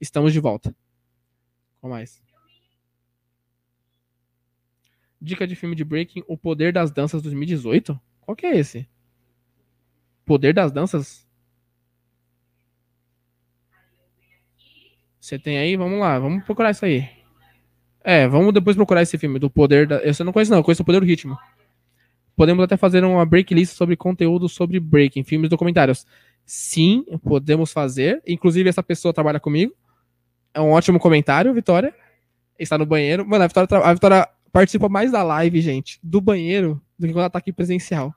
estamos 0.00 0.32
de 0.32 0.40
volta. 0.40 0.74
Qual 1.80 1.90
mais? 1.90 2.22
Dica 5.20 5.46
de 5.46 5.56
filme 5.56 5.74
de 5.74 5.84
Breaking, 5.84 6.22
O 6.28 6.36
Poder 6.36 6.72
das 6.72 6.90
Danças 6.90 7.22
2018? 7.22 7.98
Qual 8.20 8.36
que 8.36 8.46
é 8.46 8.56
esse? 8.56 8.86
Poder 10.24 10.52
das 10.52 10.70
Danças? 10.70 11.26
Você 15.18 15.38
tem 15.38 15.58
aí? 15.58 15.76
Vamos 15.76 15.98
lá, 15.98 16.18
vamos 16.18 16.44
procurar 16.44 16.70
isso 16.70 16.84
aí. 16.84 17.08
É, 18.04 18.28
vamos 18.28 18.54
depois 18.54 18.76
procurar 18.76 19.02
esse 19.02 19.18
filme 19.18 19.38
do 19.38 19.50
Poder 19.50 19.86
da... 19.86 19.96
Eu 19.96 20.12
não 20.24 20.32
conheço 20.32 20.50
não, 20.50 20.58
eu 20.58 20.64
conheço 20.64 20.82
o 20.82 20.86
Poder 20.86 21.00
do 21.00 21.06
Ritmo. 21.06 21.36
Podemos 22.38 22.62
até 22.62 22.76
fazer 22.76 23.02
uma 23.02 23.26
break 23.26 23.52
list 23.52 23.74
sobre 23.74 23.96
conteúdo 23.96 24.48
sobre 24.48 24.78
breaking, 24.78 25.24
filmes 25.24 25.50
documentários. 25.50 26.06
Sim, 26.46 27.04
podemos 27.24 27.72
fazer. 27.72 28.22
Inclusive, 28.24 28.68
essa 28.68 28.80
pessoa 28.80 29.12
trabalha 29.12 29.40
comigo. 29.40 29.74
É 30.54 30.60
um 30.60 30.70
ótimo 30.70 31.00
comentário, 31.00 31.52
Vitória. 31.52 31.92
Está 32.56 32.78
no 32.78 32.86
banheiro. 32.86 33.26
Mano, 33.26 33.42
a 33.42 33.48
Vitória, 33.48 33.84
a 33.84 33.92
Vitória 33.92 34.28
participa 34.52 34.88
mais 34.88 35.10
da 35.10 35.24
live, 35.24 35.60
gente, 35.60 35.98
do 36.00 36.20
banheiro, 36.20 36.80
do 36.96 37.08
que 37.08 37.12
quando 37.12 37.22
ela 37.22 37.30
tá 37.30 37.40
aqui 37.40 37.52
presencial. 37.52 38.14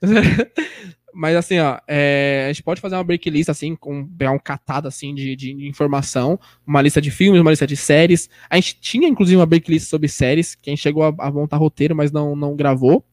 Mas 1.12 1.36
assim, 1.36 1.58
ó, 1.58 1.78
é, 1.86 2.46
a 2.48 2.52
gente 2.54 2.62
pode 2.62 2.80
fazer 2.80 2.94
uma 2.94 3.04
break 3.04 3.28
list, 3.28 3.50
assim, 3.50 3.76
com 3.76 4.06
pegar 4.06 4.32
um 4.32 4.38
catado 4.38 4.88
assim 4.88 5.14
de, 5.14 5.36
de, 5.36 5.68
informação, 5.68 6.40
uma 6.66 6.80
lista 6.80 6.98
de 6.98 7.10
filmes, 7.10 7.42
uma 7.42 7.50
lista 7.50 7.66
de 7.66 7.76
séries. 7.76 8.30
A 8.48 8.56
gente 8.56 8.80
tinha, 8.80 9.06
inclusive, 9.06 9.36
uma 9.36 9.44
break 9.44 9.70
list 9.70 9.86
sobre 9.86 10.08
séries, 10.08 10.56
a 10.66 10.70
gente 10.70 10.80
chegou 10.80 11.02
a, 11.02 11.14
a 11.18 11.30
montar 11.30 11.58
roteiro, 11.58 11.94
mas 11.94 12.10
não, 12.10 12.34
não 12.34 12.56
gravou. 12.56 13.04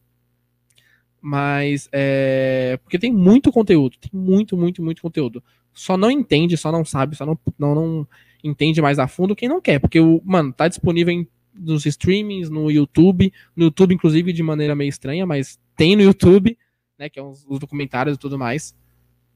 Mas 1.20 1.88
é. 1.92 2.78
Porque 2.82 2.98
tem 2.98 3.12
muito 3.12 3.50
conteúdo, 3.52 3.96
tem 3.98 4.10
muito, 4.12 4.56
muito, 4.56 4.82
muito 4.82 5.02
conteúdo. 5.02 5.42
Só 5.72 5.96
não 5.96 6.10
entende, 6.10 6.56
só 6.56 6.72
não 6.72 6.84
sabe, 6.84 7.16
só 7.16 7.26
não, 7.26 7.38
não, 7.58 7.74
não 7.74 8.08
entende 8.42 8.80
mais 8.80 8.98
a 8.98 9.06
fundo 9.06 9.36
quem 9.36 9.48
não 9.48 9.60
quer. 9.60 9.78
Porque, 9.78 10.00
o, 10.00 10.20
mano, 10.24 10.52
tá 10.52 10.68
disponível 10.68 11.12
em 11.12 11.26
nos 11.54 11.84
streamings, 11.86 12.48
no 12.48 12.70
YouTube, 12.70 13.32
no 13.56 13.64
YouTube, 13.64 13.94
inclusive, 13.94 14.32
de 14.32 14.42
maneira 14.42 14.76
meio 14.76 14.88
estranha, 14.88 15.26
mas 15.26 15.58
tem 15.76 15.96
no 15.96 16.02
YouTube, 16.02 16.56
né? 16.96 17.08
Que 17.08 17.18
é 17.18 17.22
os, 17.22 17.44
os 17.48 17.58
documentários 17.58 18.16
e 18.16 18.18
tudo 18.18 18.38
mais. 18.38 18.76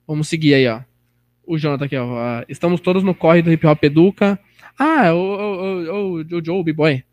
Vamos 0.07 0.29
seguir 0.29 0.55
aí, 0.55 0.69
ó. 0.69 0.81
O 1.45 1.59
Jonathan 1.59 1.85
aqui, 1.85 1.97
ó. 1.97 2.45
Estamos 2.49 2.81
todos 2.81 3.03
no 3.03 3.15
corre 3.15 3.43
do 3.43 3.53
Hip 3.53 3.67
Hop 3.67 3.83
Educa. 3.83 4.39
Ah, 4.79 5.13
o, 5.13 5.19
o, 5.19 6.21
o, 6.21 6.39
o 6.39 6.45
Joe, 6.45 6.61
o 6.61 6.65
B-Boy. 6.65 7.05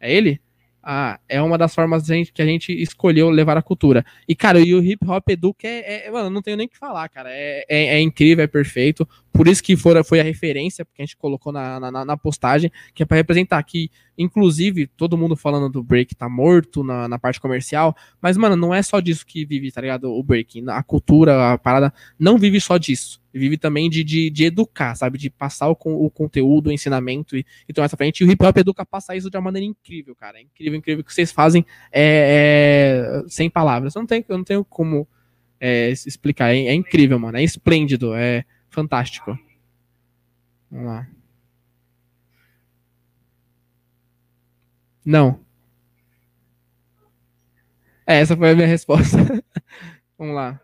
É 0.00 0.12
ele? 0.12 0.40
Ah, 0.82 1.20
é 1.28 1.40
uma 1.40 1.56
das 1.56 1.72
formas 1.72 2.04
que 2.34 2.42
a 2.42 2.44
gente 2.44 2.72
escolheu 2.72 3.30
levar 3.30 3.56
a 3.56 3.62
cultura. 3.62 4.04
E, 4.26 4.34
cara, 4.34 4.58
e 4.58 4.74
o 4.74 4.82
hip 4.82 5.06
hop 5.08 5.28
educa 5.28 5.68
é, 5.68 6.06
é, 6.06 6.10
Mano, 6.10 6.28
não 6.28 6.42
tenho 6.42 6.56
nem 6.56 6.66
o 6.66 6.68
que 6.68 6.76
falar, 6.76 7.08
cara. 7.08 7.30
É, 7.30 7.64
é, 7.68 7.84
é, 7.96 8.00
incrível, 8.00 8.42
é 8.42 8.48
perfeito. 8.48 9.08
Por 9.32 9.46
isso 9.46 9.62
que 9.62 9.76
for, 9.76 10.04
foi 10.04 10.18
a 10.18 10.24
referência 10.24 10.84
que 10.84 11.00
a 11.00 11.04
gente 11.04 11.16
colocou 11.16 11.52
na, 11.52 11.78
na, 11.78 12.04
na 12.04 12.16
postagem, 12.16 12.70
que 12.94 13.02
é 13.02 13.06
para 13.06 13.16
representar 13.16 13.62
que, 13.62 13.90
inclusive, 14.18 14.88
todo 14.88 15.16
mundo 15.16 15.36
falando 15.36 15.70
do 15.70 15.84
break 15.84 16.16
tá 16.16 16.28
morto 16.28 16.82
na, 16.82 17.06
na 17.06 17.18
parte 17.18 17.40
comercial. 17.40 17.96
Mas, 18.20 18.36
mano, 18.36 18.56
não 18.56 18.74
é 18.74 18.82
só 18.82 18.98
disso 18.98 19.24
que 19.24 19.44
vive, 19.44 19.70
tá 19.70 19.80
ligado? 19.80 20.12
O 20.12 20.22
break. 20.22 20.64
A 20.68 20.82
cultura, 20.82 21.52
a 21.52 21.58
parada, 21.58 21.94
não 22.18 22.36
vive 22.36 22.60
só 22.60 22.76
disso 22.76 23.21
vive 23.38 23.56
também 23.56 23.88
de, 23.88 24.04
de, 24.04 24.30
de, 24.30 24.44
educar, 24.44 24.94
sabe? 24.94 25.18
De 25.18 25.30
passar 25.30 25.68
o, 25.68 25.76
o 25.84 26.10
conteúdo, 26.10 26.68
o 26.68 26.72
ensinamento 26.72 27.36
e, 27.36 27.44
e 27.68 27.72
tomar 27.72 27.86
essa 27.86 27.96
frente. 27.96 28.20
E 28.20 28.26
o 28.26 28.30
hip 28.30 28.44
hop 28.44 28.56
educa 28.56 28.84
passar 28.84 29.16
isso 29.16 29.30
de 29.30 29.36
uma 29.36 29.44
maneira 29.44 29.66
incrível, 29.66 30.14
cara. 30.14 30.38
É 30.38 30.42
incrível, 30.42 30.78
incrível 30.78 31.04
que 31.04 31.12
vocês 31.12 31.32
fazem 31.32 31.64
é, 31.90 33.22
é, 33.22 33.28
sem 33.28 33.48
palavras. 33.48 33.94
Eu 33.94 34.00
não 34.00 34.06
tenho, 34.06 34.24
eu 34.28 34.36
não 34.36 34.44
tenho 34.44 34.64
como 34.64 35.06
é, 35.60 35.90
explicar. 35.90 36.54
É, 36.54 36.66
é, 36.66 36.74
incrível, 36.74 37.18
mano. 37.18 37.38
É 37.38 37.42
esplêndido, 37.42 38.14
é 38.14 38.44
fantástico. 38.68 39.38
Vamos 40.70 40.86
lá. 40.86 41.08
Não. 45.04 45.40
É, 48.06 48.20
essa 48.20 48.36
foi 48.36 48.50
a 48.50 48.54
minha 48.54 48.66
resposta. 48.66 49.16
Vamos 50.18 50.34
lá. 50.34 50.60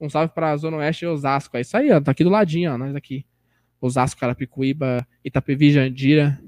Um 0.00 0.08
salve 0.08 0.32
pra 0.34 0.56
Zona 0.56 0.78
Oeste 0.78 1.04
e 1.04 1.08
Osasco. 1.08 1.56
É 1.56 1.60
isso 1.60 1.76
aí, 1.76 1.90
ó. 1.92 2.00
Tá 2.00 2.12
aqui 2.12 2.24
do 2.24 2.30
ladinho, 2.30 2.72
ó. 2.72 2.78
Nós 2.78 2.94
aqui. 2.94 3.24
Osasco, 3.80 4.20
Carapicuíba, 4.20 5.06
Itapevi, 5.24 5.72
Jandira. 5.72 6.40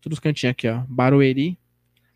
Todos 0.00 0.16
os 0.16 0.20
cantinhos 0.20 0.52
aqui, 0.52 0.68
ó. 0.68 0.82
Barueri. 0.88 1.58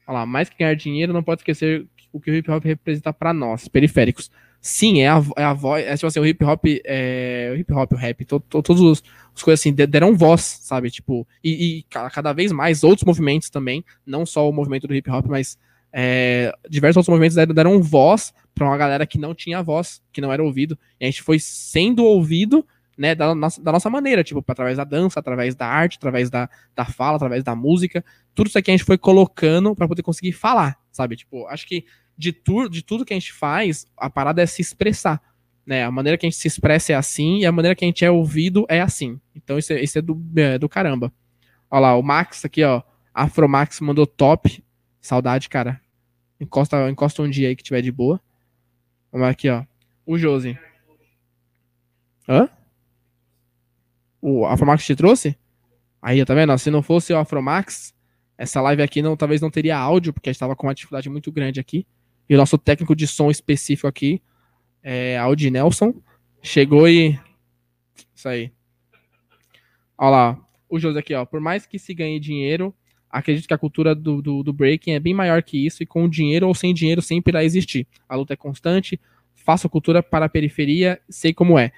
Olha 0.06 0.20
lá, 0.20 0.26
mais 0.26 0.48
que 0.48 0.56
ganhar 0.58 0.74
dinheiro, 0.74 1.12
não 1.12 1.22
pode 1.22 1.40
esquecer 1.40 1.86
o 2.12 2.20
que 2.20 2.30
o 2.30 2.34
hip 2.34 2.50
hop 2.50 2.64
representa 2.64 3.12
para 3.12 3.32
nós, 3.32 3.68
periféricos. 3.68 4.30
Sim, 4.60 5.00
é 5.02 5.08
a, 5.08 5.22
é 5.36 5.44
a 5.44 5.52
voz. 5.52 5.86
É, 5.86 5.94
tipo 5.94 6.06
assim, 6.06 6.18
o 6.18 6.26
hip 6.26 6.44
hop, 6.44 6.64
é, 6.84 7.52
o 7.52 7.58
hip 7.58 7.72
hop, 7.72 7.92
o 7.92 7.96
rap, 7.96 8.24
to, 8.24 8.40
to, 8.40 8.62
todos 8.62 8.82
os, 8.82 9.02
os 9.34 9.42
coisas 9.42 9.60
assim, 9.60 9.72
deram 9.72 10.16
voz, 10.16 10.40
sabe? 10.40 10.90
Tipo, 10.90 11.26
e, 11.44 11.78
e, 11.78 11.82
cada 12.10 12.32
vez 12.32 12.50
mais 12.50 12.82
outros 12.82 13.04
movimentos 13.04 13.50
também, 13.50 13.84
não 14.04 14.26
só 14.26 14.48
o 14.48 14.52
movimento 14.52 14.88
do 14.88 14.94
hip 14.94 15.08
hop, 15.10 15.26
mas 15.26 15.58
é, 15.92 16.52
diversos 16.68 16.96
outros 16.96 17.10
movimentos 17.10 17.36
deram, 17.36 17.54
deram 17.54 17.82
voz 17.82 18.34
para 18.58 18.66
uma 18.66 18.76
galera 18.76 19.06
que 19.06 19.18
não 19.18 19.34
tinha 19.34 19.62
voz, 19.62 20.02
que 20.12 20.20
não 20.20 20.32
era 20.32 20.42
ouvido. 20.42 20.76
E 21.00 21.04
a 21.04 21.10
gente 21.10 21.22
foi 21.22 21.38
sendo 21.38 22.04
ouvido 22.04 22.66
né, 22.96 23.14
da 23.14 23.32
nossa, 23.32 23.62
da 23.62 23.70
nossa 23.70 23.88
maneira, 23.88 24.24
tipo, 24.24 24.44
através 24.46 24.76
da 24.76 24.82
dança, 24.82 25.20
através 25.20 25.54
da 25.54 25.66
arte, 25.66 25.96
através 25.96 26.28
da, 26.28 26.50
da 26.74 26.84
fala, 26.84 27.16
através 27.16 27.44
da 27.44 27.54
música. 27.54 28.04
Tudo 28.34 28.48
isso 28.48 28.58
aqui 28.58 28.72
a 28.72 28.76
gente 28.76 28.84
foi 28.84 28.98
colocando 28.98 29.74
para 29.76 29.86
poder 29.86 30.02
conseguir 30.02 30.32
falar, 30.32 30.76
sabe? 30.90 31.14
Tipo, 31.14 31.46
acho 31.46 31.66
que 31.66 31.84
de, 32.16 32.32
tu, 32.32 32.68
de 32.68 32.82
tudo 32.82 33.04
que 33.04 33.14
a 33.14 33.16
gente 33.16 33.32
faz, 33.32 33.86
a 33.96 34.10
parada 34.10 34.42
é 34.42 34.46
se 34.46 34.60
expressar. 34.60 35.22
Né? 35.64 35.84
A 35.84 35.90
maneira 35.90 36.18
que 36.18 36.26
a 36.26 36.28
gente 36.28 36.40
se 36.40 36.48
expressa 36.48 36.92
é 36.92 36.96
assim 36.96 37.38
e 37.38 37.46
a 37.46 37.52
maneira 37.52 37.76
que 37.76 37.84
a 37.84 37.88
gente 37.88 38.04
é 38.04 38.10
ouvido 38.10 38.66
é 38.68 38.80
assim. 38.80 39.20
Então 39.36 39.56
isso 39.56 39.72
é, 39.72 39.80
isso 39.80 39.98
é, 39.98 40.02
do, 40.02 40.20
é 40.34 40.58
do 40.58 40.68
caramba. 40.68 41.12
Olha 41.70 41.80
lá, 41.80 41.96
o 41.96 42.02
Max 42.02 42.44
aqui, 42.44 42.64
ó. 42.64 42.82
Afromax 43.14 43.80
mandou 43.80 44.06
top. 44.06 44.64
Saudade, 45.00 45.48
cara. 45.48 45.80
Encosta, 46.40 46.90
encosta 46.90 47.22
um 47.22 47.30
dia 47.30 47.48
aí 47.48 47.54
que 47.54 47.62
tiver 47.62 47.82
de 47.82 47.92
boa. 47.92 48.20
Vamos 49.10 49.28
aqui, 49.28 49.48
ó. 49.48 49.64
O 50.06 50.18
Josi. 50.18 50.58
Hã? 52.28 52.48
O 54.20 54.44
Afromax 54.46 54.84
te 54.84 54.94
trouxe? 54.94 55.38
Aí, 56.00 56.24
tá 56.24 56.34
vendo? 56.34 56.56
Se 56.58 56.70
não 56.70 56.82
fosse 56.82 57.12
o 57.12 57.18
Afromax, 57.18 57.94
essa 58.36 58.60
live 58.60 58.82
aqui 58.82 59.02
não, 59.02 59.16
talvez 59.16 59.40
não 59.40 59.50
teria 59.50 59.76
áudio, 59.76 60.12
porque 60.12 60.28
a 60.28 60.32
gente 60.32 60.36
estava 60.36 60.54
com 60.54 60.66
uma 60.66 60.74
dificuldade 60.74 61.08
muito 61.08 61.32
grande 61.32 61.58
aqui. 61.58 61.86
E 62.28 62.34
o 62.34 62.38
nosso 62.38 62.58
técnico 62.58 62.94
de 62.94 63.06
som 63.06 63.30
específico 63.30 63.88
aqui, 63.88 64.22
é 64.82 65.18
Nelson, 65.50 65.94
chegou 66.42 66.88
e. 66.88 67.18
Isso 68.14 68.28
aí. 68.28 68.52
Olha 69.96 70.10
lá. 70.10 70.48
O 70.68 70.78
José 70.78 71.00
aqui, 71.00 71.14
ó. 71.14 71.24
Por 71.24 71.40
mais 71.40 71.66
que 71.66 71.78
se 71.78 71.94
ganhe 71.94 72.20
dinheiro, 72.20 72.74
acredito 73.10 73.46
que 73.46 73.54
a 73.54 73.58
cultura 73.58 73.94
do, 73.94 74.20
do, 74.20 74.42
do, 74.42 74.52
breaking 74.52 74.92
é 74.92 75.00
bem 75.00 75.14
maior 75.14 75.42
que 75.42 75.64
isso, 75.64 75.82
e 75.82 75.86
com 75.86 76.08
dinheiro 76.08 76.46
ou 76.46 76.54
sem 76.54 76.74
dinheiro 76.74 77.02
sempre 77.02 77.30
irá 77.30 77.44
existir. 77.44 77.86
A 78.08 78.16
luta 78.16 78.34
é 78.34 78.36
constante, 78.36 79.00
faço 79.34 79.68
cultura 79.68 80.02
para 80.02 80.26
a 80.26 80.28
periferia, 80.28 81.00
sei 81.08 81.32
como 81.32 81.58
é. 81.58 81.72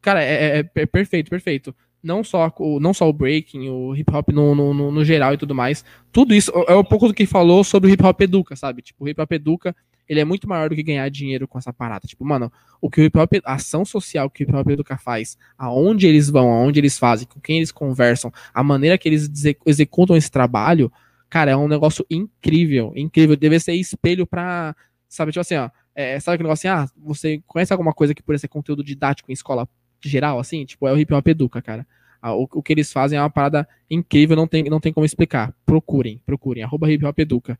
Cara, 0.00 0.22
é, 0.22 0.58
é, 0.58 0.70
é 0.74 0.86
perfeito, 0.86 1.30
perfeito 1.30 1.74
não 2.06 2.22
só 2.22 2.52
o, 2.58 2.78
não 2.78 2.94
só 2.94 3.08
o 3.08 3.12
breaking, 3.12 3.68
o 3.68 3.94
hip 3.94 4.14
hop 4.14 4.28
no, 4.30 4.54
no, 4.54 4.92
no, 4.92 5.04
geral 5.04 5.34
e 5.34 5.36
tudo 5.36 5.54
mais. 5.54 5.84
Tudo 6.12 6.34
isso 6.34 6.52
é 6.68 6.74
um 6.74 6.84
pouco 6.84 7.08
do 7.08 7.14
que 7.14 7.26
falou 7.26 7.64
sobre 7.64 7.90
o 7.90 7.92
hip 7.92 8.04
hop 8.04 8.20
educa, 8.20 8.54
sabe? 8.54 8.80
Tipo, 8.80 9.04
o 9.04 9.08
hip 9.08 9.20
hop 9.20 9.32
educa, 9.32 9.74
ele 10.08 10.20
é 10.20 10.24
muito 10.24 10.48
maior 10.48 10.68
do 10.68 10.74
que 10.74 10.82
ganhar 10.82 11.08
dinheiro 11.08 11.48
com 11.48 11.58
essa 11.58 11.72
parada. 11.72 12.06
Tipo, 12.06 12.24
mano, 12.24 12.52
o 12.80 12.88
que 12.90 13.00
o 13.00 13.04
hip 13.04 13.18
hop, 13.18 13.32
a 13.44 13.54
ação 13.54 13.84
social 13.84 14.30
que 14.30 14.42
o 14.42 14.44
hip 14.44 14.54
hop 14.54 14.68
educa 14.70 14.96
faz, 14.96 15.36
aonde 15.58 16.06
eles 16.06 16.30
vão, 16.30 16.50
aonde 16.50 16.80
eles 16.80 16.98
fazem, 16.98 17.26
com 17.26 17.40
quem 17.40 17.58
eles 17.58 17.72
conversam, 17.72 18.32
a 18.52 18.62
maneira 18.62 18.96
que 18.96 19.08
eles 19.08 19.30
executam 19.64 20.16
esse 20.16 20.30
trabalho, 20.30 20.92
cara, 21.28 21.50
é 21.50 21.56
um 21.56 21.68
negócio 21.68 22.06
incrível, 22.10 22.92
incrível. 22.94 23.36
Deve 23.36 23.58
ser 23.58 23.74
espelho 23.74 24.26
pra, 24.26 24.74
sabe, 25.08 25.32
tipo 25.32 25.40
assim, 25.40 25.56
ó, 25.56 25.70
é, 25.94 26.20
sabe 26.20 26.34
aquele 26.34 26.48
negócio 26.48 26.70
assim, 26.70 26.82
ah, 26.82 26.88
você 26.96 27.42
conhece 27.46 27.72
alguma 27.72 27.92
coisa 27.92 28.14
que 28.14 28.22
por 28.22 28.38
ser 28.38 28.48
conteúdo 28.48 28.84
didático 28.84 29.30
em 29.30 29.34
escola 29.34 29.68
geral, 30.00 30.38
assim, 30.38 30.64
tipo, 30.64 30.86
é 30.86 30.92
o 30.92 30.98
hip 30.98 31.12
hop 31.12 31.26
educa, 31.26 31.60
cara. 31.62 31.86
Ah, 32.20 32.34
o, 32.34 32.48
o, 32.52 32.62
que 32.62 32.72
eles 32.72 32.92
fazem 32.92 33.18
é 33.18 33.22
uma 33.22 33.30
parada 33.30 33.68
incrível, 33.90 34.36
não 34.36 34.46
tem, 34.46 34.64
não 34.64 34.80
tem 34.80 34.92
como 34.92 35.06
explicar. 35.06 35.54
Procurem, 35.64 36.20
procurem. 36.26 36.62
Arroba 36.62 36.90
hip 36.90 37.04
hop 37.04 37.18
educa. 37.18 37.58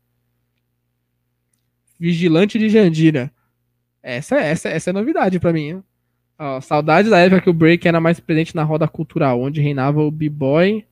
Vigilante 1.99 2.59
de 2.59 2.69
Jandira. 2.69 3.31
Essa, 4.01 4.37
essa, 4.37 4.69
essa 4.69 4.89
é 4.89 4.93
novidade 4.93 5.39
para 5.39 5.51
mim. 5.51 5.83
Ó, 6.39 6.61
saudade 6.61 7.09
da 7.09 7.19
época 7.19 7.41
que 7.41 7.49
o 7.49 7.53
break 7.53 7.87
era 7.87 7.99
mais 7.99 8.19
presente 8.19 8.55
na 8.55 8.63
roda 8.63 8.87
cultural, 8.87 9.41
onde 9.41 9.61
reinava 9.61 10.01
o 10.01 10.11
b-boy. 10.11 10.85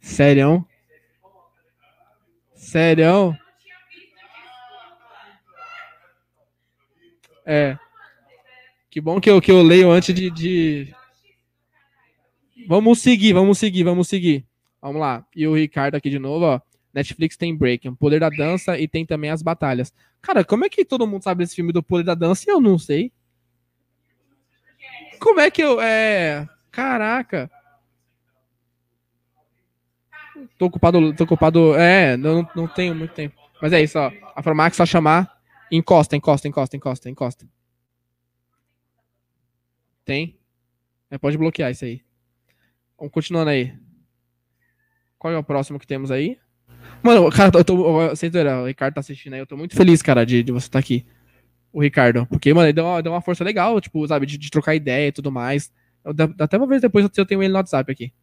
Sério? 0.00 0.66
Sério? 2.54 3.36
É. 7.44 7.76
Que 8.90 9.00
bom 9.00 9.20
que 9.20 9.30
eu, 9.30 9.40
que 9.40 9.50
eu 9.50 9.62
leio 9.62 9.90
antes 9.90 10.14
de, 10.14 10.30
de. 10.30 10.94
Vamos 12.66 13.00
seguir, 13.00 13.32
vamos 13.32 13.58
seguir, 13.58 13.82
vamos 13.82 14.08
seguir. 14.08 14.44
Vamos 14.80 15.00
lá. 15.00 15.26
E 15.34 15.46
o 15.46 15.54
Ricardo 15.54 15.94
aqui 15.94 16.10
de 16.10 16.18
novo, 16.18 16.44
ó. 16.44 16.60
Netflix 16.92 17.36
tem 17.36 17.56
Breaking, 17.56 17.94
Poder 17.94 18.18
da 18.20 18.28
Dança 18.28 18.78
e 18.78 18.88
tem 18.88 19.06
também 19.06 19.30
as 19.30 19.42
batalhas. 19.42 19.92
Cara, 20.20 20.44
como 20.44 20.64
é 20.64 20.68
que 20.68 20.84
todo 20.84 21.06
mundo 21.06 21.22
sabe 21.22 21.44
desse 21.44 21.54
filme 21.54 21.72
do 21.72 21.82
Poder 21.82 22.04
da 22.04 22.14
Dança 22.14 22.44
e 22.48 22.52
eu 22.52 22.60
não 22.60 22.78
sei? 22.78 23.12
Como 25.20 25.38
é 25.38 25.50
que 25.50 25.62
eu. 25.62 25.80
É. 25.80 26.48
Caraca. 26.70 27.50
Tô 30.58 30.66
ocupado, 30.66 31.14
tô 31.14 31.24
ocupado. 31.24 31.74
É, 31.74 32.16
não, 32.16 32.48
não 32.56 32.66
tenho 32.66 32.94
muito 32.94 33.14
tempo. 33.14 33.36
Mas 33.62 33.72
é 33.72 33.82
isso, 33.82 33.98
ó. 33.98 34.10
A 34.34 34.42
Formax 34.42 34.76
só 34.76 34.86
chamar 34.86 35.40
Encosta, 35.70 36.16
encosta, 36.16 36.48
encosta, 36.48 36.76
encosta, 36.76 37.08
encosta. 37.08 37.48
Tem? 40.04 40.36
É, 41.08 41.16
pode 41.16 41.38
bloquear 41.38 41.70
isso 41.70 41.84
aí. 41.84 42.02
Vamos 42.98 43.12
continuando 43.12 43.50
aí. 43.50 43.72
Qual 45.20 45.34
é 45.34 45.36
o 45.36 45.44
próximo 45.44 45.78
que 45.78 45.86
temos 45.86 46.10
aí? 46.10 46.38
Mano, 47.02 47.30
cara, 47.30 47.50
eu 47.54 47.62
tô. 47.62 48.16
Sem 48.16 48.30
o 48.30 48.66
Ricardo 48.66 48.94
tá 48.94 49.00
assistindo 49.00 49.34
aí. 49.34 49.38
Eu 49.40 49.46
tô 49.46 49.54
muito 49.54 49.76
feliz, 49.76 50.00
cara, 50.00 50.24
de, 50.24 50.42
de 50.42 50.50
você 50.50 50.66
estar 50.66 50.78
tá 50.78 50.78
aqui. 50.78 51.04
O 51.70 51.82
Ricardo. 51.82 52.24
Porque, 52.24 52.54
mano, 52.54 52.66
ele 52.66 52.72
deu 52.72 52.86
uma, 52.86 53.02
deu 53.02 53.12
uma 53.12 53.20
força 53.20 53.44
legal, 53.44 53.78
tipo, 53.82 54.08
sabe, 54.08 54.24
de, 54.24 54.38
de 54.38 54.50
trocar 54.50 54.74
ideia 54.74 55.08
e 55.08 55.12
tudo 55.12 55.30
mais. 55.30 55.70
Eu, 56.02 56.14
até 56.40 56.56
uma 56.56 56.66
vez 56.66 56.80
depois 56.80 57.06
eu 57.14 57.26
tenho 57.26 57.42
ele 57.42 57.52
no 57.52 57.58
WhatsApp 57.58 57.92
aqui. 57.92 58.14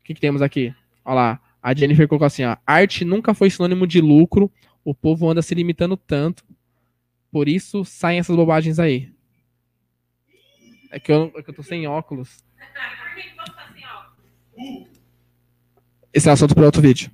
O 0.00 0.02
que, 0.02 0.14
que 0.14 0.20
temos 0.20 0.42
aqui? 0.42 0.74
Olha 1.04 1.14
lá. 1.14 1.40
A 1.62 1.72
Jennifer 1.72 2.08
colocou 2.08 2.26
assim, 2.26 2.44
ó. 2.44 2.56
Arte 2.66 3.04
nunca 3.04 3.32
foi 3.32 3.48
sinônimo 3.48 3.86
de 3.86 4.00
lucro 4.00 4.52
o 4.84 4.92
povo 4.92 5.30
anda 5.30 5.42
se 5.42 5.54
limitando 5.54 5.96
tanto. 5.96 6.44
Por 7.30 7.48
isso 7.48 7.84
saem 7.84 8.18
essas 8.18 8.34
bobagens 8.34 8.80
aí. 8.80 9.12
É 10.90 10.98
que 10.98 11.12
eu, 11.12 11.32
é 11.36 11.42
que 11.42 11.50
eu 11.50 11.54
tô 11.54 11.62
sem 11.62 11.86
óculos. 11.86 12.44
Esse 16.16 16.30
é 16.30 16.32
assunto 16.32 16.54
para 16.54 16.64
outro 16.64 16.80
vídeo. 16.80 17.10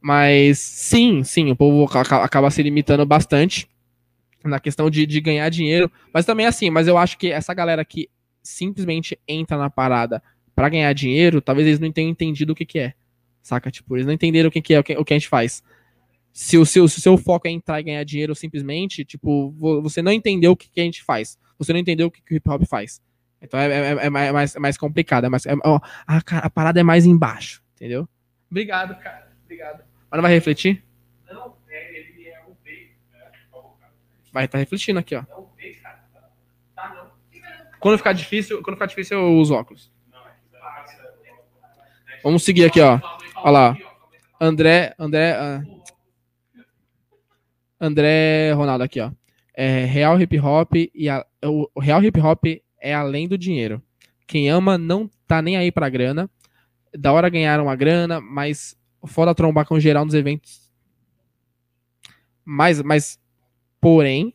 Mas 0.00 0.58
sim, 0.58 1.22
sim, 1.22 1.50
o 1.50 1.56
povo 1.56 1.86
acaba 1.94 2.50
se 2.50 2.62
limitando 2.62 3.04
bastante 3.04 3.68
na 4.42 4.58
questão 4.58 4.88
de, 4.88 5.04
de 5.04 5.20
ganhar 5.20 5.48
dinheiro. 5.50 5.92
Mas 6.12 6.24
também 6.24 6.46
assim, 6.46 6.70
mas 6.70 6.88
eu 6.88 6.96
acho 6.96 7.18
que 7.18 7.30
essa 7.30 7.52
galera 7.52 7.84
que 7.84 8.08
simplesmente 8.42 9.18
entra 9.28 9.58
na 9.58 9.68
parada 9.68 10.22
para 10.54 10.70
ganhar 10.70 10.92
dinheiro, 10.94 11.42
talvez 11.42 11.66
eles 11.66 11.78
não 11.78 11.92
tenham 11.92 12.08
entendido 12.08 12.54
o 12.54 12.56
que, 12.56 12.64
que 12.64 12.78
é. 12.78 12.94
Saca? 13.42 13.70
Tipo, 13.70 13.94
eles 13.96 14.06
não 14.06 14.14
entenderam 14.14 14.48
o 14.48 14.50
que, 14.50 14.62
que 14.62 14.72
é, 14.72 14.80
o 14.80 14.82
que, 14.82 14.96
o 14.96 15.04
que 15.04 15.12
a 15.12 15.18
gente 15.18 15.28
faz 15.28 15.62
se 16.32 16.56
o 16.56 16.64
seu, 16.64 16.88
se 16.88 16.98
o 16.98 17.00
seu 17.02 17.18
foco 17.18 17.46
é 17.48 17.50
entrar 17.50 17.80
e 17.80 17.82
ganhar 17.82 18.04
dinheiro 18.04 18.34
simplesmente, 18.34 19.04
tipo, 19.04 19.50
você 19.82 20.00
não 20.00 20.12
entendeu 20.12 20.52
o 20.52 20.56
que, 20.56 20.70
que 20.70 20.80
a 20.80 20.84
gente 20.84 21.02
faz. 21.02 21.36
Você 21.58 21.72
não 21.72 21.80
entendeu 21.80 22.06
o 22.06 22.10
que, 22.10 22.22
que 22.22 22.34
o 22.34 22.36
hip 22.36 22.48
hop 22.48 22.62
faz. 22.64 23.00
Então 23.42 23.58
é, 23.58 23.66
é, 23.68 24.06
é 24.06 24.10
mais, 24.10 24.54
é 24.54 24.58
mais 24.58 24.76
complicado. 24.76 25.26
É 25.26 25.28
mais, 25.28 25.44
é, 25.46 25.54
ó, 25.64 25.80
a, 26.06 26.16
a, 26.16 26.50
parada 26.50 26.80
é 26.80 26.82
mais 26.82 27.04
embaixo, 27.04 27.62
entendeu? 27.74 28.08
Obrigado, 28.50 28.98
cara. 29.00 29.30
Obrigado. 29.44 29.84
Mas 30.10 30.18
não 30.18 30.22
vai 30.22 30.32
refletir? 30.32 30.84
Não, 31.30 31.56
é, 31.68 31.98
ele 31.98 32.28
é 32.28 32.40
o 32.46 32.56
B. 32.64 32.90
Né? 33.12 33.20
Vai 34.32 34.44
estar 34.44 34.56
tá 34.56 34.58
refletindo 34.58 34.98
aqui, 34.98 35.14
ó. 35.14 35.22
Tá, 36.74 37.10
quando 37.78 37.96
ficar 37.96 38.12
difícil, 38.12 38.62
quando 38.62 38.76
ficar 38.76 38.86
difícil, 38.86 39.18
eu 39.18 39.34
uso 39.34 39.54
óculos. 39.54 39.90
Vamos 42.22 42.42
seguir 42.42 42.66
aqui, 42.66 42.80
ó. 42.80 43.00
Olha 43.36 43.50
lá. 43.50 43.76
André, 44.38 44.94
André. 44.98 45.36
Uh, 45.38 45.80
André 47.80 48.52
Ronaldo 48.52 48.84
aqui, 48.84 49.00
ó. 49.00 49.10
É, 49.54 49.84
real 49.84 50.20
hip 50.20 50.38
hop 50.38 50.74
e 50.74 51.08
a, 51.08 51.24
o 51.44 51.80
real 51.80 52.02
hip 52.02 52.20
hop 52.20 52.44
é 52.80 52.94
além 52.94 53.26
do 53.26 53.38
dinheiro. 53.38 53.82
Quem 54.26 54.48
ama 54.50 54.76
não 54.76 55.10
tá 55.26 55.40
nem 55.40 55.56
aí 55.56 55.72
pra 55.72 55.88
grana. 55.88 56.30
Da 56.96 57.12
hora 57.12 57.28
ganhar 57.28 57.60
uma 57.60 57.76
grana, 57.76 58.20
mas 58.20 58.76
foda 59.06 59.34
trombar 59.34 59.66
com 59.66 59.78
geral 59.78 60.04
nos 60.04 60.14
eventos. 60.14 60.70
Mas, 62.44 62.82
mas, 62.82 63.18
porém, 63.80 64.34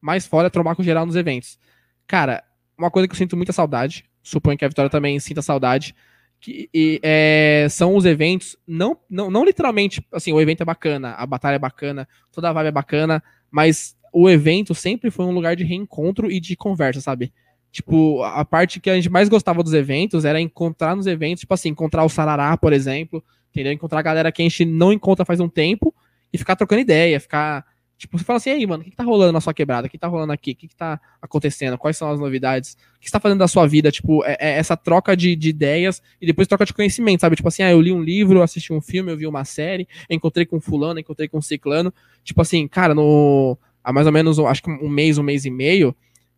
mais 0.00 0.26
foda 0.26 0.50
trombar 0.50 0.76
com 0.76 0.82
geral 0.82 1.06
nos 1.06 1.16
eventos. 1.16 1.58
Cara, 2.06 2.44
uma 2.76 2.90
coisa 2.90 3.08
que 3.08 3.14
eu 3.14 3.18
sinto 3.18 3.36
muita 3.36 3.52
saudade, 3.52 4.04
suponho 4.22 4.58
que 4.58 4.64
a 4.64 4.68
Vitória 4.68 4.90
também 4.90 5.18
sinta 5.18 5.40
saudade, 5.40 5.94
que 6.40 6.68
e, 6.74 7.00
é, 7.02 7.66
são 7.70 7.96
os 7.96 8.04
eventos, 8.04 8.56
não, 8.66 8.98
não, 9.08 9.30
não 9.30 9.44
literalmente, 9.44 10.06
assim, 10.12 10.32
o 10.32 10.40
evento 10.40 10.62
é 10.62 10.64
bacana, 10.64 11.12
a 11.12 11.24
batalha 11.24 11.56
é 11.56 11.58
bacana, 11.58 12.06
toda 12.30 12.50
a 12.50 12.52
vibe 12.52 12.68
é 12.68 12.72
bacana, 12.72 13.22
mas 13.50 13.96
o 14.12 14.28
evento 14.28 14.74
sempre 14.74 15.10
foi 15.10 15.24
um 15.24 15.32
lugar 15.32 15.56
de 15.56 15.64
reencontro 15.64 16.30
e 16.30 16.38
de 16.38 16.54
conversa, 16.54 17.00
sabe? 17.00 17.32
Tipo, 17.74 18.22
a 18.22 18.44
parte 18.44 18.78
que 18.78 18.88
a 18.88 18.94
gente 18.94 19.10
mais 19.10 19.28
gostava 19.28 19.60
dos 19.60 19.74
eventos 19.74 20.24
era 20.24 20.40
encontrar 20.40 20.94
nos 20.94 21.08
eventos, 21.08 21.40
tipo 21.40 21.52
assim, 21.52 21.70
encontrar 21.70 22.04
o 22.04 22.08
Sarará, 22.08 22.56
por 22.56 22.72
exemplo, 22.72 23.20
entendeu? 23.50 23.72
Encontrar 23.72 23.98
a 23.98 24.02
galera 24.02 24.30
que 24.30 24.40
a 24.40 24.44
gente 24.44 24.64
não 24.64 24.92
encontra 24.92 25.24
faz 25.24 25.40
um 25.40 25.48
tempo 25.48 25.92
e 26.32 26.38
ficar 26.38 26.54
trocando 26.54 26.82
ideia, 26.82 27.18
ficar. 27.18 27.66
Tipo, 27.98 28.16
você 28.16 28.22
fala 28.22 28.36
assim, 28.36 28.50
aí, 28.50 28.64
mano, 28.64 28.80
o 28.80 28.84
que, 28.84 28.92
que 28.92 28.96
tá 28.96 29.02
rolando 29.02 29.32
na 29.32 29.40
sua 29.40 29.52
quebrada? 29.52 29.88
O 29.88 29.90
que, 29.90 29.98
tá 29.98 30.06
rolando 30.06 30.32
aqui? 30.32 30.52
O 30.52 30.54
que, 30.54 30.68
que 30.68 30.76
tá 30.76 31.00
acontecendo? 31.20 31.76
Quais 31.76 31.96
são 31.96 32.08
as 32.12 32.20
novidades? 32.20 32.76
O 32.96 33.00
que 33.00 33.06
você 33.06 33.10
tá 33.10 33.18
fazendo 33.18 33.40
da 33.40 33.48
sua 33.48 33.66
vida? 33.66 33.90
Tipo, 33.90 34.24
é, 34.24 34.36
é 34.38 34.50
essa 34.50 34.76
troca 34.76 35.16
de, 35.16 35.34
de, 35.34 35.48
ideias 35.48 36.00
e 36.20 36.26
depois 36.26 36.46
troca 36.46 36.64
de 36.64 36.72
conhecimento, 36.72 37.22
sabe? 37.22 37.34
Tipo 37.34 37.48
assim, 37.48 37.64
ah, 37.64 37.72
eu 37.72 37.80
li 37.80 37.90
um 37.90 38.00
livro, 38.00 38.40
assisti 38.40 38.72
um 38.72 38.80
filme, 38.80 39.10
eu 39.10 39.16
vi 39.16 39.26
uma 39.26 39.44
série, 39.44 39.88
encontrei 40.08 40.46
com 40.46 40.60
fulano, 40.60 41.00
encontrei 41.00 41.26
com 41.26 41.42
ciclano. 41.42 41.92
Tipo 42.22 42.40
assim, 42.40 42.68
cara, 42.68 42.94
no. 42.94 43.58
Há 43.82 43.92
mais 43.92 44.06
ou 44.06 44.12
menos, 44.12 44.38
acho 44.38 44.62
que 44.62 44.70
um 44.70 44.88
mês, 44.88 45.18
um 45.18 45.22
mês 45.24 45.44
e 45.44 45.50
meio, 45.50 45.94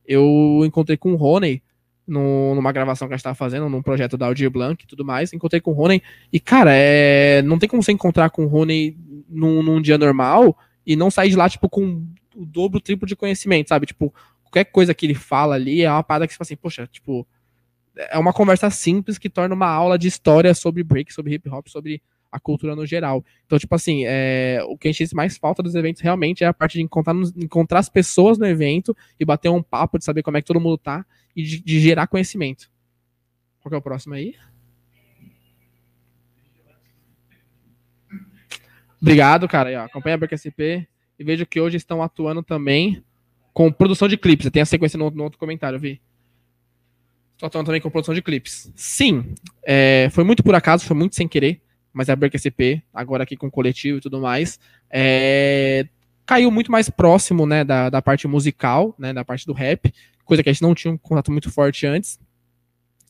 eu 0.07 0.63
encontrei 0.65 0.97
com 0.97 1.13
o 1.13 1.17
Rony 1.17 1.63
no, 2.07 2.55
numa 2.55 2.73
gravação 2.73 3.09
que 3.09 3.15
a 3.15 3.17
gente 3.17 3.25
tava 3.25 3.35
fazendo, 3.35 3.69
num 3.69 3.83
projeto 3.83 4.17
da 4.17 4.27
Audio 4.27 4.51
Blanc 4.51 4.83
e 4.83 4.87
tudo 4.87 5.05
mais. 5.05 5.33
Encontrei 5.33 5.61
com 5.61 5.73
o 5.73 5.75
Rony. 5.75 6.03
E, 6.33 6.39
cara, 6.39 6.71
é, 6.73 7.43
não 7.43 7.59
tem 7.59 7.69
como 7.69 7.83
você 7.83 7.93
encontrar 7.93 8.31
com 8.31 8.45
o 8.45 8.49
Rony 8.49 8.97
num, 9.29 9.63
num 9.63 9.81
dia 9.81 9.99
normal 9.99 10.57
e 10.87 10.95
não 10.95 11.11
sair 11.11 11.31
de 11.31 11.37
lá, 11.37 11.49
tipo, 11.49 11.69
com 11.69 12.07
o 12.35 12.47
dobro, 12.47 12.79
o 12.79 12.81
triplo 12.81 13.07
de 13.07 13.17
conhecimento, 13.17 13.69
sabe? 13.69 13.87
Tipo, 13.87 14.15
qualquer 14.45 14.65
coisa 14.67 14.95
que 14.95 15.07
ele 15.07 15.15
fala 15.15 15.57
ali 15.57 15.83
é 15.83 15.91
uma 15.91 16.03
parada 16.03 16.27
que 16.27 16.33
você 16.33 16.39
fala 16.39 16.47
assim, 16.47 16.57
poxa, 16.57 16.87
tipo, 16.87 17.27
é 17.97 18.19
uma 18.19 18.33
conversa 18.33 18.71
simples 18.71 19.19
que 19.19 19.29
torna 19.29 19.55
uma 19.55 19.69
aula 19.69 19.99
de 19.99 20.07
história 20.07 20.55
sobre 20.55 20.85
break, 20.85 21.13
sobre 21.13 21.35
hip 21.35 21.49
hop, 21.49 21.67
sobre 21.69 22.03
a 22.31 22.41
cultura 22.41 22.77
no 22.77 22.87
geral. 22.87 23.25
Então, 23.47 23.59
tipo 23.59 23.75
assim, 23.75 24.05
é, 24.07 24.61
o 24.67 24.77
que 24.77 24.89
a 24.89 24.93
gente 24.93 25.15
mais 25.15 25.37
falta 25.37 25.63
dos 25.63 25.75
eventos 25.75 26.03
realmente 26.03 26.45
é 26.45 26.47
a 26.47 26.55
parte 26.55 26.75
de 26.75 26.83
encontrar, 26.83 27.15
encontrar 27.37 27.79
as 27.79 27.89
pessoas 27.89 28.39
no 28.39 28.47
evento 28.47 28.97
e 29.19 29.25
bater 29.25 29.49
um 29.49 29.63
papo, 29.63 29.99
de 29.99 30.05
saber 30.05 30.23
como 30.23 30.37
é 30.37 30.41
que 30.41 30.47
todo 30.47 30.61
mundo 30.61 30.79
tá 30.79 31.05
e 31.35 31.43
de, 31.43 31.61
de 31.63 31.81
gerar 31.81 32.07
conhecimento. 32.07 32.71
Qual 33.61 33.73
é 33.75 33.77
o 33.77 33.83
próximo 33.83 34.15
aí? 34.15 34.35
Obrigado, 39.01 39.47
cara. 39.49 39.83
Ó, 39.83 39.85
acompanha 39.85 40.15
a 40.15 40.19
BKSP 40.19 40.87
e 41.19 41.25
vejo 41.25 41.47
que 41.47 41.61
hoje 41.61 41.77
estão 41.77 42.03
atuando 42.03 42.43
também 42.43 43.03
com 43.53 43.71
produção 43.73 44.09
de 44.09 44.17
clipes. 44.17 44.51
Tem 44.51 44.63
a 44.63 44.67
sequência 44.67 44.99
no, 44.99 45.11
no 45.11 45.25
outro 45.25 45.39
comentário, 45.39 45.79
vi. 45.79 46.01
Estou 47.35 47.47
atuando 47.47 47.67
também 47.67 47.81
com 47.81 47.91
produção 47.91 48.15
de 48.15 48.23
clipes. 48.23 48.73
Sim, 48.75 49.35
é, 49.63 50.09
foi 50.11 50.25
muito 50.25 50.43
por 50.43 50.55
acaso, 50.55 50.87
foi 50.87 50.97
muito 50.97 51.15
sem 51.15 51.29
querer 51.29 51.61
mas 51.97 52.11
é 52.11 52.13
a 52.13 52.17
BRQCP, 52.17 52.83
agora 52.93 53.23
aqui 53.23 53.39
com 53.39 53.51
coletivo 53.51 53.97
e 53.97 54.01
tudo 54.03 54.21
mais, 54.21 54.61
é, 54.91 55.89
caiu 56.27 56.51
muito 56.51 56.71
mais 56.71 56.91
próximo, 56.91 57.47
né, 57.47 57.65
da, 57.65 57.89
da 57.89 58.03
parte 58.03 58.29
musical, 58.29 58.95
né, 58.99 59.15
da 59.15 59.25
parte 59.25 59.47
do 59.47 59.55
rap, 59.55 59.91
coisa 60.23 60.43
que 60.43 60.51
a 60.51 60.53
gente 60.53 60.61
não 60.61 60.75
tinha 60.75 60.93
um 60.93 60.99
contato 60.99 61.33
muito 61.33 61.51
forte 61.51 61.87
antes. 61.87 62.21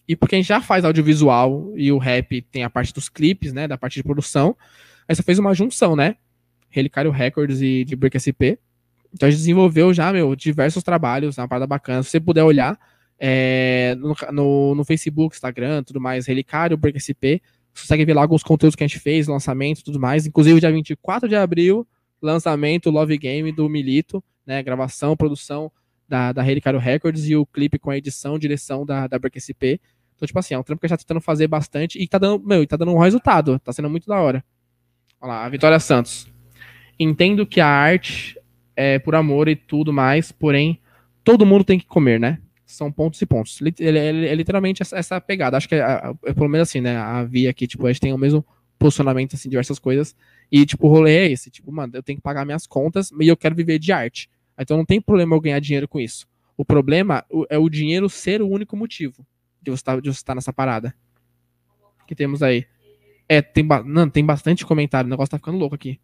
E 0.07 0.15
porque 0.15 0.37
a 0.37 0.39
gente 0.39 0.47
já 0.47 0.61
faz 0.61 0.85
audiovisual 0.85 1.73
e 1.75 1.91
o 1.91 1.99
rap 1.99 2.41
tem 2.43 2.63
a 2.63 2.71
parte 2.71 2.95
dos 2.95 3.09
clipes, 3.09 3.53
né, 3.53 3.67
da 3.67 3.77
parte 3.77 3.95
de 3.97 4.05
produção, 4.05 4.57
aí 5.09 5.17
você 5.17 5.23
fez 5.25 5.41
uma 5.41 5.53
junção, 5.53 5.97
né, 5.97 6.15
Relicário 6.71 7.11
Records 7.11 7.61
e 7.61 7.85
de 7.85 7.97
Break 7.97 8.17
SP. 8.23 8.55
Então 9.13 9.27
a 9.27 9.31
gente 9.31 9.41
desenvolveu 9.41 9.93
já, 9.93 10.13
meu, 10.13 10.37
diversos 10.37 10.85
trabalhos, 10.85 11.39
uma 11.39 11.49
parada 11.49 11.67
bacana. 11.67 12.05
Se 12.05 12.11
você 12.11 12.21
puder 12.21 12.45
olhar 12.45 12.79
é, 13.19 13.97
no, 13.99 14.15
no, 14.31 14.75
no, 14.77 14.85
Facebook, 14.85 15.35
Instagram, 15.35 15.83
tudo 15.83 16.01
mais, 16.01 16.27
Relicário, 16.27 16.77
Break 16.77 17.01
SP, 17.03 17.43
consegue 17.83 18.05
ver 18.05 18.15
lá 18.15 18.23
alguns 18.23 18.43
conteúdos 18.43 18.75
que 18.75 18.85
a 18.85 18.87
gente 18.87 18.99
fez, 18.99 19.27
lançamento 19.27 19.81
e 19.81 19.85
tudo 19.85 20.01
mais. 20.01 20.27
Inclusive, 20.27 20.61
dia 20.61 20.73
24 20.73 21.29
de 21.29 21.37
abril, 21.37 21.87
lançamento 22.21 22.91
Love 22.91 23.17
Game 23.19 23.53
do 23.53 23.69
Milito, 23.69 24.23
né? 24.47 24.63
Gravação, 24.63 25.17
produção 25.17 25.71
da, 26.09 26.33
da 26.33 26.43
Relicário 26.43 26.79
Records 26.79 27.29
e 27.29 27.37
o 27.37 27.45
clipe 27.45 27.79
com 27.79 27.91
a 27.91 27.97
edição, 27.97 28.39
direção 28.39 28.87
da, 28.87 29.07
da 29.07 29.19
Break 29.19 29.41
SP. 29.41 29.81
Então, 30.15 30.27
tipo 30.27 30.39
assim, 30.39 30.55
é 30.55 30.59
um 30.59 30.63
trampo 30.63 30.81
que 30.81 30.87
a 30.87 30.89
gente 30.89 30.99
tá 30.99 31.05
tentando 31.05 31.21
fazer 31.21 31.47
bastante 31.47 32.01
e 32.01 32.09
tá 32.09 32.19
dando, 32.19 32.45
meu, 32.45 32.63
e 32.63 32.67
tá 32.67 32.77
dando 32.77 32.93
um 32.93 32.99
resultado. 32.99 33.59
Tá 33.59 33.73
sendo 33.73 33.91
muito 33.91 34.07
da 34.07 34.19
hora. 34.19 34.43
Olha 35.21 35.33
lá, 35.33 35.45
a 35.45 35.49
Vitória 35.49 35.79
Santos. 35.79 36.27
Entendo 36.99 37.47
que 37.47 37.61
a 37.61 37.67
arte 37.67 38.41
é 38.75 38.99
por 38.99 39.15
amor 39.15 39.49
e 39.49 39.57
tudo 39.57 39.93
mais, 39.93 40.33
porém, 40.33 40.81
todo 41.23 41.45
mundo 41.45 41.65
tem 41.65 41.79
que 41.79 41.87
comer, 41.87 42.19
né? 42.19 42.39
São 42.67 42.91
pontos 42.91 43.23
e 43.23 43.27
pontos. 43.27 43.61
É 43.79 44.35
literalmente 44.35 44.83
essa, 44.83 44.99
essa, 44.99 45.21
pegada. 45.21 45.57
Acho 45.57 45.69
que 45.69 45.77
é, 45.77 45.79
é, 46.25 46.35
pelo 46.35 46.49
menos 46.49 46.69
assim, 46.69 46.81
né? 46.81 46.97
A 46.97 47.23
Via 47.23 47.49
aqui, 47.49 47.67
tipo, 47.67 47.87
a 47.87 47.93
gente 47.93 48.01
tem 48.01 48.13
o 48.13 48.19
mesmo 48.19 48.45
posicionamento, 48.79 49.35
assim, 49.35 49.49
diversas 49.49 49.79
coisas. 49.79 50.15
E, 50.51 50.67
tipo, 50.67 50.87
o 50.87 50.91
rolê 50.91 51.17
é 51.17 51.31
esse. 51.31 51.49
Tipo, 51.49 51.71
mano, 51.71 51.93
eu 51.95 52.03
tenho 52.03 52.19
que 52.19 52.23
pagar 52.23 52.45
minhas 52.45 52.67
contas 52.67 53.11
e 53.21 53.29
eu 53.29 53.37
quero 53.37 53.55
viver 53.55 53.79
de 53.79 53.93
arte. 53.93 54.29
Então 54.59 54.77
não 54.77 54.85
tem 54.85 55.01
problema 55.01 55.37
eu 55.37 55.41
ganhar 55.41 55.61
dinheiro 55.61 55.87
com 55.87 56.01
isso. 56.01 56.27
O 56.57 56.65
problema 56.65 57.25
é 57.49 57.59
o 57.59 57.69
dinheiro 57.69 58.09
ser 58.09 58.43
o 58.43 58.49
único 58.49 58.77
motivo 58.77 59.25
de 59.63 59.71
você 59.71 59.81
estar, 59.81 60.01
de 60.01 60.09
você 60.09 60.19
estar 60.19 60.35
nessa 60.35 60.53
parada. 60.53 60.95
que 62.07 62.15
temos 62.15 62.43
aí? 62.43 62.67
É, 63.29 63.43
tem, 63.43 63.67
não, 63.85 64.09
tem 64.09 64.25
bastante 64.25 64.65
comentário. 64.65 65.07
O 65.07 65.11
negócio 65.11 65.31
tá 65.31 65.39
ficando 65.39 65.59
louco 65.59 65.75
aqui. 65.75 66.01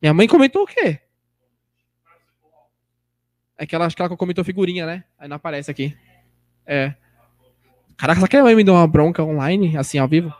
Minha 0.00 0.12
mãe 0.12 0.28
comentou 0.28 0.62
o 0.62 0.66
quê? 0.66 1.00
É 3.56 3.66
que 3.66 3.74
ela, 3.74 3.86
acho 3.86 3.94
que 3.94 4.02
ela 4.02 4.16
comentou 4.16 4.44
figurinha, 4.44 4.84
né? 4.84 5.04
Aí 5.18 5.28
não 5.28 5.36
aparece 5.36 5.70
aqui. 5.70 5.96
É. 6.66 6.94
Caraca, 7.96 8.20
será 8.20 8.28
que 8.28 8.54
me 8.54 8.64
deu 8.64 8.74
uma 8.74 8.86
bronca 8.86 9.22
online, 9.22 9.76
assim, 9.76 9.98
ao 9.98 10.08
vivo? 10.08 10.32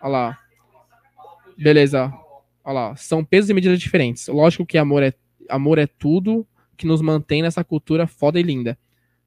Olha 0.00 0.10
lá. 0.10 0.38
Beleza. 1.56 2.12
Olha 2.64 2.74
lá. 2.74 2.96
São 2.96 3.22
pesos 3.22 3.50
e 3.50 3.54
medidas 3.54 3.78
diferentes. 3.78 4.26
Lógico 4.28 4.64
que 4.64 4.78
amor 4.78 5.02
é, 5.02 5.12
amor 5.48 5.78
é 5.78 5.86
tudo 5.86 6.46
que 6.76 6.86
nos 6.86 7.02
mantém 7.02 7.42
nessa 7.42 7.62
cultura 7.62 8.06
foda 8.06 8.40
e 8.40 8.42
linda. 8.42 8.78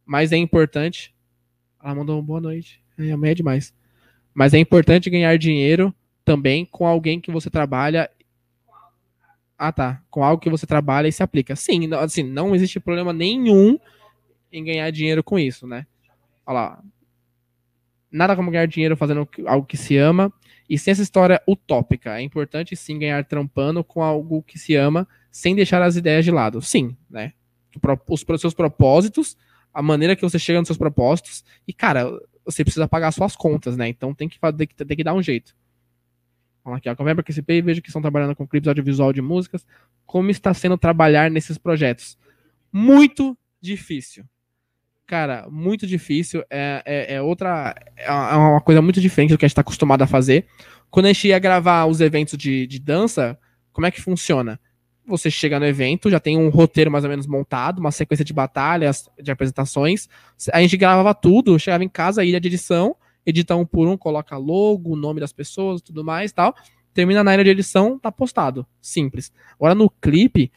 Mas 0.03 0.31
é 0.31 0.37
importante. 0.37 1.13
Ela 1.83 1.93
mandou 1.93 2.15
uma 2.15 2.23
boa 2.23 2.41
noite. 2.41 2.81
É, 2.97 3.11
amanhã 3.11 3.31
é 3.31 3.35
demais. 3.35 3.73
Mas 4.33 4.53
é 4.55 4.57
importante 4.57 5.09
ganhar 5.09 5.37
dinheiro 5.37 5.93
também 6.25 6.65
com 6.65 6.87
alguém 6.87 7.19
que 7.19 7.31
você 7.31 7.49
trabalha 7.49 8.09
ah, 9.67 9.71
tá. 9.71 10.01
Com 10.09 10.25
algo 10.25 10.41
que 10.41 10.49
você 10.49 10.67
trabalha 10.67 11.07
e 11.07 11.11
se 11.11 11.23
aplica. 11.23 11.55
Sim, 11.55 11.89
assim, 11.93 12.21
não 12.21 12.53
existe 12.53 12.81
problema 12.81 13.13
nenhum 13.13 13.79
em 14.51 14.61
ganhar 14.61 14.91
dinheiro 14.91 15.23
com 15.23 15.39
isso, 15.39 15.65
né? 15.65 15.87
Olha 16.45 16.53
lá. 16.53 16.83
Nada 18.11 18.35
como 18.35 18.51
ganhar 18.51 18.65
dinheiro 18.65 18.97
fazendo 18.97 19.25
algo 19.47 19.65
que 19.65 19.77
se 19.77 19.95
ama. 19.95 20.33
E 20.69 20.77
sem 20.77 20.91
essa 20.91 21.01
história 21.01 21.41
utópica. 21.47 22.19
É 22.19 22.21
importante 22.21 22.75
sim 22.75 22.99
ganhar 22.99 23.23
trampando 23.23 23.85
com 23.85 24.03
algo 24.03 24.43
que 24.43 24.59
se 24.59 24.75
ama, 24.75 25.07
sem 25.31 25.55
deixar 25.55 25.81
as 25.81 25.95
ideias 25.95 26.25
de 26.25 26.31
lado. 26.31 26.61
Sim, 26.61 26.97
né? 27.09 27.31
Os, 28.09 28.25
seus 28.41 28.53
propósitos, 28.53 29.37
a 29.73 29.81
maneira 29.81 30.13
que 30.13 30.23
você 30.23 30.37
chega 30.37 30.59
nos 30.59 30.67
seus 30.67 30.77
propósitos. 30.77 31.41
E, 31.65 31.71
cara, 31.71 32.11
você 32.43 32.65
precisa 32.65 32.85
pagar 32.85 33.13
suas 33.13 33.33
contas, 33.33 33.77
né? 33.77 33.87
Então 33.87 34.13
tem 34.13 34.27
que, 34.27 34.37
tem 34.57 34.67
que, 34.67 34.75
tem 34.75 34.97
que 34.97 35.03
dar 35.05 35.13
um 35.13 35.23
jeito. 35.23 35.55
Aqui, 36.65 36.89
ó. 36.89 36.95
Convém 36.95 37.15
participei 37.15 37.57
e 37.57 37.61
vejo 37.61 37.81
que 37.81 37.89
estão 37.89 38.01
trabalhando 38.01 38.35
com 38.35 38.47
clipes 38.47 38.67
audiovisual 38.67 39.11
de 39.11 39.21
músicas. 39.21 39.65
Como 40.05 40.29
está 40.29 40.53
sendo 40.53 40.77
trabalhar 40.77 41.29
nesses 41.29 41.57
projetos? 41.57 42.17
Muito 42.71 43.37
difícil. 43.61 44.25
Cara, 45.05 45.47
muito 45.49 45.85
difícil. 45.85 46.43
É, 46.49 46.81
é, 46.85 47.15
é 47.15 47.21
outra. 47.21 47.75
É 47.97 48.09
uma 48.11 48.61
coisa 48.61 48.81
muito 48.81 49.01
diferente 49.01 49.31
do 49.31 49.37
que 49.37 49.45
a 49.45 49.47
gente 49.47 49.51
está 49.53 49.61
acostumado 49.61 50.01
a 50.01 50.07
fazer. 50.07 50.45
Quando 50.89 51.07
a 51.07 51.13
gente 51.13 51.27
ia 51.27 51.39
gravar 51.39 51.85
os 51.85 51.99
eventos 51.99 52.37
de, 52.37 52.65
de 52.67 52.79
dança, 52.79 53.37
como 53.71 53.85
é 53.85 53.91
que 53.91 54.01
funciona? 54.01 54.59
Você 55.05 55.29
chega 55.29 55.59
no 55.59 55.65
evento, 55.65 56.09
já 56.09 56.19
tem 56.19 56.37
um 56.37 56.47
roteiro 56.47 56.89
mais 56.89 57.03
ou 57.03 57.09
menos 57.09 57.27
montado, 57.27 57.79
uma 57.79 57.91
sequência 57.91 58.23
de 58.23 58.31
batalhas, 58.31 59.09
de 59.21 59.29
apresentações. 59.29 60.07
A 60.53 60.61
gente 60.61 60.77
gravava 60.77 61.13
tudo, 61.13 61.59
chegava 61.59 61.83
em 61.83 61.89
casa, 61.89 62.23
ilha 62.23 62.39
de 62.39 62.47
edição, 62.47 62.95
edita 63.25 63.55
um 63.55 63.65
por 63.65 63.87
um, 63.87 63.97
coloca 63.97 64.37
logo, 64.37 64.93
o 64.93 64.95
nome 64.95 65.19
das 65.19 65.33
pessoas, 65.33 65.81
tudo 65.81 66.03
mais 66.03 66.31
tal. 66.31 66.55
Termina 66.93 67.23
na 67.23 67.31
área 67.31 67.43
de 67.43 67.49
edição, 67.49 67.97
tá 67.97 68.11
postado. 68.11 68.65
Simples. 68.81 69.31
Agora 69.55 69.73
no 69.73 69.89
clipe, 69.89 70.51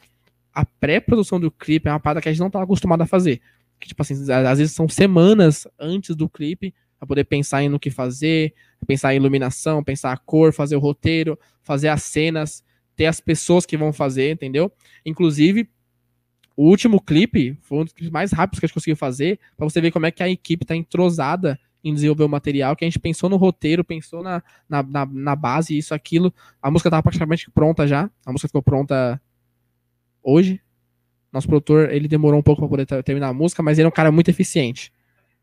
a 0.53 0.65
pré-produção 0.65 1.39
do 1.39 1.51
clipe 1.51 1.87
é 1.87 1.91
uma 1.91 1.99
parada 1.99 2.21
que 2.21 2.29
a 2.29 2.31
gente 2.31 2.41
não 2.41 2.49
tá 2.49 2.61
acostumado 2.61 3.01
a 3.01 3.05
fazer. 3.05 3.41
Que, 3.79 3.87
tipo 3.87 4.01
assim, 4.01 4.15
às 4.31 4.57
vezes 4.57 4.73
são 4.73 4.89
semanas 4.89 5.67
antes 5.79 6.15
do 6.15 6.27
clipe 6.27 6.73
para 6.97 7.07
poder 7.07 7.23
pensar 7.25 7.61
em 7.63 7.69
no 7.69 7.79
que 7.79 7.91
fazer, 7.91 8.53
pensar 8.85 9.13
em 9.13 9.17
iluminação, 9.17 9.83
pensar 9.83 10.11
a 10.11 10.17
cor, 10.17 10.51
fazer 10.51 10.75
o 10.75 10.79
roteiro, 10.79 11.37
fazer 11.61 11.89
as 11.89 12.03
cenas, 12.03 12.63
ter 12.95 13.05
as 13.05 13.19
pessoas 13.19 13.65
que 13.65 13.77
vão 13.77 13.93
fazer, 13.93 14.31
entendeu? 14.31 14.71
Inclusive, 15.05 15.69
o 16.55 16.67
último 16.67 16.99
clipe 16.99 17.55
foi 17.61 17.77
um 17.77 17.83
dos 17.83 17.93
clipes 17.93 18.11
mais 18.11 18.31
rápidos 18.31 18.59
que 18.59 18.65
a 18.65 18.67
gente 18.67 18.73
conseguiu 18.73 18.95
fazer, 18.95 19.39
para 19.55 19.69
você 19.69 19.79
ver 19.79 19.91
como 19.91 20.07
é 20.07 20.11
que 20.11 20.23
a 20.23 20.29
equipe 20.29 20.65
tá 20.65 20.75
entrosada 20.75 21.59
em 21.83 21.93
desenvolver 21.93 22.23
o 22.23 22.29
material, 22.29 22.75
que 22.75 22.83
a 22.83 22.87
gente 22.87 22.99
pensou 22.99 23.29
no 23.29 23.37
roteiro, 23.37 23.83
pensou 23.83 24.23
na, 24.23 24.43
na, 24.67 24.83
na, 24.83 25.05
na 25.05 25.35
base, 25.35 25.77
isso, 25.77 25.93
aquilo. 25.93 26.33
A 26.61 26.69
música 26.69 26.89
estava 26.89 27.03
praticamente 27.03 27.49
pronta 27.51 27.87
já. 27.87 28.09
A 28.25 28.31
música 28.31 28.47
ficou 28.47 28.61
pronta 28.61 29.21
hoje. 30.21 30.61
Nosso 31.31 31.47
produtor, 31.47 31.91
ele 31.91 32.07
demorou 32.07 32.39
um 32.39 32.43
pouco 32.43 32.61
para 32.61 32.69
poder 32.85 33.03
terminar 33.03 33.29
a 33.29 33.33
música, 33.33 33.61
mas 33.61 33.77
ele 33.77 33.85
é 33.85 33.89
um 33.89 33.91
cara 33.91 34.11
muito 34.11 34.29
eficiente. 34.29 34.91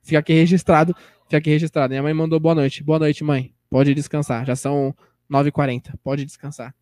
Fica 0.03 0.19
aqui 0.19 0.33
registrado, 0.33 0.95
fica 1.25 1.39
aqui 1.39 1.51
registrado. 1.51 1.91
Minha 1.91 2.03
mãe 2.03 2.13
mandou 2.13 2.39
boa 2.39 2.55
noite. 2.55 2.83
Boa 2.83 2.99
noite, 2.99 3.25
mãe. 3.25 3.55
Pode 3.71 3.95
descansar. 3.95 4.45
Já 4.45 4.57
são 4.57 4.95
9h40. 5.31 5.95
Pode 6.03 6.25
descansar. 6.25 6.75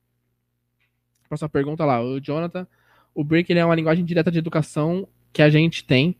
Próxima 1.28 1.48
pergunta 1.48 1.84
lá. 1.84 2.02
O 2.02 2.20
Jonathan. 2.20 2.66
O 3.14 3.22
Break 3.22 3.52
ele 3.52 3.60
é 3.60 3.64
uma 3.64 3.74
linguagem 3.74 4.04
direta 4.04 4.30
de 4.30 4.38
educação 4.38 5.06
que 5.32 5.42
a 5.42 5.50
gente 5.50 5.84
tem 5.84 6.16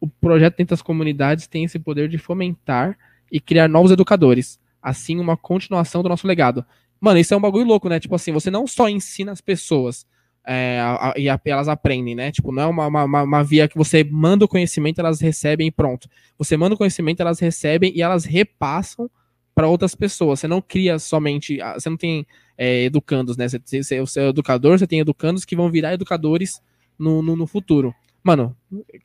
o 0.00 0.08
projeto 0.08 0.56
dentro 0.56 0.74
das 0.74 0.82
comunidades 0.82 1.46
tem 1.46 1.64
esse 1.64 1.78
poder 1.78 2.08
de 2.08 2.18
fomentar 2.18 2.96
e 3.30 3.38
criar 3.40 3.68
novos 3.68 3.90
educadores. 3.92 4.58
Assim, 4.82 5.18
uma 5.20 5.36
continuação 5.36 6.02
do 6.02 6.08
nosso 6.08 6.26
legado. 6.26 6.64
Mano, 7.00 7.18
isso 7.18 7.34
é 7.34 7.36
um 7.36 7.40
bagulho 7.40 7.66
louco, 7.66 7.88
né? 7.88 8.00
Tipo 8.00 8.14
assim, 8.14 8.32
você 8.32 8.50
não 8.50 8.66
só 8.66 8.88
ensina 8.88 9.32
as 9.32 9.40
pessoas 9.40 10.06
é, 10.46 10.80
e 11.16 11.28
elas 11.44 11.68
aprendem, 11.68 12.14
né? 12.14 12.32
Tipo, 12.32 12.50
não 12.50 12.62
é 12.62 12.66
uma, 12.66 12.86
uma, 13.04 13.22
uma- 13.22 13.44
via 13.44 13.68
que 13.68 13.76
você 13.76 14.02
manda 14.02 14.44
o 14.44 14.48
conhecimento, 14.48 14.98
elas 14.98 15.20
recebem 15.20 15.68
e 15.68 15.70
pronto. 15.70 16.08
Você 16.38 16.56
manda 16.56 16.74
o 16.74 16.78
conhecimento, 16.78 17.20
elas 17.20 17.38
recebem 17.38 17.92
e 17.94 18.00
elas 18.02 18.24
repassam 18.24 19.10
para 19.54 19.68
outras 19.68 19.94
pessoas. 19.94 20.40
Você 20.40 20.48
não 20.48 20.62
cria 20.62 20.98
somente. 20.98 21.60
ah, 21.60 21.74
Você 21.74 21.90
não 21.90 21.96
tem 21.96 22.26
é, 22.56 22.84
educandos, 22.84 23.36
né? 23.36 23.48
Você, 23.48 23.58
você, 23.82 24.00
você 24.00 24.20
é 24.20 24.28
educador, 24.28 24.78
você 24.78 24.86
tem 24.86 25.00
educandos 25.00 25.44
que 25.44 25.54
vão 25.56 25.70
virar 25.70 25.92
educadores 25.92 26.60
no, 26.98 27.20
no, 27.22 27.36
no 27.36 27.46
futuro. 27.46 27.94
Mano, 28.22 28.56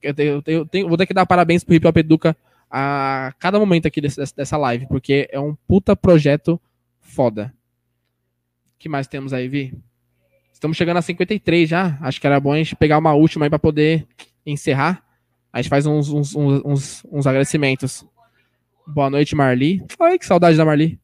eu, 0.01 0.13
tenho- 0.13 0.33
eu 0.33 0.41
tenho- 0.41 0.83
eu 0.85 0.89
vou 0.89 0.97
ter 0.97 1.05
que 1.05 1.13
dar 1.13 1.25
parabéns 1.25 1.63
pro 1.63 1.73
Hip 1.75 1.87
Hop 1.87 1.97
Educa 1.97 2.35
a 2.69 3.33
cada 3.39 3.57
momento 3.59 3.87
aqui 3.87 4.01
desse- 4.01 4.35
dessa- 4.35 4.57
live, 4.57 4.87
porque 4.87 5.27
é 5.31 5.39
um 5.39 5.55
puta 5.67 5.95
projeto 5.95 6.59
foda. 6.99 7.53
O 8.75 8.77
que 8.79 8.89
mais 8.89 9.07
temos 9.07 9.31
aí, 9.33 9.47
Vi? 9.47 9.73
Estamos 10.51 10.75
chegando 10.77 10.97
a 10.97 11.01
53 11.01 11.69
já. 11.69 11.97
Acho 12.01 12.19
que 12.19 12.27
era 12.27 12.39
bom 12.39 12.51
a 12.53 12.57
gente 12.57 12.75
pegar 12.75 12.97
uma 12.97 13.13
última 13.13 13.45
aí 13.45 13.49
pra 13.49 13.59
poder 13.59 14.07
encerrar. 14.45 15.03
A 15.51 15.61
gente 15.61 15.69
faz 15.69 15.85
uns, 15.85 16.09
uns, 16.09 16.35
uns, 16.35 16.61
uns- 16.65 17.05
uns 17.11 17.27
agradecimentos. 17.27 18.05
Boa 18.87 19.09
noite, 19.09 19.35
Marli. 19.35 19.81
Ai, 19.99 20.19
que 20.19 20.25
saudade 20.25 20.57
da 20.57 20.65
Marli. 20.65 20.99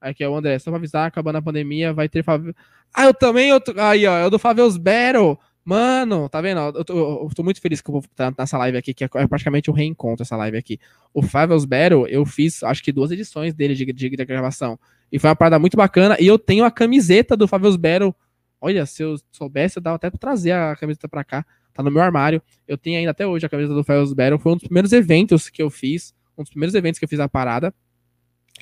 Aqui 0.00 0.24
é 0.24 0.28
o 0.28 0.34
André. 0.34 0.58
Só 0.58 0.70
pra 0.70 0.78
avisar, 0.78 1.06
acabando 1.06 1.36
a 1.36 1.42
pandemia, 1.42 1.92
vai 1.92 2.08
ter 2.08 2.22
Fave... 2.22 2.54
Ah, 2.94 3.04
eu 3.04 3.14
também. 3.14 3.50
Eu. 3.50 3.60
Aí, 3.78 4.06
ó, 4.06 4.16
é 4.18 4.24
o 4.26 4.30
do 4.30 4.38
Favels 4.38 4.76
Battle. 4.76 5.38
Mano, 5.66 6.28
tá 6.28 6.40
vendo? 6.40 6.60
Eu 6.60 6.84
tô, 6.84 7.24
eu 7.24 7.30
tô 7.34 7.42
muito 7.42 7.60
feliz 7.60 7.80
que 7.80 7.90
eu 7.90 7.94
vou 7.94 8.00
estar 8.00 8.32
nessa 8.38 8.56
live 8.56 8.78
aqui, 8.78 8.94
que 8.94 9.02
é 9.02 9.08
praticamente 9.08 9.68
um 9.68 9.74
reencontro 9.74 10.22
essa 10.22 10.36
live 10.36 10.56
aqui. 10.56 10.78
O 11.12 11.22
Favels 11.22 11.64
Battle, 11.64 12.06
eu 12.06 12.24
fiz, 12.24 12.62
acho 12.62 12.80
que 12.84 12.92
duas 12.92 13.10
edições 13.10 13.52
dele 13.52 13.74
de, 13.74 13.84
de, 13.84 14.10
de 14.10 14.24
gravação. 14.24 14.78
E 15.10 15.18
foi 15.18 15.28
uma 15.28 15.34
parada 15.34 15.58
muito 15.58 15.76
bacana. 15.76 16.16
E 16.20 16.26
eu 16.28 16.38
tenho 16.38 16.64
a 16.64 16.70
camiseta 16.70 17.36
do 17.36 17.48
Favels 17.48 17.74
Battle. 17.74 18.14
Olha, 18.60 18.86
se 18.86 19.02
eu 19.02 19.16
soubesse, 19.32 19.78
eu 19.78 19.82
dava 19.82 19.96
até 19.96 20.08
pra 20.08 20.20
trazer 20.20 20.52
a 20.52 20.76
camiseta 20.76 21.08
pra 21.08 21.24
cá. 21.24 21.44
Tá 21.74 21.82
no 21.82 21.90
meu 21.90 22.00
armário. 22.00 22.40
Eu 22.68 22.78
tenho 22.78 23.00
ainda 23.00 23.10
até 23.10 23.26
hoje 23.26 23.44
a 23.44 23.48
camiseta 23.48 23.74
do 23.74 23.82
Favels 23.82 24.12
Battle. 24.12 24.38
Foi 24.38 24.52
um 24.52 24.56
dos 24.56 24.64
primeiros 24.64 24.92
eventos 24.92 25.48
que 25.48 25.60
eu 25.60 25.68
fiz. 25.68 26.14
Um 26.38 26.44
dos 26.44 26.50
primeiros 26.50 26.76
eventos 26.76 27.00
que 27.00 27.04
eu 27.04 27.08
fiz 27.08 27.18
a 27.18 27.28
parada. 27.28 27.74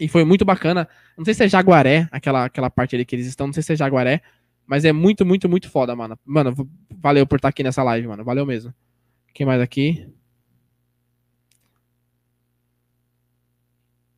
E 0.00 0.08
foi 0.08 0.24
muito 0.24 0.42
bacana. 0.42 0.88
Não 1.18 1.24
sei 1.26 1.34
se 1.34 1.44
é 1.44 1.48
Jaguaré, 1.48 2.08
aquela, 2.10 2.46
aquela 2.46 2.70
parte 2.70 2.96
ali 2.96 3.04
que 3.04 3.14
eles 3.14 3.26
estão. 3.26 3.46
Não 3.46 3.52
sei 3.52 3.62
se 3.62 3.74
é 3.74 3.76
Jaguaré. 3.76 4.22
Mas 4.66 4.84
é 4.84 4.92
muito, 4.92 5.24
muito, 5.26 5.48
muito 5.48 5.70
foda, 5.70 5.94
mano. 5.94 6.18
Mano, 6.24 6.54
valeu 6.98 7.26
por 7.26 7.36
estar 7.36 7.48
aqui 7.48 7.62
nessa 7.62 7.82
live, 7.82 8.08
mano. 8.08 8.24
Valeu 8.24 8.46
mesmo. 8.46 8.72
Quem 9.34 9.46
mais 9.46 9.60
aqui? 9.60 10.08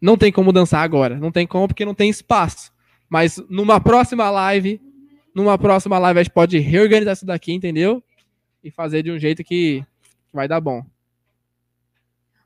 Não 0.01 0.17
tem 0.17 0.31
como 0.31 0.53
dançar 0.53 0.83
agora. 0.83 1.19
Não 1.19 1.33
tem 1.33 1.47
como 1.47 1.67
porque 1.67 1.85
não 1.85 1.95
tem 1.95 2.09
espaço. 2.09 2.73
Mas 3.09 3.43
numa 3.49 3.81
próxima 3.81 4.31
live, 4.31 4.81
numa 5.35 5.59
próxima 5.59 5.99
live 5.99 6.21
a 6.21 6.23
gente 6.23 6.33
pode 6.33 6.59
reorganizar 6.59 7.15
isso 7.15 7.27
daqui, 7.27 7.53
entendeu? 7.53 8.03
E 8.63 8.71
fazer 8.71 9.03
de 9.03 9.11
um 9.11 9.19
jeito 9.19 9.43
que 9.43 9.85
vai 10.33 10.47
dar 10.47 10.61
bom. 10.61 10.85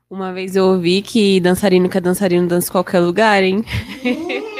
Uma 0.09 0.33
vez 0.33 0.55
eu 0.55 0.65
ouvi 0.65 1.01
que 1.01 1.39
dançarino 1.39 1.87
que 1.87 1.97
é 1.97 2.01
dançarino 2.01 2.47
dança 2.47 2.67
em 2.67 2.71
qualquer 2.71 2.99
lugar, 2.99 3.43
hein? 3.43 3.63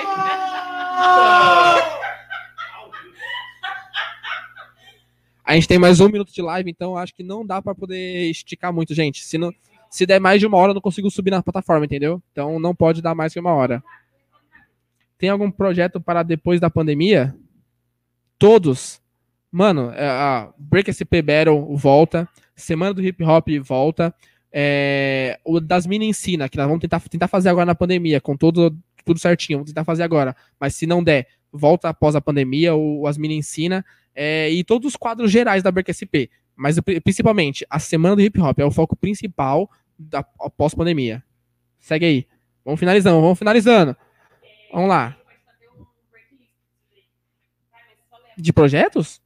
A 5.43 5.55
gente 5.55 5.67
tem 5.67 5.79
mais 5.79 5.99
um 5.99 6.07
minuto 6.07 6.31
de 6.31 6.41
live, 6.41 6.69
então 6.69 6.95
acho 6.95 7.13
que 7.13 7.23
não 7.23 7.45
dá 7.45 7.61
pra 7.61 7.73
poder 7.73 8.29
esticar 8.29 8.71
muito, 8.71 8.93
gente. 8.93 9.23
Se, 9.23 9.37
não, 9.37 9.51
se 9.89 10.05
der 10.05 10.19
mais 10.19 10.39
de 10.39 10.45
uma 10.45 10.57
hora, 10.57 10.71
eu 10.71 10.75
não 10.75 10.81
consigo 10.81 11.09
subir 11.09 11.31
na 11.31 11.41
plataforma, 11.41 11.85
entendeu? 11.85 12.21
Então 12.31 12.59
não 12.59 12.75
pode 12.75 13.01
dar 13.01 13.15
mais 13.15 13.33
que 13.33 13.39
uma 13.39 13.53
hora. 13.53 13.83
Tem 15.17 15.29
algum 15.29 15.51
projeto 15.51 15.99
para 15.99 16.23
depois 16.23 16.59
da 16.59 16.69
pandemia? 16.69 17.35
Todos. 18.39 19.01
Mano, 19.51 19.91
é, 19.91 20.07
a 20.07 20.49
Break 20.57 20.93
SP 20.93 21.21
Battle 21.21 21.75
volta. 21.75 22.27
Semana 22.55 22.93
do 22.93 23.03
Hip 23.03 23.23
Hop 23.23 23.47
volta. 23.61 24.13
É, 24.51 25.39
o 25.43 25.59
das 25.59 25.85
Mini 25.85 26.07
Ensina, 26.07 26.49
que 26.49 26.57
nós 26.57 26.67
vamos 26.67 26.81
tentar, 26.81 26.99
tentar 27.01 27.27
fazer 27.27 27.49
agora 27.49 27.65
na 27.65 27.75
pandemia, 27.75 28.21
com 28.21 28.35
todo, 28.35 28.75
tudo 29.03 29.19
certinho. 29.19 29.59
Vamos 29.59 29.71
tentar 29.71 29.83
fazer 29.83 30.03
agora. 30.03 30.35
Mas 30.59 30.75
se 30.75 30.85
não 30.85 31.03
der, 31.03 31.27
volta 31.51 31.89
após 31.89 32.15
a 32.15 32.21
pandemia, 32.21 32.75
o 32.75 33.07
As 33.07 33.17
Mini 33.17 33.35
Ensina. 33.35 33.85
É, 34.13 34.49
e 34.49 34.63
todos 34.63 34.87
os 34.87 34.95
quadros 34.95 35.31
gerais 35.31 35.63
da 35.63 35.71
Break 35.71 35.91
SP. 35.93 36.29
Mas 36.55 36.79
pri- 36.79 36.99
principalmente, 36.99 37.65
a 37.69 37.79
semana 37.79 38.15
do 38.15 38.21
hip 38.21 38.39
hop 38.39 38.59
é 38.59 38.65
o 38.65 38.71
foco 38.71 38.95
principal 38.95 39.69
da 39.97 40.21
pós-pandemia. 40.23 41.23
Segue 41.79 42.05
aí. 42.05 42.27
Vamos 42.63 42.79
finalizando, 42.79 43.21
vamos 43.21 43.39
finalizando. 43.39 43.95
Vamos 44.71 44.89
lá. 44.89 45.17
De 48.37 48.53
projetos? 48.53 49.21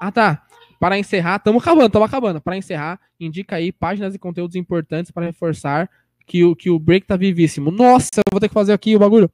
Ah, 0.00 0.12
tá. 0.12 0.46
Para 0.78 0.98
encerrar, 0.98 1.36
estamos 1.36 1.62
acabando, 1.62 1.86
estamos 1.86 2.08
acabando. 2.08 2.40
Para 2.40 2.56
encerrar, 2.56 3.00
indica 3.18 3.56
aí 3.56 3.72
páginas 3.72 4.14
e 4.14 4.18
conteúdos 4.18 4.54
importantes 4.54 5.10
para 5.10 5.26
reforçar 5.26 5.90
que 6.24 6.44
o, 6.44 6.54
que 6.54 6.70
o 6.70 6.78
break 6.78 7.06
tá 7.06 7.16
vivíssimo. 7.16 7.70
Nossa, 7.70 8.18
eu 8.18 8.30
vou 8.30 8.40
ter 8.40 8.48
que 8.48 8.54
fazer 8.54 8.72
aqui 8.72 8.94
o 8.94 8.98
bagulho. 8.98 9.30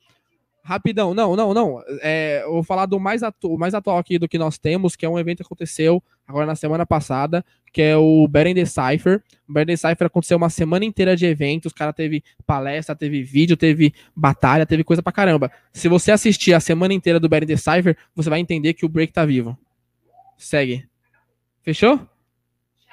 Rapidão, 0.66 1.12
não, 1.12 1.36
não, 1.36 1.52
não. 1.52 1.82
É, 2.00 2.40
eu 2.42 2.52
vou 2.54 2.62
falar 2.62 2.86
do 2.86 2.98
mais, 2.98 3.22
atu 3.22 3.58
mais 3.58 3.74
atual 3.74 3.98
aqui 3.98 4.18
do 4.18 4.26
que 4.26 4.38
nós 4.38 4.56
temos, 4.56 4.96
que 4.96 5.04
é 5.04 5.08
um 5.08 5.18
evento 5.18 5.36
que 5.36 5.42
aconteceu 5.42 6.02
agora 6.26 6.46
na 6.46 6.56
semana 6.56 6.86
passada, 6.86 7.44
que 7.70 7.82
é 7.82 7.94
o 7.98 8.26
Better 8.26 8.54
the 8.54 8.64
Cypher. 8.64 9.22
O 9.46 9.52
Better 9.52 9.76
the 9.76 9.76
Cypher 9.76 10.06
aconteceu 10.06 10.38
uma 10.38 10.48
semana 10.48 10.86
inteira 10.86 11.14
de 11.14 11.26
eventos, 11.26 11.70
o 11.70 11.74
cara 11.74 11.92
teve 11.92 12.24
palestra, 12.46 12.96
teve 12.96 13.22
vídeo, 13.22 13.58
teve 13.58 13.92
batalha, 14.16 14.64
teve 14.64 14.82
coisa 14.82 15.02
pra 15.02 15.12
caramba. 15.12 15.52
Se 15.70 15.86
você 15.86 16.10
assistir 16.10 16.54
a 16.54 16.60
semana 16.60 16.94
inteira 16.94 17.20
do 17.20 17.28
Better 17.28 17.46
the 17.46 17.56
Cypher, 17.58 17.94
você 18.16 18.30
vai 18.30 18.40
entender 18.40 18.72
que 18.72 18.86
o 18.86 18.88
Break 18.88 19.12
tá 19.12 19.26
vivo. 19.26 19.58
Segue. 20.38 20.88
Fechou? 21.62 22.00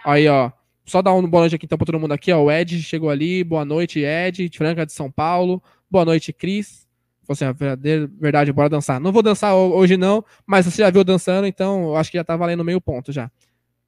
Aí, 0.04 0.28
ó. 0.28 0.52
Só 0.84 1.02
dar 1.02 1.14
um 1.14 1.26
boa 1.26 1.44
noite 1.44 1.56
aqui 1.56 1.66
então 1.66 1.78
pra 1.78 1.86
todo 1.86 2.00
mundo 2.02 2.12
aqui, 2.12 2.34
ó. 2.34 2.44
O 2.44 2.52
Ed 2.52 2.82
chegou 2.84 3.10
ali. 3.10 3.46
Boa 3.46 3.64
noite, 3.64 4.02
Ed. 4.02 4.50
Franca 4.58 4.86
de 4.86 4.92
São 4.92 5.10
Paulo. 5.10 5.64
Boa 5.90 6.04
noite, 6.04 6.34
Cris. 6.34 6.86
Falou 7.24 7.34
assim, 7.34 7.46
a 7.46 7.52
verdadeira 7.52 8.10
verdade, 8.20 8.52
bora 8.52 8.68
dançar. 8.70 9.00
Não 9.00 9.12
vou 9.12 9.22
dançar 9.22 9.54
ho- 9.56 9.74
hoje 9.76 9.96
não, 9.98 10.24
mas 10.46 10.66
você 10.66 10.82
já 10.82 10.90
viu 10.90 11.04
dançando, 11.04 11.46
então 11.48 11.84
eu 11.84 11.96
acho 11.98 12.10
que 12.12 12.18
já 12.18 12.24
tá 12.24 12.36
valendo 12.36 12.64
meio 12.64 12.82
ponto 12.82 13.12
já. 13.12 13.30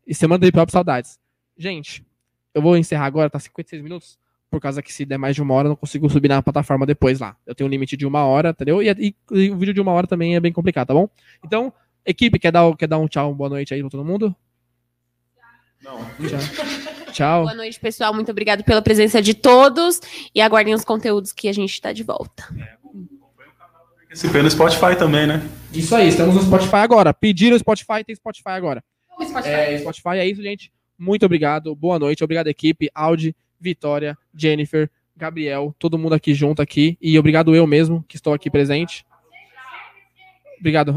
E 0.06 0.14
semana 0.14 0.40
do 0.40 0.46
hip 0.48 0.58
hop, 0.60 0.70
saudades. 0.70 1.20
Gente, 1.58 2.06
eu 2.54 2.62
vou 2.62 2.78
encerrar 2.78 3.06
agora, 3.06 3.30
tá 3.30 3.40
56 3.40 3.82
minutos, 3.82 4.20
por 4.52 4.60
causa 4.62 4.82
que 4.84 4.94
se 4.94 5.04
der 5.06 5.18
mais 5.18 5.36
de 5.36 5.42
uma 5.42 5.54
hora 5.56 5.68
eu 5.68 5.70
não 5.72 5.76
consigo 5.76 6.08
subir 6.10 6.28
na 6.28 6.42
plataforma 6.44 6.86
depois 6.86 7.20
lá. 7.20 7.36
Eu 7.46 7.56
tenho 7.56 7.68
um 7.68 7.72
limite 7.72 7.98
de 7.98 8.06
uma 8.06 8.24
hora, 8.26 8.50
entendeu? 8.50 8.82
E, 8.84 8.90
e- 8.90 9.16
e 9.32 9.50
o 9.52 9.58
vídeo 9.58 9.74
de 9.74 9.82
uma 9.82 9.92
hora 9.92 10.06
também 10.06 10.36
é 10.36 10.40
bem 10.40 10.52
complicado, 10.54 10.88
tá 10.88 10.94
bom? 10.94 11.10
Então, 11.44 11.74
equipe, 12.06 12.38
quer 12.38 12.52
dar, 12.52 12.76
quer 12.78 12.88
dar 12.88 13.00
um 13.00 13.08
tchau, 13.08 13.30
uma 13.30 13.36
boa 13.36 13.50
noite 13.50 13.74
aí 13.74 13.82
pra 13.82 13.90
todo 13.90 14.06
mundo? 14.06 14.36
Não. 15.84 15.98
Tchau. 15.98 17.12
tchau. 17.12 17.42
Boa 17.44 17.56
noite, 17.56 17.80
pessoal. 17.80 18.14
Muito 18.14 18.32
obrigado 18.32 18.64
pela 18.64 18.82
presença 18.82 19.22
de 19.22 19.34
todos 19.34 20.00
e 20.34 20.40
aguardem 20.40 20.74
os 20.74 20.86
conteúdos 20.86 21.34
que 21.34 21.48
a 21.50 21.54
gente 21.54 21.82
tá 21.82 21.92
de 21.92 22.04
volta. 22.04 22.44
Esse 24.14 24.28
no 24.28 24.52
Spotify 24.52 24.96
também, 24.96 25.26
né? 25.26 25.42
Isso 25.74 25.96
aí, 25.96 26.08
estamos 26.08 26.36
no 26.36 26.44
Spotify 26.44 26.76
agora. 26.78 27.12
Pediram 27.12 27.56
o 27.56 27.60
Spotify, 27.60 28.04
tem 28.06 28.16
Spotify 28.16 28.50
agora. 28.50 28.84
É, 29.44 29.80
Spotify 29.80 30.18
é 30.20 30.28
isso, 30.28 30.42
gente. 30.42 30.72
Muito 30.98 31.26
obrigado. 31.26 31.76
Boa 31.76 31.98
noite. 31.98 32.24
Obrigado, 32.24 32.48
equipe. 32.48 32.92
Audi, 32.94 33.36
Vitória, 33.60 34.16
Jennifer, 34.36 34.88
Gabriel, 35.18 35.76
todo 35.80 35.98
mundo 35.98 36.14
aqui 36.14 36.34
junto 36.36 36.62
aqui. 36.62 36.96
E 37.02 37.18
obrigado 37.18 37.56
eu 37.56 37.66
mesmo, 37.66 38.06
que 38.08 38.16
estou 38.16 38.34
aqui 38.34 38.52
presente. 38.52 39.04
Obrigado. 40.60 40.96